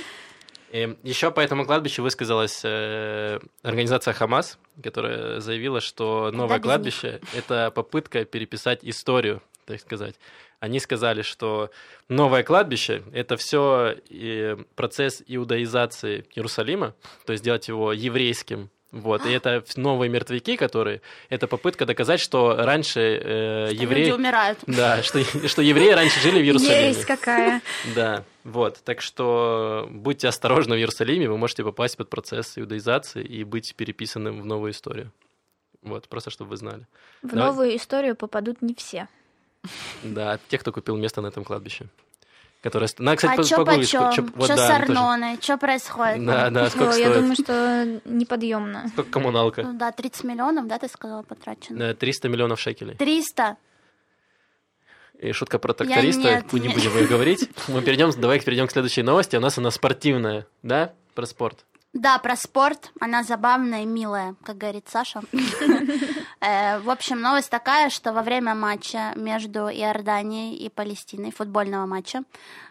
Еще 1.03 1.31
по 1.31 1.39
этому 1.39 1.65
кладбищу 1.65 2.03
высказалась 2.03 2.61
э, 2.63 3.39
организация 3.61 4.13
Хамас, 4.13 4.59
которая 4.83 5.39
заявила, 5.39 5.79
что 5.79 6.31
новое 6.33 6.57
без 6.57 6.63
кладбище— 6.63 7.21
это 7.33 7.71
попытка 7.71 8.25
переписать 8.25 8.79
историю, 8.83 9.41
так 9.65 9.79
сказать. 9.79 10.15
Они 10.59 10.79
сказали, 10.79 11.21
что 11.21 11.69
новое 12.09 12.43
кладбище— 12.43 13.03
это 13.13 13.38
все 13.38 13.97
процесс 14.75 15.23
иудаизации 15.25 16.25
Иерусалима, 16.35 16.93
то 17.25 17.31
есть 17.31 17.43
сделать 17.43 17.67
его 17.67 17.93
еврейским. 17.93 18.69
Вот, 18.95 19.25
и 19.25 19.29
это 19.29 19.62
новые 19.75 20.10
мертвяки, 20.10 20.55
которые... 20.55 21.01
Это 21.27 21.47
попытка 21.47 21.86
доказать, 21.86 22.21
что 22.21 22.55
раньше 22.55 23.01
э, 23.01 23.67
Что 23.73 23.84
евреи... 23.84 24.05
Люди 24.05 24.12
умирают. 24.12 24.60
Да, 24.67 25.03
что, 25.03 25.21
что 25.49 25.62
евреи 25.62 25.89
раньше 25.89 26.21
жили 26.21 26.39
в 26.39 26.43
Иерусалиме. 26.45 26.88
Есть 26.88 27.03
какая. 27.03 27.62
Да, 27.93 28.23
вот. 28.45 28.79
Так 28.86 29.01
что 29.01 29.89
будьте 29.91 30.29
осторожны 30.29 30.75
в 30.75 30.79
Иерусалиме, 30.79 31.27
вы 31.27 31.38
можете 31.38 31.65
попасть 31.65 31.97
под 31.97 32.10
процесс 32.10 32.58
иудаизации 32.58 33.21
и 33.21 33.43
быть 33.43 33.75
переписанным 33.75 34.41
в 34.41 34.45
новую 34.45 34.71
историю. 34.71 35.12
Вот, 35.81 36.08
просто 36.08 36.29
чтобы 36.29 36.51
вы 36.51 36.55
знали. 36.55 36.88
В 37.21 37.27
Давай. 37.27 37.49
новую 37.49 37.75
историю 37.75 38.15
попадут 38.15 38.62
не 38.62 38.73
все. 38.75 39.10
Да, 40.03 40.39
те, 40.47 40.58
кто 40.58 40.71
купил 40.71 40.95
место 40.95 41.19
на 41.19 41.27
этом 41.27 41.43
кладбище. 41.43 41.88
Которое... 42.65 42.88
ст- 42.88 42.99
Надо, 42.99 43.17
кстати, 43.17 43.34
а 43.34 43.38
по- 43.38 43.43
чё 43.43 43.56
погуглить, 43.58 43.88
сколько- 43.89 44.15
чё- 44.15 44.23
вот 44.34 44.47
Чё 44.47 44.56
да, 44.56 44.67
с 44.67 44.71
тоже. 44.71 44.91
Арноной? 44.91 45.38
Чё 45.38 45.58
происходит? 45.60 46.25
Да, 46.25 46.49
да, 46.49 46.69
сколько 46.71 46.97
я 46.97 47.06
стоит? 47.10 47.13
думаю, 47.15 47.36
что 47.36 48.01
неподъемно. 48.06 48.88
Сколько 48.88 49.12
коммуналка? 49.12 49.62
Ну 49.62 49.73
да, 49.73 49.91
30 49.91 50.23
миллионов, 50.23 50.65
да, 50.67 50.80
ты 50.80 50.88
сказала, 50.88 51.21
потрачено? 51.21 51.78
Да, 51.78 51.93
300 51.93 52.28
миллионов 52.28 52.60
шекелей. 52.60 52.95
300? 52.95 53.58
И 55.19 55.32
шутка 55.32 55.60
про 55.60 55.73
тракториста, 55.73 56.21
нет, 56.23 56.51
не 56.54 56.60
нет. 56.62 56.73
будем 56.73 56.95
ее 56.97 57.06
говорить. 57.08 57.47
Мы 57.67 57.84
перейдем, 57.84 58.10
давай 58.19 58.39
перейдем 58.39 58.65
к 58.67 58.71
следующей 58.71 59.04
новости. 59.04 59.36
У 59.36 59.39
нас 59.39 59.56
она 59.60 59.69
спортивная, 59.69 60.47
да? 60.63 60.91
Про 61.13 61.28
спорт. 61.28 61.65
Да, 61.95 62.19
про 62.19 62.36
спорт. 62.36 62.91
Она 62.99 63.23
забавная 63.23 63.84
и 63.84 63.86
милая, 63.86 64.36
как 64.43 64.58
говорит 64.58 64.88
Саша. 64.89 65.21
Э, 66.41 66.79
В 66.79 66.89
общем, 66.91 67.21
новость 67.21 67.49
такая, 67.49 67.89
что 67.89 68.12
во 68.13 68.21
время 68.21 68.53
матча 68.53 69.13
между 69.15 69.67
Иорданией 69.69 70.55
и 70.58 70.69
Палестиной, 70.69 71.31
футбольного 71.31 71.86
матча, 71.88 72.23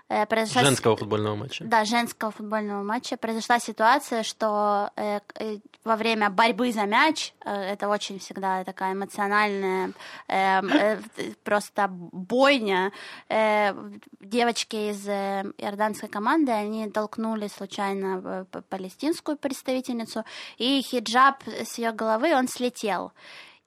произошла... 0.09 0.63
с- 0.63 0.65
Женского 0.67 0.97
футбольного 0.97 1.35
матча. 1.35 1.65
Да, 1.65 1.85
женского 1.85 2.31
футбольного 2.31 2.83
матча 2.83 3.17
произошла 3.17 3.59
ситуация, 3.59 4.23
что 4.23 4.91
э, 4.97 5.21
э, 5.39 5.59
во 5.85 5.97
время 5.97 6.31
борьбы 6.31 6.73
за 6.73 6.83
мяч, 6.85 7.33
э, 7.45 7.51
это 7.51 7.89
очень 7.89 8.19
всегда 8.19 8.65
такая 8.65 8.93
эмоциональная 8.93 9.93
эм, 10.29 10.69
э, 10.69 11.01
э, 11.17 11.33
просто 11.43 11.89
бойня, 11.89 12.93
э, 13.29 13.73
девочки 14.21 14.91
из 14.91 15.07
э, 15.09 15.45
иорданской 15.59 16.09
команды, 16.09 16.53
они 16.53 16.91
толкнули 16.91 17.49
случайно 17.49 18.47
э, 18.53 18.61
палестинскую 18.69 19.37
представительницу, 19.37 20.25
и 20.59 20.83
хиджаб 20.83 21.37
с 21.47 21.79
ее 21.79 21.93
головы, 21.93 22.35
он 22.35 22.49
слетел. 22.49 23.13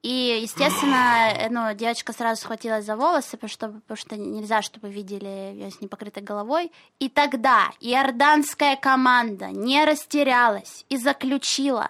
И, 0.08 0.39
естественно, 0.41 1.34
э, 1.34 1.50
ну, 1.50 1.74
девочка 1.74 2.13
сразу 2.13 2.41
схватилась 2.41 2.86
за 2.86 2.96
волосы, 2.96 3.32
потому 3.32 3.50
что, 3.50 3.67
потому 3.67 3.98
что 3.98 4.15
нельзя, 4.15 4.62
чтобы 4.62 4.89
видели 4.89 5.26
ее 5.26 5.70
с 5.70 5.82
непокрытой 5.82 6.24
головой. 6.24 6.72
И 6.98 7.10
тогда 7.10 7.72
иорданская 7.82 8.78
команда 8.78 9.48
не 9.48 9.84
растерялась 9.84 10.86
и 10.88 10.96
заключила 10.96 11.89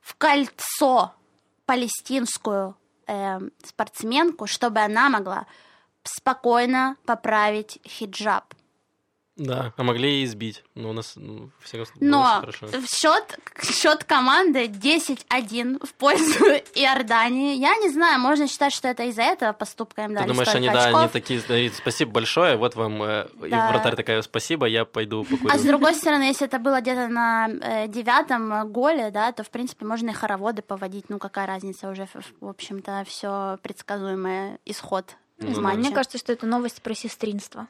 в 0.00 0.14
кольцо 0.14 1.12
палестинскую 1.64 2.76
э, 3.08 3.40
спортсменку, 3.64 4.46
чтобы 4.46 4.78
она 4.78 5.08
могла 5.08 5.46
спокойно 6.04 6.94
поправить 7.04 7.80
хиджаб. 7.84 8.44
Да, 9.36 9.74
а 9.76 9.82
могли 9.82 10.22
и 10.22 10.24
избить. 10.24 10.64
Но 10.74 10.90
у 10.90 10.92
нас, 10.94 11.12
ну, 11.16 11.50
было 11.74 11.86
Но 12.00 12.42
счет, 12.88 13.38
счет 13.62 14.04
команды 14.04 14.64
10-1 14.66 15.86
в 15.86 15.92
пользу 15.92 16.44
Иордании. 16.74 17.54
Я 17.56 17.76
не 17.76 17.90
знаю, 17.90 18.18
можно 18.18 18.48
считать, 18.48 18.72
что 18.72 18.88
это 18.88 19.02
из-за 19.04 19.22
этого 19.22 19.52
поступка 19.52 20.04
им 20.04 20.08
Ты 20.10 20.14
дали 20.16 20.28
думаешь, 20.28 20.48
они, 20.54 20.68
да, 20.70 20.84
очков. 20.86 21.00
они 21.02 21.08
такие, 21.10 21.40
Давид, 21.46 21.74
спасибо 21.74 22.12
большое, 22.12 22.56
вот 22.56 22.76
вам, 22.76 23.02
э, 23.02 23.26
и 23.44 23.50
Да. 23.50 23.68
вратарь 23.68 23.94
такая, 23.94 24.22
спасибо, 24.22 24.64
я 24.66 24.86
пойду 24.86 25.24
покурю. 25.24 25.50
А 25.52 25.58
с 25.58 25.62
другой 25.62 25.94
стороны, 25.94 26.22
если 26.22 26.46
это 26.46 26.58
было 26.58 26.80
где-то 26.80 27.08
на 27.08 27.48
э, 27.48 27.88
девятом 27.88 28.50
э, 28.54 28.64
голе, 28.64 29.10
да, 29.10 29.32
то, 29.32 29.44
в 29.44 29.50
принципе, 29.50 29.84
можно 29.84 30.10
и 30.10 30.14
хороводы 30.14 30.62
поводить. 30.62 31.10
Ну, 31.10 31.18
какая 31.18 31.46
разница 31.46 31.90
уже, 31.90 32.08
в 32.40 32.48
общем-то, 32.48 33.04
все 33.06 33.58
предсказуемый 33.62 34.58
исход 34.64 35.14
Ну 35.38 35.48
из 35.50 35.56
да. 35.56 35.60
матча. 35.60 35.78
Мне 35.78 35.90
кажется, 35.92 36.16
что 36.16 36.32
это 36.32 36.46
новость 36.46 36.80
про 36.80 36.94
сестринство. 36.94 37.66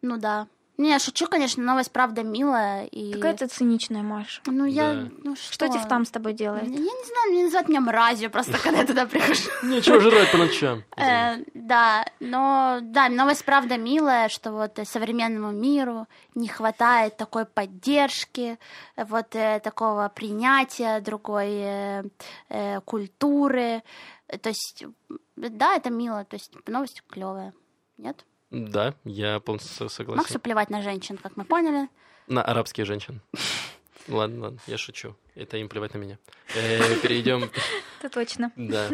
Ну 0.00 0.16
да. 0.16 0.46
Не, 0.76 0.90
я 0.90 0.98
шучу, 0.98 1.26
конечно, 1.28 1.62
новость 1.62 1.92
правда 1.92 2.24
милая. 2.24 2.86
И... 2.86 3.12
Какая 3.12 3.34
ты 3.34 3.46
циничная, 3.46 4.02
Маш. 4.02 4.42
Ну, 4.46 4.64
я... 4.64 4.94
Да. 4.94 5.08
Ну, 5.22 5.36
что? 5.36 5.52
Что 5.52 5.68
Тиф 5.68 5.86
там 5.86 6.04
с 6.04 6.10
тобой 6.10 6.32
делает? 6.32 6.64
Я 6.64 6.70
не 6.70 7.06
знаю, 7.06 7.30
мне 7.30 7.44
называют 7.44 7.68
меня 7.68 7.80
мразью 7.80 8.28
просто, 8.30 8.58
когда 8.58 8.80
я 8.80 8.86
туда 8.86 9.06
прихожу. 9.06 9.50
Нечего 9.62 10.00
жрать 10.00 10.32
по 10.32 10.38
ночам. 10.38 10.82
Э, 10.96 11.36
Да, 11.54 12.04
но 12.18 12.80
да, 12.82 13.08
новость 13.08 13.44
правда 13.44 13.76
милая, 13.76 14.28
что 14.28 14.50
вот 14.50 14.78
современному 14.84 15.52
миру 15.52 16.08
не 16.34 16.48
хватает 16.48 17.16
такой 17.16 17.46
поддержки, 17.46 18.58
вот 18.96 19.36
э, 19.36 19.60
такого 19.62 20.10
принятия 20.12 21.00
другой 21.00 22.04
э, 22.48 22.80
культуры. 22.84 23.82
То 24.42 24.48
есть, 24.48 24.84
да, 25.36 25.76
это 25.76 25.90
мило, 25.90 26.24
то 26.24 26.34
есть 26.34 26.52
новость 26.66 27.02
клевая. 27.08 27.52
Нет? 27.96 28.24
Да, 28.54 28.94
я 29.04 29.40
полностью 29.40 29.88
согласен. 29.88 30.18
Максу 30.18 30.38
плевать 30.38 30.70
на 30.70 30.80
женщин, 30.80 31.16
как 31.18 31.36
мы 31.36 31.44
поняли. 31.44 31.88
На 32.28 32.42
арабских 32.42 32.86
женщин. 32.86 33.20
Ладно, 34.08 34.42
ладно, 34.42 34.58
я 34.66 34.76
шучу. 34.76 35.16
Это 35.34 35.56
им 35.56 35.68
плевать 35.70 35.94
на 35.94 35.98
меня. 35.98 36.18
Э, 36.54 36.96
Перейдем. 37.02 37.50
Это 38.00 38.10
точно. 38.10 38.52
Да. 38.54 38.90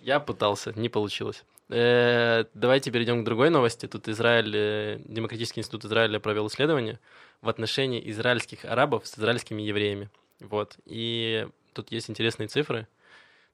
Я 0.00 0.20
пытался, 0.20 0.72
не 0.78 0.88
получилось. 0.88 1.44
Э, 1.68 2.44
Давайте 2.54 2.92
перейдем 2.92 3.22
к 3.22 3.24
другой 3.24 3.50
новости. 3.50 3.86
Тут 3.86 4.08
Израиль, 4.08 4.54
э, 4.56 5.00
Демократический 5.06 5.60
институт 5.60 5.84
Израиля 5.86 6.20
провел 6.20 6.46
исследование 6.46 7.00
в 7.40 7.48
отношении 7.48 8.08
израильских 8.10 8.64
арабов 8.64 9.06
с 9.08 9.18
израильскими 9.18 9.60
евреями. 9.60 10.08
Вот. 10.38 10.76
И 10.84 11.48
тут 11.72 11.90
есть 11.90 12.08
интересные 12.08 12.46
цифры. 12.46 12.86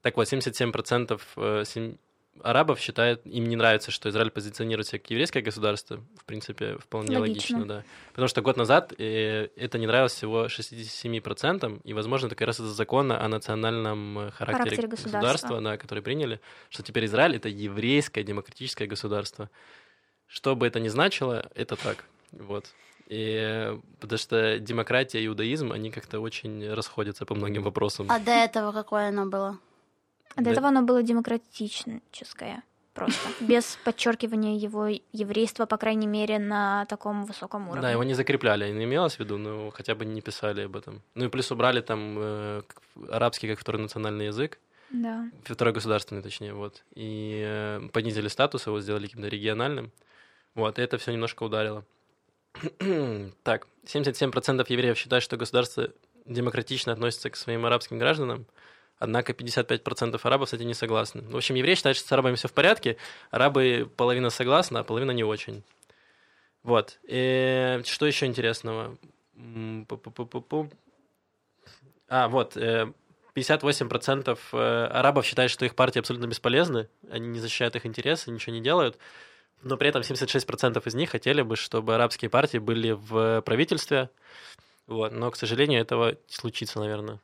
Так 0.03 0.17
вот, 0.17 0.27
77% 0.31 1.19
э, 1.35 1.63
сем- 1.65 1.97
арабов 2.43 2.79
считают, 2.79 3.25
им 3.25 3.47
не 3.47 3.55
нравится, 3.55 3.91
что 3.91 4.09
Израиль 4.09 4.31
позиционирует 4.31 4.87
себя 4.87 4.99
как 4.99 5.09
еврейское 5.11 5.41
государство. 5.41 6.03
В 6.17 6.25
принципе, 6.25 6.77
вполне 6.77 7.17
Логично. 7.17 7.57
логично, 7.57 7.75
да. 7.75 7.83
Потому 8.09 8.27
что 8.27 8.41
год 8.41 8.57
назад 8.57 8.93
э, 8.97 9.49
это 9.55 9.77
не 9.77 9.87
нравилось 9.87 10.13
всего 10.13 10.45
67%, 10.45 11.81
и, 11.83 11.93
возможно, 11.93 12.27
это 12.27 12.35
как 12.35 12.47
раз 12.47 12.59
из-за 12.59 12.73
закона 12.73 13.23
о 13.23 13.27
национальном 13.27 14.19
э, 14.19 14.31
характере, 14.31 14.65
Характере 14.65 14.87
государства. 14.87 15.19
государства, 15.19 15.61
да, 15.61 15.77
который 15.77 16.03
приняли, 16.03 16.39
что 16.69 16.83
теперь 16.83 17.05
Израиль— 17.05 17.35
это 17.37 17.49
еврейское 17.49 18.23
демократическое 18.23 18.87
государство. 18.87 19.49
Что 20.27 20.55
бы 20.55 20.65
это 20.65 20.79
ни 20.79 20.87
значило, 20.87 21.49
это 21.55 21.75
так. 21.75 22.05
Вот. 22.31 22.67
И, 23.07 23.77
потому 23.99 24.17
что 24.17 24.57
демократия 24.57 25.21
и 25.21 25.27
иудаизм, 25.27 25.73
они 25.73 25.91
как-то 25.91 26.21
очень 26.21 26.71
расходятся 26.71 27.25
по 27.25 27.35
многим 27.35 27.63
вопросам. 27.63 28.07
А 28.09 28.19
до 28.19 28.31
этого 28.31 28.71
какое 28.71 29.09
оно 29.09 29.25
было? 29.25 29.59
До 30.35 30.43
Да. 30.43 30.51
этого 30.51 30.67
оно 30.69 30.81
было 30.81 31.03
демократическое. 31.03 32.63
Просто. 32.93 33.19
Без 33.39 33.77
подчеркивания 33.85 34.55
его 34.57 34.87
еврейства, 35.13 35.65
по 35.65 35.77
крайней 35.77 36.07
мере, 36.07 36.39
на 36.39 36.85
таком 36.85 37.25
высоком 37.25 37.67
уровне. 37.69 37.81
Да, 37.81 37.91
его 37.91 38.03
не 38.03 38.13
закрепляли, 38.13 38.69
не 38.71 38.83
имелось 38.83 39.15
в 39.15 39.19
виду, 39.19 39.37
но 39.37 39.69
хотя 39.71 39.95
бы 39.95 40.03
не 40.05 40.21
писали 40.21 40.61
об 40.63 40.75
этом. 40.75 41.01
Ну 41.15 41.25
и 41.25 41.29
плюс 41.29 41.51
убрали 41.51 41.81
там 41.81 42.17
э, 42.19 42.61
арабский 43.09 43.47
как 43.47 43.59
второй 43.59 43.81
национальный 43.81 44.25
язык, 44.27 44.59
Да. 44.89 45.29
второй 45.45 45.73
государственный, 45.73 46.21
точнее, 46.21 46.53
вот. 46.53 46.83
И 46.93 47.41
э, 47.45 47.87
понизили 47.93 48.27
статус, 48.27 48.67
его 48.67 48.81
сделали 48.81 49.07
каким-то 49.07 49.29
региональным. 49.29 49.91
Вот, 50.53 50.77
и 50.77 50.81
это 50.81 50.97
все 50.97 51.13
немножко 51.13 51.43
ударило. 51.43 51.85
так, 53.43 53.67
77% 53.85 54.65
евреев 54.67 54.97
считают, 54.97 55.23
что 55.23 55.37
государство 55.37 55.89
демократично 56.25 56.91
относится 56.91 57.29
к 57.29 57.37
своим 57.37 57.65
арабским 57.65 57.97
гражданам, 57.97 58.45
однако 59.01 59.33
55% 59.33 60.19
арабов 60.23 60.49
с 60.49 60.53
этим 60.53 60.67
не 60.67 60.75
согласны. 60.75 61.23
В 61.23 61.35
общем, 61.35 61.55
евреи 61.55 61.73
считают, 61.73 61.97
что 61.97 62.07
с 62.07 62.11
арабами 62.11 62.35
все 62.35 62.47
в 62.47 62.53
порядке, 62.53 62.97
арабы 63.31 63.91
половина 63.97 64.29
согласна, 64.29 64.81
а 64.81 64.83
половина 64.83 65.09
не 65.09 65.23
очень. 65.23 65.63
Вот. 66.61 66.99
И 67.03 67.81
что 67.85 68.05
еще 68.05 68.27
интересного? 68.27 68.95
А, 72.07 72.27
вот. 72.27 72.55
э, 72.57 72.93
58% 73.35 74.37
э, 74.51 74.85
арабов 74.91 75.25
считают, 75.25 75.51
что 75.51 75.65
их 75.65 75.73
партии 75.73 75.97
абсолютно 75.97 76.27
бесполезны, 76.27 76.87
они 77.09 77.27
не 77.27 77.39
защищают 77.39 77.75
их 77.75 77.87
интересы, 77.87 78.29
ничего 78.29 78.53
не 78.53 78.61
делают, 78.61 78.99
но 79.63 79.77
при 79.77 79.89
этом 79.89 80.03
76% 80.03 80.85
из 80.85 80.93
них 80.93 81.09
хотели 81.09 81.41
бы, 81.41 81.55
чтобы 81.55 81.95
арабские 81.95 82.29
партии 82.29 82.59
были 82.59 82.91
в 82.91 83.41
правительстве, 83.41 84.11
вот, 84.85 85.11
но, 85.11 85.31
к 85.31 85.37
сожалению, 85.37 85.81
этого 85.81 86.11
не 86.11 86.35
случится, 86.35 86.79
наверное, 86.79 87.19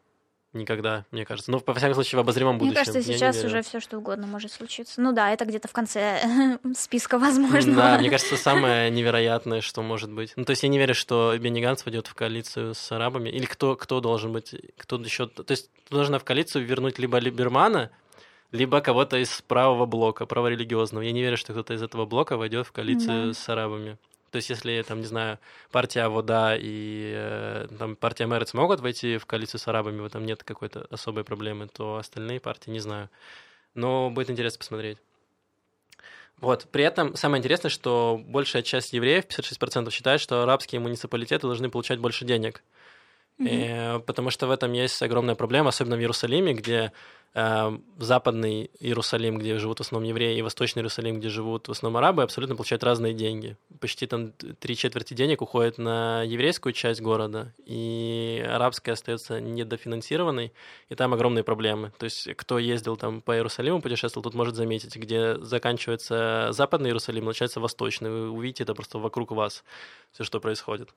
никогда, 0.54 1.06
мне 1.12 1.26
кажется. 1.26 1.52
Ну, 1.52 1.62
во 1.66 1.74
всяком 1.74 1.94
случае, 1.96 2.18
в 2.18 2.22
обозримом 2.22 2.56
Мне 2.56 2.60
будущем. 2.70 2.76
кажется, 2.78 3.00
я 3.00 3.06
не 3.14 3.18
сейчас 3.20 3.44
уже 3.44 3.62
все 3.62 3.80
что 3.80 3.98
угодно 3.98 4.28
может 4.28 4.52
случиться. 4.52 5.02
Ну 5.02 5.12
да, 5.14 5.32
это 5.32 5.46
где-то 5.46 5.68
в 5.68 5.74
конце 5.74 6.58
списка 6.76 7.18
возможно. 7.20 7.76
Да, 7.76 7.98
мне 8.00 8.10
кажется, 8.10 8.38
самое 8.38 8.90
невероятное, 8.92 9.62
что 9.62 9.82
может 9.82 10.12
быть. 10.12 10.34
Ну, 10.36 10.46
то 10.46 10.52
есть 10.52 10.64
я 10.64 10.70
не 10.70 10.78
верю, 10.78 10.96
что 10.96 11.36
Бенни 11.38 11.62
Ганс 11.62 11.86
войдет 11.86 12.08
в 12.08 12.16
коалицию 12.16 12.74
с 12.74 12.92
арабами. 12.92 13.30
Или 13.30 13.46
кто, 13.46 13.76
кто 13.76 14.00
должен 14.00 14.34
быть, 14.34 14.56
кто 14.78 14.98
еще... 14.98 15.28
То 15.28 15.44
есть 15.50 15.70
должна 15.90 16.20
в 16.20 16.24
коалицию 16.24 16.66
вернуть 16.66 16.98
либо 17.00 17.18
Либермана, 17.20 17.92
либо 18.52 18.80
кого-то 18.82 19.18
из 19.18 19.42
правого 19.42 19.86
блока, 19.86 20.26
праворелигиозного. 20.26 21.04
Я 21.04 21.12
не 21.12 21.22
верю, 21.22 21.38
что 21.38 21.52
кто-то 21.54 21.74
из 21.74 21.84
этого 21.84 22.06
блока 22.06 22.38
войдет 22.38 22.66
в 22.68 22.72
коалицию 22.72 23.28
Да. 23.28 23.34
с 23.34 23.50
арабами. 23.50 23.98
То 24.38 24.40
есть, 24.40 24.52
если, 24.52 24.84
там, 24.88 25.00
не 25.00 25.08
знаю, 25.08 25.40
партия 25.72 26.02
Авода 26.02 26.56
и 26.56 27.12
э, 27.16 27.68
там, 27.80 27.96
партия 27.96 28.28
Мерец 28.28 28.54
могут 28.54 28.82
войти 28.82 29.18
в 29.18 29.26
коалицию 29.26 29.60
с 29.60 29.68
арабами, 29.68 30.00
в 30.00 30.06
этом 30.06 30.28
нет 30.28 30.44
какой-то 30.44 30.86
особой 30.92 31.24
проблемы, 31.24 31.68
то 31.68 31.98
остальные 31.98 32.40
партии 32.40 32.70
не 32.70 32.80
знаю. 32.80 33.10
Но 33.74 34.12
будет 34.12 34.30
интересно 34.30 34.60
посмотреть. 34.60 35.00
Вот. 36.40 36.68
При 36.72 36.84
этом 36.84 37.16
самое 37.16 37.40
интересное, 37.40 37.72
что 37.72 38.22
большая 38.28 38.62
часть 38.62 38.94
евреев, 38.94 39.26
56%, 39.26 39.90
считает, 39.90 40.22
что 40.22 40.44
арабские 40.44 40.82
муниципалитеты 40.82 41.48
должны 41.48 41.72
получать 41.72 41.98
больше 41.98 42.24
денег. 42.24 42.62
Э, 43.40 44.00
потому 44.00 44.32
что 44.32 44.48
в 44.48 44.52
этом 44.52 44.74
есть 44.74 45.02
огромная 45.02 45.36
проблема, 45.36 45.70
особенно 45.70 45.96
в 45.96 46.00
Иерусалиме, 46.00 46.54
где 46.54 46.92
э, 47.36 47.78
западный 48.00 48.72
Иерусалим, 48.80 49.38
где 49.38 49.60
живут 49.60 49.78
в 49.78 49.82
основном 49.82 50.10
евреи, 50.10 50.40
и 50.40 50.42
восточный 50.42 50.80
Иерусалим, 50.80 51.20
где 51.20 51.30
живут 51.30 51.68
в 51.68 51.72
основном 51.72 51.98
арабы, 51.98 52.24
абсолютно 52.24 52.56
получают 52.56 52.84
разные 52.84 53.14
деньги. 53.14 53.56
Почти 53.80 54.08
там 54.08 54.32
три 54.32 54.76
четверти 54.76 55.14
денег 55.14 55.44
уходит 55.44 55.78
на 55.78 56.24
еврейскую 56.24 56.74
часть 56.74 57.00
города, 57.00 57.54
и 57.64 58.44
арабская 58.50 58.94
остается 58.94 59.40
недофинансированной, 59.40 60.52
и 60.90 60.96
там 60.96 61.14
огромные 61.14 61.44
проблемы. 61.44 61.92
То 62.00 62.06
есть 62.06 62.34
кто 62.38 62.58
ездил 62.58 62.98
там 62.98 63.22
по 63.22 63.36
Иерусалиму, 63.36 63.82
путешествовал, 63.82 64.24
тут 64.24 64.34
может 64.34 64.56
заметить, 64.56 64.96
где 64.96 65.38
заканчивается 65.38 66.48
западный 66.52 66.90
Иерусалим, 66.90 67.26
начинается 67.26 67.60
восточный. 67.60 68.10
Вы 68.10 68.32
увидите 68.32 68.64
это 68.64 68.74
просто 68.74 68.98
вокруг 68.98 69.32
вас, 69.32 69.64
все, 70.12 70.24
что 70.24 70.40
происходит. 70.40 70.90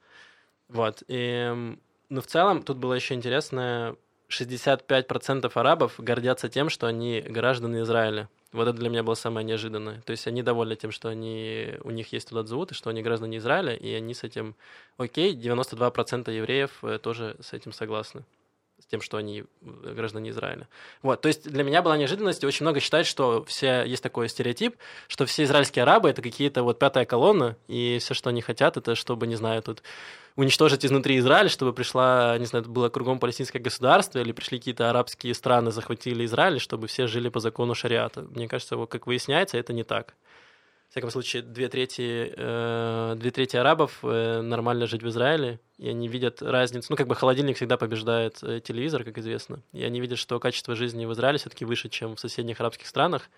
Вот. 0.68 1.02
И, 1.08 1.76
ну, 2.10 2.20
в 2.20 2.26
целом, 2.26 2.62
тут 2.62 2.76
было 2.76 2.94
еще 2.94 3.14
интересно, 3.14 3.96
65% 4.28 5.50
арабов 5.54 5.94
гордятся 5.98 6.48
тем, 6.48 6.68
что 6.68 6.86
они 6.86 7.20
граждане 7.20 7.82
Израиля. 7.82 8.28
Вот 8.52 8.66
это 8.66 8.78
для 8.78 8.88
меня 8.88 9.02
было 9.04 9.14
самое 9.14 9.46
неожиданное. 9.46 10.00
То 10.02 10.10
есть 10.10 10.26
они 10.26 10.42
довольны 10.42 10.74
тем, 10.74 10.90
что 10.90 11.08
они, 11.08 11.74
у 11.84 11.90
них 11.90 12.12
есть 12.12 12.28
туда 12.28 12.42
зовут, 12.42 12.72
и 12.72 12.74
что 12.74 12.90
они 12.90 13.02
граждане 13.02 13.38
Израиля, 13.38 13.74
и 13.74 13.92
они 13.94 14.12
с 14.12 14.24
этим 14.24 14.56
окей. 14.96 15.36
92% 15.36 16.32
евреев 16.32 16.82
э, 16.82 16.98
тоже 16.98 17.36
с 17.40 17.52
этим 17.52 17.72
согласны. 17.72 18.24
С 18.80 18.86
тем, 18.86 19.00
что 19.00 19.18
они 19.18 19.40
э, 19.40 19.92
граждане 19.94 20.30
Израиля. 20.30 20.68
Вот, 21.02 21.20
то 21.20 21.28
есть 21.28 21.48
для 21.50 21.62
меня 21.62 21.82
была 21.82 21.96
неожиданность. 21.96 22.44
Очень 22.44 22.64
много 22.64 22.80
считают, 22.80 23.06
что 23.06 23.44
все, 23.44 23.84
есть 23.84 24.02
такой 24.02 24.28
стереотип, 24.28 24.76
что 25.08 25.26
все 25.26 25.44
израильские 25.44 25.82
арабы 25.82 26.08
это 26.08 26.22
какие-то 26.22 26.62
вот 26.62 26.78
пятая 26.78 27.04
колонна, 27.04 27.56
и 27.68 27.98
все, 28.00 28.14
что 28.14 28.30
они 28.30 28.40
хотят, 28.40 28.76
это 28.76 28.94
чтобы, 28.94 29.26
не 29.26 29.36
знаю, 29.36 29.62
тут 29.62 29.82
уничтожить 30.36 30.84
изнутри 30.86 31.18
Израиль, 31.18 31.50
чтобы 31.50 31.72
пришла, 31.72 32.38
не 32.38 32.46
знаю, 32.46 32.64
было 32.64 32.88
кругом 32.88 33.18
палестинское 33.18 33.60
государство, 33.60 34.18
или 34.18 34.32
пришли 34.32 34.58
какие-то 34.58 34.88
арабские 34.88 35.34
страны, 35.34 35.70
захватили 35.70 36.24
Израиль, 36.24 36.60
чтобы 36.60 36.86
все 36.86 37.06
жили 37.06 37.28
по 37.28 37.40
закону 37.40 37.74
шариата. 37.74 38.22
Мне 38.22 38.48
кажется, 38.48 38.76
вот 38.76 38.90
как 38.90 39.06
выясняется, 39.06 39.58
это 39.58 39.72
не 39.72 39.84
так. 39.84 40.14
В 40.90 40.92
всяком 40.92 41.10
случае, 41.12 41.42
две 41.42 41.68
трети, 41.68 42.34
э, 42.36 43.14
две 43.16 43.30
трети 43.30 43.56
арабов 43.56 44.00
э, 44.02 44.40
нормально 44.40 44.88
жить 44.88 45.04
в 45.04 45.08
Израиле, 45.08 45.60
и 45.78 45.88
они 45.88 46.08
видят 46.08 46.42
разницу. 46.42 46.88
Ну, 46.90 46.96
как 46.96 47.06
бы 47.06 47.14
холодильник 47.14 47.54
всегда 47.58 47.76
побеждает 47.76 48.42
э, 48.42 48.60
телевизор, 48.60 49.04
как 49.04 49.16
известно. 49.18 49.62
И 49.72 49.84
они 49.84 50.00
видят, 50.00 50.18
что 50.18 50.40
качество 50.40 50.74
жизни 50.74 51.06
в 51.06 51.12
Израиле 51.12 51.38
все-таки 51.38 51.64
выше, 51.64 51.90
чем 51.90 52.16
в 52.16 52.20
соседних 52.20 52.60
арабских 52.60 52.88
странах, 52.88 53.30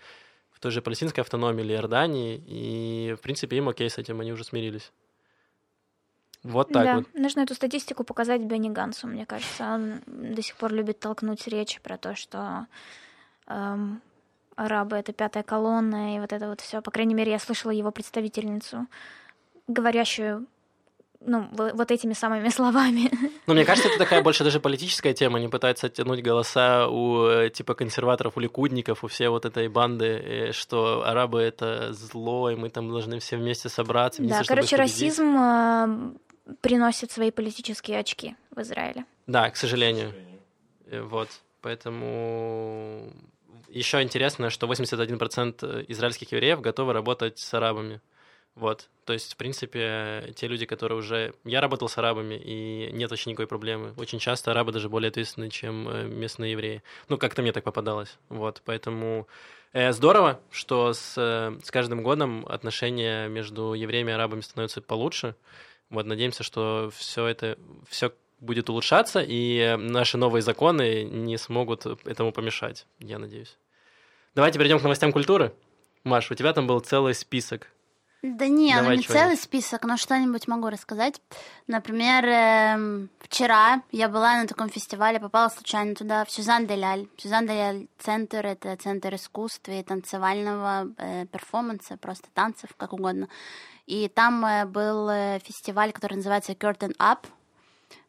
в 0.50 0.60
той 0.60 0.72
же 0.72 0.80
палестинской 0.80 1.20
автономии 1.20 1.62
или 1.62 1.74
Иордании. 1.74 2.42
И, 2.46 3.14
в 3.18 3.20
принципе, 3.20 3.58
им 3.58 3.68
окей 3.68 3.90
с 3.90 3.98
этим, 3.98 4.18
они 4.22 4.32
уже 4.32 4.44
смирились. 4.44 4.90
Вот 6.42 6.72
так 6.72 6.84
да, 6.84 6.96
вот. 6.96 7.14
нужно 7.14 7.40
эту 7.40 7.54
статистику 7.54 8.02
показать 8.02 8.40
Бенни 8.40 8.70
Гансу, 8.70 9.06
мне 9.08 9.26
кажется. 9.26 9.64
Он 9.74 10.00
до 10.06 10.40
сих 10.40 10.56
пор 10.56 10.72
любит 10.72 11.00
толкнуть 11.00 11.46
речи 11.48 11.80
про 11.82 11.98
то, 11.98 12.16
что 12.16 12.66
эм, 13.46 14.00
арабы— 14.56 14.96
это 14.98 15.12
пятая 15.12 15.42
колонна, 15.42 16.16
и 16.16 16.20
вот 16.20 16.32
это 16.32 16.48
вот 16.48 16.60
все. 16.60 16.80
По 16.82 16.90
крайней 16.90 17.14
мере, 17.14 17.32
я 17.32 17.38
слышала 17.38 17.70
его 17.70 17.90
представительницу, 17.90 18.86
говорящую 19.66 20.46
ну, 21.24 21.48
вот 21.52 21.90
этими 21.90 22.12
самыми 22.14 22.48
словами. 22.56 23.10
Ну, 23.46 23.54
мне 23.54 23.64
кажется, 23.64 23.88
это 23.88 23.98
такая 23.98 24.22
больше 24.22 24.44
даже 24.44 24.60
политическая 24.60 25.14
тема. 25.14 25.38
Они 25.38 25.48
пытаются 25.48 25.86
оттянуть 25.86 26.22
голоса 26.22 26.88
у 26.88 27.26
э, 27.26 27.50
типа 27.50 27.74
консерваторов, 27.74 28.36
у 28.36 28.40
ликудников, 28.40 29.04
у 29.04 29.08
всей 29.08 29.28
вот 29.28 29.44
этой 29.44 29.68
банды, 29.68 30.06
э, 30.06 30.52
что 30.52 31.06
арабы— 31.06 31.40
это 31.42 31.92
зло, 31.92 32.50
и 32.50 32.56
мы 32.56 32.70
там 32.70 32.90
должны 32.90 33.18
все 33.18 33.36
вместе 33.36 33.68
собраться. 33.68 34.22
Да, 34.22 34.42
короче, 34.46 34.76
расизм 34.76 35.36
э, 35.36 36.12
приносит 36.60 37.10
свои 37.12 37.30
политические 37.30 37.98
очки 37.98 38.36
в 38.50 38.60
Израиле. 38.60 39.04
Да, 39.26 39.50
к 39.50 39.56
сожалению. 39.56 40.12
Э, 40.86 41.02
Вот. 41.02 41.28
Поэтому 41.62 43.12
еще 43.72 44.02
интересно, 44.02 44.50
что 44.50 44.66
81% 44.66 45.86
израильских 45.88 46.32
евреев 46.32 46.60
готовы 46.60 46.92
работать 46.92 47.38
с 47.38 47.54
арабами. 47.54 48.00
Вот. 48.54 48.88
То 49.06 49.14
есть, 49.14 49.32
в 49.32 49.36
принципе, 49.36 50.32
те 50.36 50.46
люди, 50.46 50.66
которые 50.66 50.98
уже... 50.98 51.34
Я 51.44 51.60
работал 51.60 51.88
с 51.88 51.96
арабами, 51.96 52.34
и 52.34 52.90
нет 52.92 53.10
вообще 53.10 53.30
никакой 53.30 53.46
проблемы. 53.46 53.94
Очень 53.96 54.18
часто 54.18 54.50
арабы 54.50 54.72
даже 54.72 54.88
более 54.88 55.08
ответственны, 55.08 55.48
чем 55.48 55.88
э, 55.88 56.04
местные 56.04 56.52
евреи. 56.52 56.82
Ну, 57.08 57.16
как-то 57.16 57.40
мне 57.40 57.52
так 57.52 57.64
попадалось. 57.64 58.18
Вот. 58.28 58.60
Поэтому 58.66 59.26
э, 59.72 59.92
здорово, 59.92 60.38
что 60.50 60.92
с, 60.92 61.14
э, 61.16 61.58
с 61.64 61.70
каждым 61.70 62.02
годом 62.02 62.44
отношения 62.46 63.26
между 63.28 63.72
евреями 63.72 64.10
и 64.10 64.14
арабами 64.14 64.42
становятся 64.42 64.82
получше. 64.82 65.34
Вот, 65.88 66.06
надеемся, 66.06 66.42
что 66.42 66.90
все 66.94 67.26
это, 67.26 67.58
все 67.88 68.12
будет 68.42 68.68
улучшаться, 68.68 69.20
и 69.20 69.58
э, 69.58 69.76
наши 69.76 70.18
новые 70.18 70.42
законы 70.42 71.04
не 71.04 71.38
смогут 71.38 71.86
этому 72.06 72.32
помешать, 72.32 72.86
я 72.98 73.18
надеюсь. 73.18 73.56
Давайте 74.34 74.58
перейдем 74.58 74.78
к 74.78 74.82
новостям 74.82 75.12
культуры. 75.12 75.52
Маш, 76.04 76.30
у 76.30 76.34
тебя 76.34 76.52
там 76.52 76.66
был 76.66 76.80
целый 76.80 77.14
список. 77.14 77.68
Да 78.22 78.46
не, 78.46 78.72
Давай 78.72 78.90
ну 78.90 79.02
не 79.02 79.02
целый 79.02 79.36
список, 79.36 79.82
но 79.84 79.96
что-нибудь 79.96 80.46
могу 80.46 80.68
рассказать. 80.68 81.20
Например, 81.66 82.24
эм, 82.24 83.10
вчера 83.18 83.82
я 83.90 84.08
была 84.08 84.40
на 84.40 84.46
таком 84.46 84.68
фестивале, 84.68 85.18
попала 85.18 85.48
случайно 85.48 85.96
туда, 85.96 86.24
в 86.24 86.30
Сюзан 86.30 86.66
де 86.66 86.76
Ляль. 86.76 87.08
Сюзан 87.16 87.46
де 87.46 87.52
Ляль 87.52 87.86
центр, 87.98 88.46
это 88.46 88.76
центр 88.76 89.16
искусства 89.16 89.72
и 89.72 89.82
танцевального 89.82 90.86
э, 90.98 91.26
перформанса, 91.26 91.96
просто 91.96 92.28
танцев, 92.32 92.70
как 92.76 92.92
угодно. 92.92 93.28
И 93.86 94.08
там 94.08 94.46
э, 94.46 94.66
был 94.66 95.08
э, 95.10 95.40
фестиваль, 95.44 95.90
который 95.90 96.14
называется 96.14 96.52
Curtain 96.52 96.96
Up, 96.98 97.26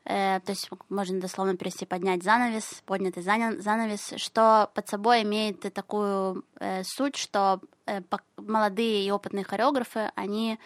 Э, 0.06 0.42
то 0.42 0.52
есть 0.52 0.70
можно 0.90 1.20
дословно 1.20 1.56
перевести 1.56 1.86
поднять 1.86 2.24
занавес, 2.24 2.84
поднятый 2.86 3.24
занавес, 3.24 4.14
что 4.18 4.70
под 4.74 4.88
собой 4.90 5.24
имеет 5.24 5.62
такую 5.74 6.44
э, 6.60 6.84
суть, 6.84 7.16
что 7.16 7.62
э, 7.86 8.02
молодые 8.38 9.06
и 9.06 9.12
опытные 9.12 9.46
хореографы, 9.46 10.12
они 10.16 10.60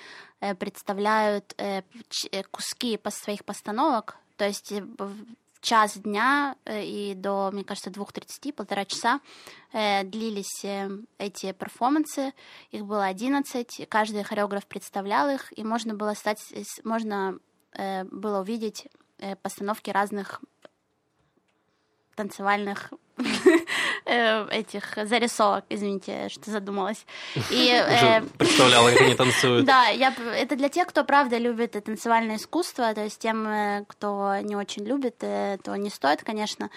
представляют 0.60 1.56
э, 1.58 1.82
куски 2.52 3.00
своих 3.10 3.44
постановок, 3.44 4.18
то 4.38 4.46
есть 4.46 4.72
час 5.62 5.98
дня 5.98 6.56
и 6.66 7.14
до, 7.16 7.50
мне 7.52 7.64
кажется, 7.64 7.90
2.30, 7.90 8.54
полтора 8.54 8.86
часа 8.86 9.20
э, 9.74 10.04
длились 10.04 10.64
эти 11.18 11.52
перформансы. 11.52 12.34
Их 12.72 12.86
было 12.86 13.06
11, 13.06 13.80
и 13.80 13.86
каждый 13.86 14.24
хореограф 14.24 14.68
представлял 14.68 15.30
их, 15.30 15.58
и 15.58 15.64
можно 15.64 15.96
было 15.96 16.14
стать, 16.14 16.40
можно 16.84 17.40
э, 17.74 18.04
было 18.06 18.42
увидеть 18.42 18.88
постановки 19.42 19.90
разных 19.90 20.42
танцевальных 22.16 22.92
э, 22.92 22.98
этих 24.06 24.98
зарисовок, 25.04 25.66
извините, 25.70 26.30
что 26.30 26.52
задумалась. 26.52 27.06
И, 27.52 27.72
э, 27.72 28.22
представляла, 28.38 28.92
как 28.92 29.02
они 29.02 29.16
танцуют. 29.16 29.66
да, 29.68 29.88
я, 29.88 30.14
это 30.36 30.56
для 30.56 30.70
тех, 30.70 30.88
кто 30.88 31.04
правда 31.04 31.38
любит 31.38 31.76
э, 31.76 31.82
танцевальное 31.82 32.38
искусство, 32.38 32.94
то 32.94 33.04
есть 33.04 33.20
тем, 33.20 33.48
э, 33.48 33.86
кто 33.88 34.38
не 34.42 34.56
очень 34.56 34.86
любит, 34.86 35.16
э, 35.22 35.58
то 35.64 35.76
не 35.76 35.90
стоит, 35.90 36.24
конечно. 36.24 36.70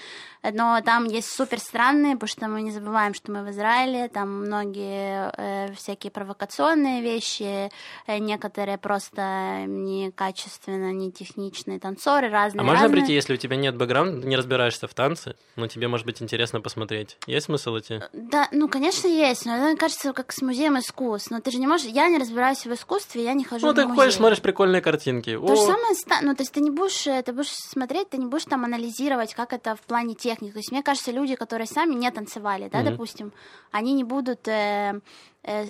Но 0.42 0.80
там 0.80 1.04
есть 1.04 1.30
супер 1.30 1.58
странные, 1.58 2.14
потому 2.14 2.28
что 2.28 2.48
мы 2.48 2.62
не 2.62 2.70
забываем, 2.70 3.12
что 3.14 3.30
мы 3.30 3.44
в 3.44 3.50
Израиле, 3.50 4.08
там 4.08 4.46
многие 4.46 5.30
э, 5.36 5.72
всякие 5.74 6.10
провокационные 6.10 7.02
вещи, 7.02 7.70
э, 8.06 8.18
некоторые 8.18 8.78
просто 8.78 9.64
некачественно, 9.66 10.92
не 10.92 11.12
техничные 11.12 11.78
танцоры, 11.78 12.30
разные. 12.30 12.62
А 12.62 12.64
можно 12.64 12.84
разные. 12.84 13.00
прийти, 13.00 13.14
если 13.14 13.34
у 13.34 13.36
тебя 13.36 13.56
нет 13.56 13.76
бэкграунда, 13.76 14.26
не 14.26 14.36
разбираешься 14.36 14.88
в 14.88 14.94
танце, 14.94 15.36
но 15.56 15.66
тебе, 15.66 15.88
может 15.88 16.06
быть, 16.06 16.22
интересно 16.22 16.49
посмотреть? 16.58 17.16
Есть 17.28 17.46
смысл 17.46 17.78
идти? 17.78 18.00
Да, 18.12 18.48
ну, 18.50 18.66
конечно, 18.68 19.06
есть, 19.06 19.46
но 19.46 19.54
это, 19.54 19.64
мне 19.66 19.76
кажется, 19.76 20.12
как 20.12 20.32
с 20.32 20.42
музеем 20.42 20.76
искусств. 20.80 21.30
Но 21.30 21.40
ты 21.40 21.52
же 21.52 21.58
не 21.58 21.68
можешь... 21.68 21.86
Я 21.86 22.08
не 22.08 22.18
разбираюсь 22.18 22.66
в 22.66 22.72
искусстве, 22.72 23.22
я 23.22 23.34
не 23.34 23.44
хожу 23.44 23.66
Ну, 23.68 23.74
ты 23.74 23.82
музей. 23.82 23.96
ходишь, 23.96 24.14
смотришь 24.16 24.40
прикольные 24.42 24.82
картинки. 24.82 25.36
То 25.38 25.46
же 25.54 25.62
О, 25.62 25.66
самое, 25.66 25.94
ста- 25.94 26.20
ну, 26.22 26.34
то 26.34 26.42
есть 26.42 26.52
ты 26.52 26.60
не 26.60 26.70
будешь, 26.70 27.06
э, 27.06 27.22
ты 27.22 27.32
будешь 27.32 27.52
смотреть, 27.52 28.10
ты 28.10 28.16
не 28.16 28.26
будешь 28.26 28.46
там 28.46 28.64
анализировать, 28.64 29.34
как 29.34 29.52
это 29.52 29.76
в 29.76 29.80
плане 29.82 30.14
техники. 30.14 30.52
То 30.52 30.58
есть 30.58 30.72
мне 30.72 30.82
кажется, 30.82 31.12
люди, 31.12 31.36
которые 31.36 31.66
сами 31.68 31.94
не 31.94 32.10
танцевали, 32.10 32.68
да, 32.72 32.78
Мгм. 32.80 32.90
допустим, 32.90 33.32
они 33.70 33.92
не 33.92 34.02
будут 34.02 34.48
э, 34.48 34.50
э, 34.50 35.00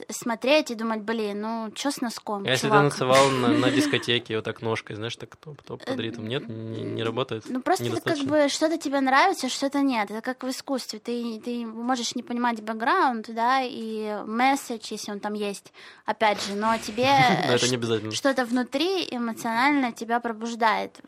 смотреть 0.08 0.72
и 0.72 0.74
думать, 0.74 1.02
блин, 1.02 1.40
ну, 1.40 1.72
что 1.76 1.92
с 1.92 2.00
носком, 2.00 2.44
если 2.44 2.62
ты 2.62 2.68
чувак? 2.68 2.80
танцевал 2.82 3.30
на, 3.30 3.48
на 3.48 3.70
дискотеке 3.70 4.36
вот 4.36 4.44
так 4.44 4.62
ножкой, 4.62 4.96
знаешь, 4.96 5.14
так 5.14 5.36
топ-топ 5.36 5.84
под 5.84 6.00
ритм, 6.00 6.26
нет? 6.26 6.48
Не, 6.48 6.82
не 6.82 7.02
работает? 7.04 7.44
Ну, 7.48 7.60
просто 7.60 7.84
это 7.84 8.00
как 8.00 8.18
бы 8.18 8.48
что-то 8.48 8.78
тебе 8.78 9.00
нравится, 9.00 9.48
что-то 9.48 9.80
нет. 9.80 10.10
Это 10.10 10.22
как 10.22 10.42
в 10.42 10.50
искусстве. 10.50 10.98
Ты, 10.98 11.40
ты 11.44 11.64
можешь 11.64 12.16
не 12.16 12.22
понимать 12.22 12.60
бэкграунд, 12.62 13.32
да, 13.32 13.60
и 13.62 14.22
месседж, 14.26 14.88
если 14.90 15.12
он 15.12 15.20
там 15.20 15.34
есть, 15.34 15.72
опять 16.04 16.42
же, 16.44 16.54
но 16.54 16.76
тебе 16.78 17.16
что-то 18.12 18.44
внутри 18.44 19.06
эмоционально 19.10 19.92
тебя 19.92 20.18
пробуждает. 20.18 20.98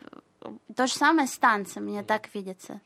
То 0.75 0.87
же 0.87 0.93
самое 0.93 1.27
с 1.27 1.37
танцем, 1.37 1.85
мне 1.85 2.03
так 2.03 2.33
видится. 2.33 2.79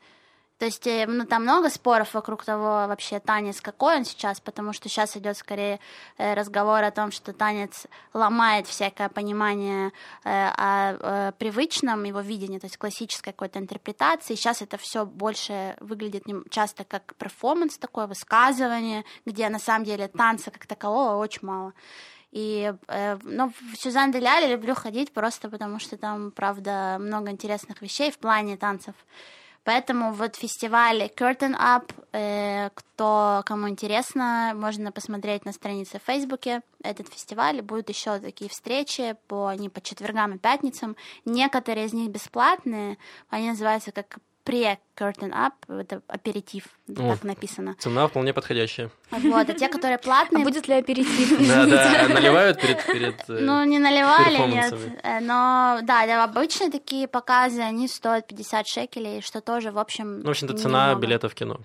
То 0.57 0.65
есть, 0.65 0.87
э, 0.87 1.05
ну, 1.07 1.25
там 1.25 1.43
много 1.43 1.69
споров 1.69 2.13
вокруг 2.15 2.43
того, 2.43 2.87
вообще 2.87 3.19
танец 3.19 3.61
какой 3.61 3.97
он 3.97 4.05
сейчас, 4.05 4.39
потому 4.39 4.73
что 4.73 4.89
сейчас 4.89 5.15
идет 5.15 5.37
скорее 5.37 5.79
э, 6.17 6.33
разговор 6.33 6.83
о 6.83 6.91
том, 6.91 7.11
что 7.11 7.31
танец 7.31 7.85
ломает 8.13 8.65
всякое 8.65 9.09
понимание 9.09 9.91
э, 10.23 10.47
о 10.57 11.31
привычном 11.33 12.03
его 12.05 12.21
видении, 12.21 12.57
то 12.57 12.65
есть 12.65 12.77
классической 12.77 13.33
какой-то 13.33 13.59
интерпретации. 13.59 14.33
Сейчас 14.33 14.63
это 14.63 14.77
все 14.77 15.05
больше 15.05 15.75
выглядит 15.79 16.23
часто 16.49 16.83
как 16.85 17.13
перформанс 17.15 17.77
такое, 17.77 18.07
высказывание, 18.07 19.05
где 19.25 19.49
на 19.49 19.59
самом 19.59 19.85
деле 19.85 20.07
танца 20.07 20.49
как 20.49 20.65
такового 20.65 21.17
очень 21.17 21.45
мало. 21.45 21.73
И, 22.31 22.73
ну, 23.23 23.49
в 23.49 23.77
Сюзан 23.77 24.11
де 24.11 24.19
Ляле 24.19 24.47
люблю 24.47 24.75
ходить 24.75 25.13
просто 25.13 25.49
потому, 25.49 25.79
что 25.79 25.97
там, 25.97 26.31
правда, 26.31 26.97
много 26.99 27.31
интересных 27.31 27.81
вещей 27.81 28.11
в 28.11 28.17
плане 28.17 28.57
танцев. 28.57 28.95
Поэтому 29.67 30.13
вот 30.13 30.37
фестиваль 30.37 31.11
Curtain 31.13 31.53
Up, 31.53 31.91
э, 32.13 32.69
кто, 32.73 33.43
кому 33.45 33.67
интересно, 33.67 34.53
можно 34.55 34.93
посмотреть 34.93 35.43
на 35.43 35.51
странице 35.51 35.99
в 35.99 36.03
Фейсбуке 36.03 36.61
этот 36.83 37.09
фестиваль. 37.09 37.61
Будут 37.61 37.89
еще 37.89 38.17
такие 38.19 38.49
встречи 38.49 39.17
по, 39.27 39.51
не 39.55 39.67
по 39.67 39.81
четвергам 39.81 40.35
и 40.35 40.37
пятницам. 40.37 40.95
Некоторые 41.25 41.87
из 41.87 41.91
них 41.91 42.09
бесплатные, 42.09 42.97
они 43.29 43.49
называются 43.49 43.91
как 43.91 44.19
пре-curtain 44.47 45.31
up, 45.31 45.53
это 45.67 46.01
аперитив, 46.07 46.63
О. 46.89 46.93
так 47.11 47.23
написано. 47.23 47.75
Цена 47.79 48.07
вполне 48.07 48.33
подходящая. 48.33 48.89
Вот, 49.11 49.49
а 49.49 49.53
те, 49.53 49.67
которые 49.67 49.97
А 49.97 49.99
платные, 49.99 50.45
будет 50.45 50.69
ли 50.69 50.75
аперитив? 50.75 51.47
Да, 51.47 51.65
да, 51.65 52.07
наливают 52.13 52.61
перед... 52.61 52.85
перед 52.85 53.29
э, 53.29 53.39
Ну, 53.41 53.65
не 53.65 53.79
наливали, 53.79 54.51
нет. 54.51 54.73
Э, 55.03 55.19
Но, 55.19 55.79
да, 55.83 56.23
обычные 56.23 56.71
такие 56.71 57.07
показы, 57.07 57.61
они 57.61 57.87
стоят 57.87 58.27
50 58.27 58.67
шекелей, 58.67 59.21
что 59.21 59.41
тоже, 59.41 59.71
в 59.71 59.77
общем, 59.77 60.19
Ну, 60.19 60.27
в 60.27 60.29
общем-то, 60.29 60.57
цена 60.57 60.95
билета 60.95 61.27
в 61.27 61.35
кино. 61.35 61.59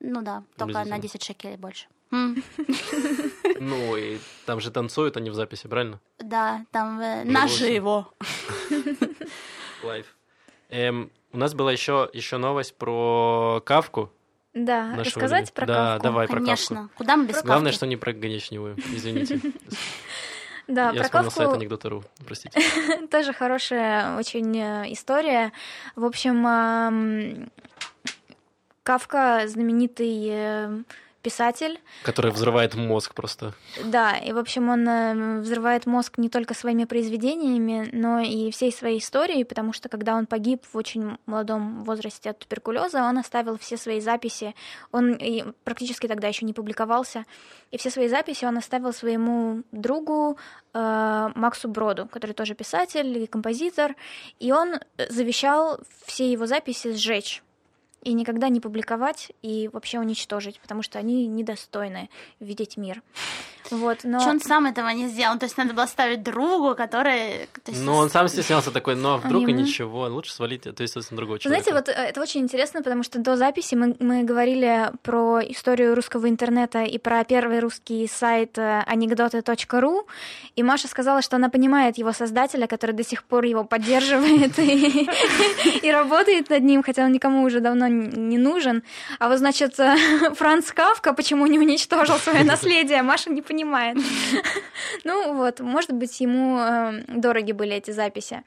Ну 0.00 0.22
да, 0.22 0.42
только 0.56 0.84
на 0.84 0.98
10 0.98 1.22
шекелей 1.22 1.56
больше. 1.56 1.86
Ну, 3.58 3.96
и 3.96 4.18
там 4.44 4.60
же 4.60 4.70
танцуют 4.70 5.16
они 5.16 5.30
в 5.30 5.34
записи, 5.34 5.66
правильно? 5.68 6.00
Да, 6.18 6.64
там 6.72 7.00
э, 7.00 7.24
наживо. 7.24 8.08
Лайв. 9.82 10.06
У 11.36 11.38
нас 11.38 11.52
была 11.52 11.70
еще, 11.70 12.08
еще 12.14 12.38
новость 12.38 12.74
про 12.76 13.60
Кавку. 13.66 14.10
Да, 14.54 14.86
нашего 14.86 15.04
рассказать 15.04 15.52
про 15.52 15.66
Да, 15.66 15.74
Кавку? 15.74 16.02
давай 16.02 16.26
про 16.28 16.36
Кавку. 16.36 16.46
Конечно. 16.46 16.88
Куда 16.96 17.16
мы 17.18 17.26
без 17.26 17.42
Главное, 17.42 17.66
Кавки? 17.66 17.76
что 17.76 17.86
не 17.86 17.96
про 17.96 18.12
Ганечневую, 18.14 18.76
извините. 18.94 19.40
Да, 20.66 20.90
Я 20.90 20.94
про 20.94 21.04
вспомнил 21.04 21.30
сайт 21.30 21.46
Кавку 21.48 21.60
анекдота.ру, 21.60 22.04
простите. 22.26 22.60
тоже 23.10 23.32
хорошая 23.34 24.18
очень 24.18 24.58
э, 24.58 24.92
история. 24.92 25.52
В 25.94 26.04
общем, 26.04 27.50
Кавка 28.82 29.42
знаменитый 29.46 30.26
э, 30.28 30.82
писатель. 31.26 31.80
Который 32.04 32.30
взрывает 32.30 32.76
мозг 32.76 33.12
просто. 33.12 33.52
Да, 33.84 34.16
и, 34.16 34.32
в 34.32 34.38
общем, 34.38 34.68
он 34.68 34.88
э, 34.88 35.40
взрывает 35.40 35.84
мозг 35.84 36.18
не 36.18 36.28
только 36.28 36.54
своими 36.54 36.84
произведениями, 36.84 37.88
но 37.90 38.20
и 38.20 38.52
всей 38.52 38.70
своей 38.70 39.00
историей, 39.00 39.42
потому 39.42 39.72
что 39.72 39.88
когда 39.88 40.14
он 40.14 40.26
погиб 40.26 40.62
в 40.72 40.76
очень 40.76 41.18
молодом 41.26 41.82
возрасте 41.82 42.30
от 42.30 42.38
туберкулеза, 42.38 43.02
он 43.02 43.18
оставил 43.18 43.58
все 43.58 43.76
свои 43.76 44.00
записи. 44.00 44.54
Он 44.92 45.18
практически 45.64 46.06
тогда 46.06 46.28
еще 46.28 46.46
не 46.46 46.52
публиковался. 46.52 47.24
И 47.72 47.76
все 47.76 47.90
свои 47.90 48.08
записи 48.08 48.44
он 48.44 48.56
оставил 48.58 48.92
своему 48.92 49.64
другу 49.72 50.38
э, 50.74 51.28
Максу 51.34 51.68
Броду, 51.68 52.06
который 52.06 52.34
тоже 52.34 52.54
писатель 52.54 53.18
и 53.18 53.26
композитор. 53.26 53.96
И 54.38 54.52
он 54.52 54.78
завещал 55.08 55.80
все 56.06 56.30
его 56.30 56.46
записи 56.46 56.92
сжечь 56.92 57.42
и 58.02 58.12
никогда 58.12 58.48
не 58.48 58.60
публиковать 58.60 59.32
и 59.42 59.68
вообще 59.72 59.98
уничтожить, 59.98 60.60
потому 60.60 60.82
что 60.82 60.98
они 60.98 61.26
недостойны 61.26 62.08
видеть 62.40 62.76
мир. 62.76 63.02
Вот, 63.70 64.00
но... 64.04 64.20
Что 64.20 64.30
он 64.30 64.40
сам 64.40 64.66
этого 64.66 64.88
не 64.90 65.08
сделал? 65.08 65.38
То 65.38 65.46
есть 65.46 65.56
надо 65.56 65.74
было 65.74 65.86
ставить 65.86 66.22
другу, 66.22 66.74
который... 66.74 67.48
Есть... 67.66 67.82
Ну, 67.82 67.94
он 67.94 68.10
сам 68.10 68.28
стеснялся 68.28 68.70
такой, 68.70 68.94
но 68.94 69.06
«Ну, 69.06 69.14
а 69.14 69.18
вдруг 69.18 69.48
и 69.48 69.52
ничего, 69.52 70.06
лучше 70.06 70.32
свалить 70.32 70.66
ответственность 70.66 71.10
на 71.10 71.16
другого 71.16 71.38
человека. 71.38 71.70
Знаете, 71.70 71.88
вот 71.88 71.96
э, 71.96 72.08
это 72.08 72.20
очень 72.20 72.40
интересно, 72.42 72.82
потому 72.82 73.02
что 73.02 73.18
до 73.18 73.36
записи 73.36 73.74
мы, 73.74 73.96
мы 73.98 74.24
говорили 74.24 74.90
про 75.02 75.40
историю 75.40 75.94
русского 75.94 76.28
интернета 76.28 76.82
и 76.82 76.98
про 76.98 77.24
первый 77.24 77.60
русский 77.60 78.06
сайт 78.08 78.58
э, 78.58 78.82
анекдоты.ру, 78.86 80.06
и 80.54 80.62
Маша 80.62 80.88
сказала, 80.88 81.22
что 81.22 81.36
она 81.36 81.48
понимает 81.48 81.98
его 81.98 82.12
создателя, 82.12 82.66
который 82.66 82.92
до 82.92 83.04
сих 83.04 83.24
пор 83.24 83.44
его 83.44 83.64
поддерживает 83.64 84.58
и 85.82 85.90
работает 85.90 86.50
над 86.50 86.62
ним, 86.62 86.82
хотя 86.82 87.04
он 87.04 87.12
никому 87.12 87.42
уже 87.42 87.60
давно 87.60 87.85
не 87.88 88.38
нужен. 88.38 88.82
А 89.18 89.28
вот, 89.28 89.38
значит, 89.38 89.78
э, 89.78 89.96
Франц 90.34 90.70
Кавка 90.72 91.12
почему 91.12 91.46
не 91.46 91.58
уничтожил 91.58 92.16
свое 92.16 92.44
наследие, 92.52 93.02
Маша 93.02 93.30
не 93.30 93.42
понимает. 93.42 93.98
Ну 95.04 95.34
вот, 95.34 95.60
может 95.60 95.92
быть, 95.92 96.20
ему 96.20 96.58
э, 96.58 97.02
дороги 97.08 97.52
были 97.52 97.74
эти 97.74 97.90
записи. 97.90 98.42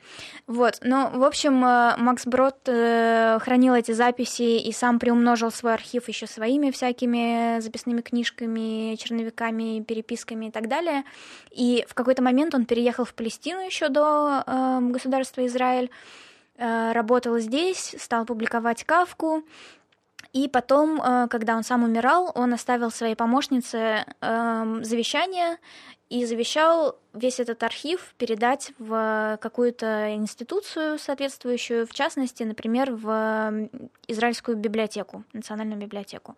Вот, 0.47 0.79
но, 0.81 1.09
в 1.13 1.23
общем, 1.23 1.63
э, 1.63 1.95
Макс 1.97 2.25
Брод 2.25 2.57
хранил 2.65 3.73
эти 3.73 3.91
записи 3.91 4.59
и 4.59 4.71
сам 4.71 4.99
приумножил 4.99 5.51
свой 5.51 5.73
архив 5.73 6.07
еще 6.07 6.27
своими 6.27 6.71
всякими 6.71 7.59
записными 7.59 8.01
книжками, 8.01 8.95
черновиками, 8.95 9.81
переписками 9.81 10.47
и 10.47 10.51
так 10.51 10.67
далее. 10.67 11.03
И 11.51 11.85
в 11.89 11.93
какой-то 11.93 12.21
момент 12.21 12.55
он 12.55 12.65
переехал 12.65 13.05
в 13.05 13.13
Палестину 13.13 13.65
еще 13.65 13.89
до 13.89 14.43
государства 14.81 15.45
Израиль, 15.45 15.89
работал 16.59 17.39
здесь, 17.39 17.95
стал 17.97 18.25
публиковать 18.25 18.83
Кавку, 18.83 19.43
и 20.33 20.47
потом, 20.47 21.01
э, 21.01 21.27
когда 21.27 21.55
он 21.55 21.63
сам 21.63 21.83
умирал, 21.83 22.31
он 22.35 22.53
оставил 22.53 22.91
своей 22.91 23.15
помощнице 23.15 24.05
эм, 24.21 24.83
завещание 24.83 25.57
и 26.09 26.25
завещал 26.25 26.99
весь 27.13 27.39
этот 27.39 27.63
архив 27.63 28.13
передать 28.17 28.71
в 28.77 29.37
какую-то 29.41 30.15
институцию 30.15 30.99
соответствующую, 30.99 31.87
в 31.87 31.93
частности, 31.93 32.43
например, 32.43 32.91
в 32.91 33.69
Израильскую 34.07 34.57
библиотеку, 34.57 35.23
национальную 35.33 35.79
библиотеку. 35.79 36.35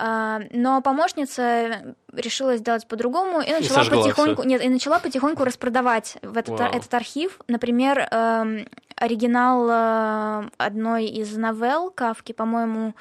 А, 0.00 0.42
но 0.50 0.80
помощница 0.80 1.96
решила 2.12 2.56
сделать 2.56 2.86
по-другому 2.86 3.40
и 3.40 3.50
начала 3.50 3.82
и 3.82 3.90
потихоньку, 3.90 4.44
нет, 4.44 4.62
и 4.62 4.68
начала 4.68 5.00
потихоньку 5.00 5.42
распродавать 5.42 6.18
в 6.22 6.38
этот, 6.38 6.60
этот 6.60 6.94
архив, 6.94 7.40
например, 7.48 8.06
э, 8.08 8.64
оригинал 8.94 9.68
э, 9.68 10.50
одной 10.56 11.06
из 11.06 11.36
новелл 11.36 11.90
Кавки, 11.90 12.30
по-моему, 12.30 12.94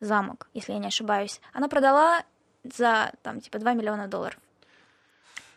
замок, 0.00 0.48
если 0.54 0.72
я 0.72 0.78
не 0.78 0.86
ошибаюсь. 0.86 1.42
Она 1.52 1.68
продала 1.68 2.22
за 2.64 3.12
там 3.22 3.42
типа 3.42 3.58
2 3.58 3.74
миллиона 3.74 4.08
долларов. 4.08 4.38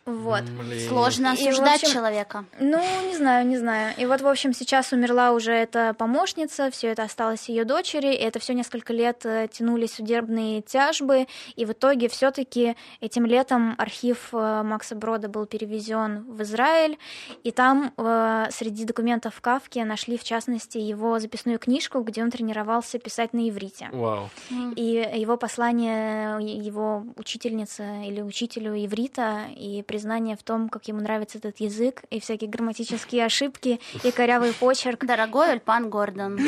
Вот. 0.04 0.42
Блин. 0.42 0.88
Сложно 0.88 1.32
осуждать 1.32 1.82
общем, 1.82 1.94
человека. 1.94 2.44
Ну, 2.58 2.80
не 3.06 3.16
знаю, 3.16 3.46
не 3.46 3.56
знаю. 3.56 3.94
И 3.96 4.04
вот, 4.04 4.20
в 4.20 4.26
общем, 4.26 4.52
сейчас 4.52 4.92
умерла 4.92 5.30
уже 5.30 5.52
эта 5.52 5.94
помощница, 5.94 6.70
все 6.72 6.88
это 6.88 7.04
осталось 7.04 7.48
ее 7.48 7.64
дочери, 7.64 8.12
и 8.12 8.18
это 8.18 8.40
все 8.40 8.52
несколько 8.52 8.92
лет 8.92 9.24
э, 9.24 9.48
тянулись 9.50 9.94
судебные 9.94 10.60
тяжбы, 10.62 11.28
и 11.54 11.64
в 11.64 11.72
итоге 11.72 12.08
все-таки 12.08 12.76
этим 13.00 13.26
летом 13.26 13.76
архив 13.78 14.30
э, 14.32 14.62
Макса 14.64 14.96
Брода 14.96 15.28
был 15.28 15.46
перевезен 15.46 16.24
в 16.24 16.42
Израиль, 16.42 16.98
и 17.44 17.52
там 17.52 17.92
э, 17.96 18.46
среди 18.50 18.84
документов 18.84 19.40
Кавки 19.40 19.78
нашли, 19.80 20.18
в 20.18 20.24
частности, 20.24 20.78
его 20.78 21.20
записную 21.20 21.60
книжку, 21.60 22.00
где 22.00 22.24
он 22.24 22.30
тренировался 22.32 22.98
писать 22.98 23.32
на 23.32 23.48
иврите. 23.48 23.88
Вау. 23.92 24.30
И 24.74 25.08
его 25.14 25.36
послание 25.36 26.38
его 26.40 27.04
учительнице 27.16 27.84
или 28.06 28.20
учителю 28.20 28.74
иврита, 28.74 29.42
и 29.54 29.82
признание 29.92 30.38
в 30.38 30.42
том, 30.42 30.70
как 30.70 30.88
ему 30.88 31.00
нравится 31.02 31.36
этот 31.36 31.60
язык, 31.60 32.04
и 32.08 32.18
всякие 32.18 32.48
грамматические 32.48 33.26
ошибки, 33.26 33.78
и 34.02 34.10
корявый 34.10 34.54
почерк. 34.54 35.04
Дорогой 35.04 35.52
Ульпан 35.52 35.90
Гордон. 35.90 36.38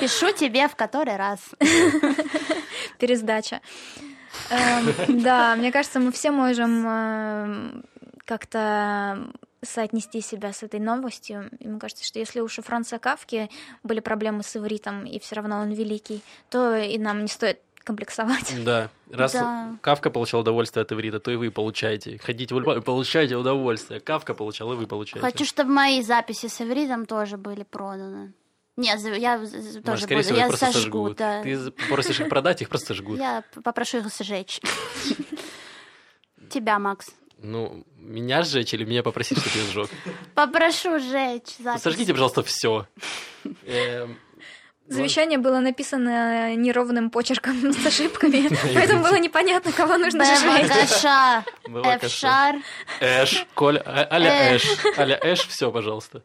Пишу 0.00 0.30
тебе 0.30 0.68
в 0.68 0.76
который 0.76 1.16
раз. 1.16 1.40
Пересдача. 3.00 3.60
Эм, 4.50 4.94
да, 5.20 5.56
мне 5.56 5.72
кажется, 5.72 5.98
мы 5.98 6.12
все 6.12 6.30
можем 6.30 6.86
эм, 6.86 7.84
как-то 8.24 9.32
соотнести 9.62 10.20
себя 10.20 10.52
с 10.52 10.62
этой 10.62 10.78
новостью. 10.78 11.50
И 11.58 11.66
мне 11.66 11.80
кажется, 11.80 12.04
что 12.04 12.20
если 12.20 12.38
уж 12.38 12.56
у 12.60 12.62
Франца 12.62 13.00
Кавки 13.00 13.50
были 13.82 13.98
проблемы 13.98 14.44
с 14.44 14.56
ивритом, 14.56 15.06
и 15.06 15.18
все 15.18 15.34
равно 15.34 15.58
он 15.58 15.72
великий, 15.72 16.22
то 16.50 16.76
и 16.76 16.98
нам 16.98 17.22
не 17.22 17.28
стоит 17.28 17.58
комплексовать. 17.84 18.54
Да. 18.64 18.90
Раз 19.10 19.32
да. 19.32 19.76
Кавка 19.80 20.10
получал 20.10 20.40
удовольствие 20.40 20.82
от 20.82 20.92
иврита, 20.92 21.20
то 21.20 21.30
и 21.30 21.36
вы 21.36 21.50
получаете. 21.50 22.18
Ходите 22.18 22.54
в 22.54 22.56
Ульпан, 22.56 22.82
получаете 22.82 23.36
удовольствие. 23.36 24.00
Кавка 24.00 24.34
получал, 24.34 24.72
и 24.72 24.76
вы 24.76 24.86
получаете. 24.86 25.20
Хочу, 25.20 25.44
чтобы 25.44 25.70
мои 25.70 26.02
записи 26.02 26.46
с 26.46 26.60
ивритом 26.60 27.06
тоже 27.06 27.36
были 27.36 27.62
проданы. 27.62 28.32
Нет, 28.76 28.98
я 29.18 29.38
тоже 29.84 30.02
скорее 30.02 30.22
буду. 30.22 30.24
Всего, 30.24 30.38
я 30.38 30.50
сожгу, 30.50 30.72
сожгут. 30.72 31.16
Да. 31.16 31.42
Ты 31.42 31.70
просишь 31.88 32.20
их 32.20 32.28
продать, 32.28 32.62
их 32.62 32.68
просто 32.68 32.94
жгут. 32.94 33.18
Я 33.18 33.44
попрошу 33.62 33.98
их 33.98 34.06
сжечь. 34.12 34.60
Тебя, 36.50 36.78
Макс. 36.78 37.10
Ну, 37.38 37.84
меня 37.96 38.42
сжечь 38.42 38.74
или 38.74 38.84
меня 38.84 39.02
попросить, 39.02 39.38
чтобы 39.38 39.56
я 39.56 39.64
сжег? 39.64 39.90
Попрошу 40.34 40.98
сжечь. 40.98 41.56
Сожгите, 41.78 42.12
пожалуйста, 42.12 42.42
все. 42.42 42.86
Завещание 44.86 45.38
было 45.38 45.60
написано 45.60 46.54
неровным 46.56 47.10
почерком 47.10 47.72
с 47.72 47.86
ошибками, 47.86 48.48
поэтому 48.74 49.02
было 49.02 49.18
непонятно, 49.18 49.72
кого 49.72 49.96
нужно 49.96 50.24
сжечь. 50.24 50.68
Каша, 50.68 51.44
Эфшар. 51.66 52.56
Эш, 53.00 53.46
Коль, 53.54 53.78
а, 53.78 54.06
Аля 54.10 54.56
Эш. 54.56 54.64
Аля 54.98 55.18
Эш, 55.22 55.46
все, 55.46 55.72
пожалуйста. 55.72 56.22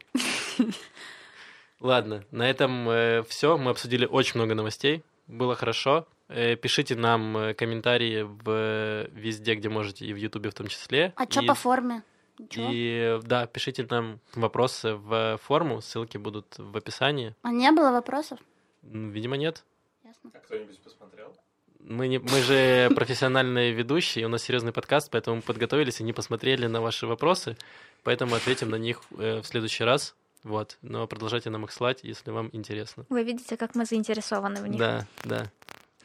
Ладно, 1.80 2.24
на 2.30 2.48
этом 2.48 2.88
э, 2.90 3.22
все. 3.22 3.56
Мы 3.56 3.70
обсудили 3.70 4.04
очень 4.04 4.32
много 4.34 4.54
новостей. 4.54 5.02
Было 5.26 5.54
хорошо. 5.54 6.06
Э, 6.28 6.54
пишите 6.54 6.94
нам 6.94 7.36
э, 7.36 7.54
комментарии 7.54 8.22
в 8.22 9.08
везде, 9.12 9.54
где 9.54 9.70
можете, 9.70 10.04
и 10.04 10.12
в 10.12 10.16
Ютубе 10.16 10.50
в 10.50 10.54
том 10.54 10.66
числе. 10.66 11.14
А 11.16 11.24
что 11.24 11.42
по 11.42 11.54
форме? 11.54 12.02
Чё? 12.50 12.68
И 12.70 13.20
да, 13.22 13.46
пишите 13.46 13.86
нам 13.88 14.20
вопросы 14.34 14.94
в 14.94 15.38
форму, 15.42 15.80
ссылки 15.80 16.18
будут 16.18 16.54
в 16.58 16.76
описании. 16.76 17.34
А 17.42 17.50
не 17.50 17.70
было 17.72 17.90
вопросов? 17.90 18.38
Ну, 18.82 19.10
видимо, 19.10 19.36
нет. 19.36 19.64
Ясно. 20.04 20.30
А 20.34 20.38
кто-нибудь 20.38 20.78
посмотрел? 20.80 21.36
Мы, 21.80 22.08
не, 22.08 22.18
мы 22.18 22.40
же 22.42 22.90
профессиональные 22.94 23.72
ведущие, 23.72 24.26
у 24.26 24.28
нас 24.28 24.42
серьезный 24.42 24.72
подкаст, 24.72 25.10
поэтому 25.10 25.36
мы 25.36 25.42
подготовились 25.42 26.00
и 26.00 26.04
не 26.04 26.12
посмотрели 26.12 26.66
на 26.66 26.80
ваши 26.80 27.06
вопросы, 27.06 27.56
поэтому 28.02 28.34
ответим 28.34 28.70
на 28.70 28.76
них 28.76 29.00
э, 29.18 29.40
в 29.40 29.44
следующий 29.46 29.84
раз. 29.84 30.14
Вот, 30.42 30.78
но 30.80 31.06
продолжайте 31.06 31.50
нам 31.50 31.64
их 31.64 31.72
слать, 31.72 32.00
если 32.02 32.30
вам 32.30 32.48
интересно. 32.52 33.04
Вы 33.10 33.24
видите, 33.24 33.58
как 33.58 33.74
мы 33.74 33.84
заинтересованы 33.84 34.62
в 34.62 34.66
них. 34.66 34.78
Да, 34.78 35.06
да, 35.24 35.50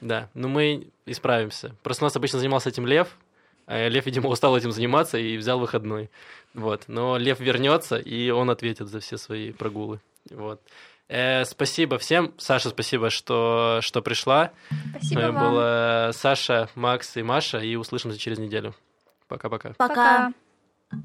да. 0.02 0.30
Но 0.34 0.50
мы 0.50 0.90
исправимся. 1.06 1.74
Просто 1.84 2.04
у 2.04 2.08
нас 2.08 2.16
обычно 2.18 2.40
занимался 2.40 2.68
этим 2.68 2.86
Лев, 2.86 3.18
а 3.66 3.88
Лев, 3.88 4.06
видимо, 4.06 4.30
устал 4.30 4.58
этим 4.58 4.72
заниматься 4.72 5.18
и 5.18 5.38
взял 5.38 5.60
выходной. 5.60 6.10
Вот. 6.54 6.84
Но 6.88 7.18
Лев 7.18 7.40
вернется, 7.40 7.98
и 7.98 8.30
он 8.30 8.50
ответит 8.50 8.90
за 8.90 9.00
все 9.00 9.18
свои 9.18 9.52
прогулы. 9.52 10.02
Вот. 10.30 10.62
Э, 11.08 11.45
спасибо 11.45 11.97
всем. 11.97 12.34
Саша, 12.38 12.70
спасибо, 12.70 13.10
что, 13.10 13.80
что 13.82 14.01
пришла. 14.01 14.51
Спасибо 14.91 15.20
С 15.20 15.24
вами 15.24 15.32
была 15.32 16.12
Саша, 16.14 16.70
Макс 16.76 17.16
и 17.18 17.24
Маша, 17.24 17.60
и 17.60 17.76
услышимся 17.76 18.18
через 18.18 18.39
неделю. 18.39 18.74
Пока-пока. 19.28 19.74
Пока. 19.78 19.95
Пока. 19.95 20.34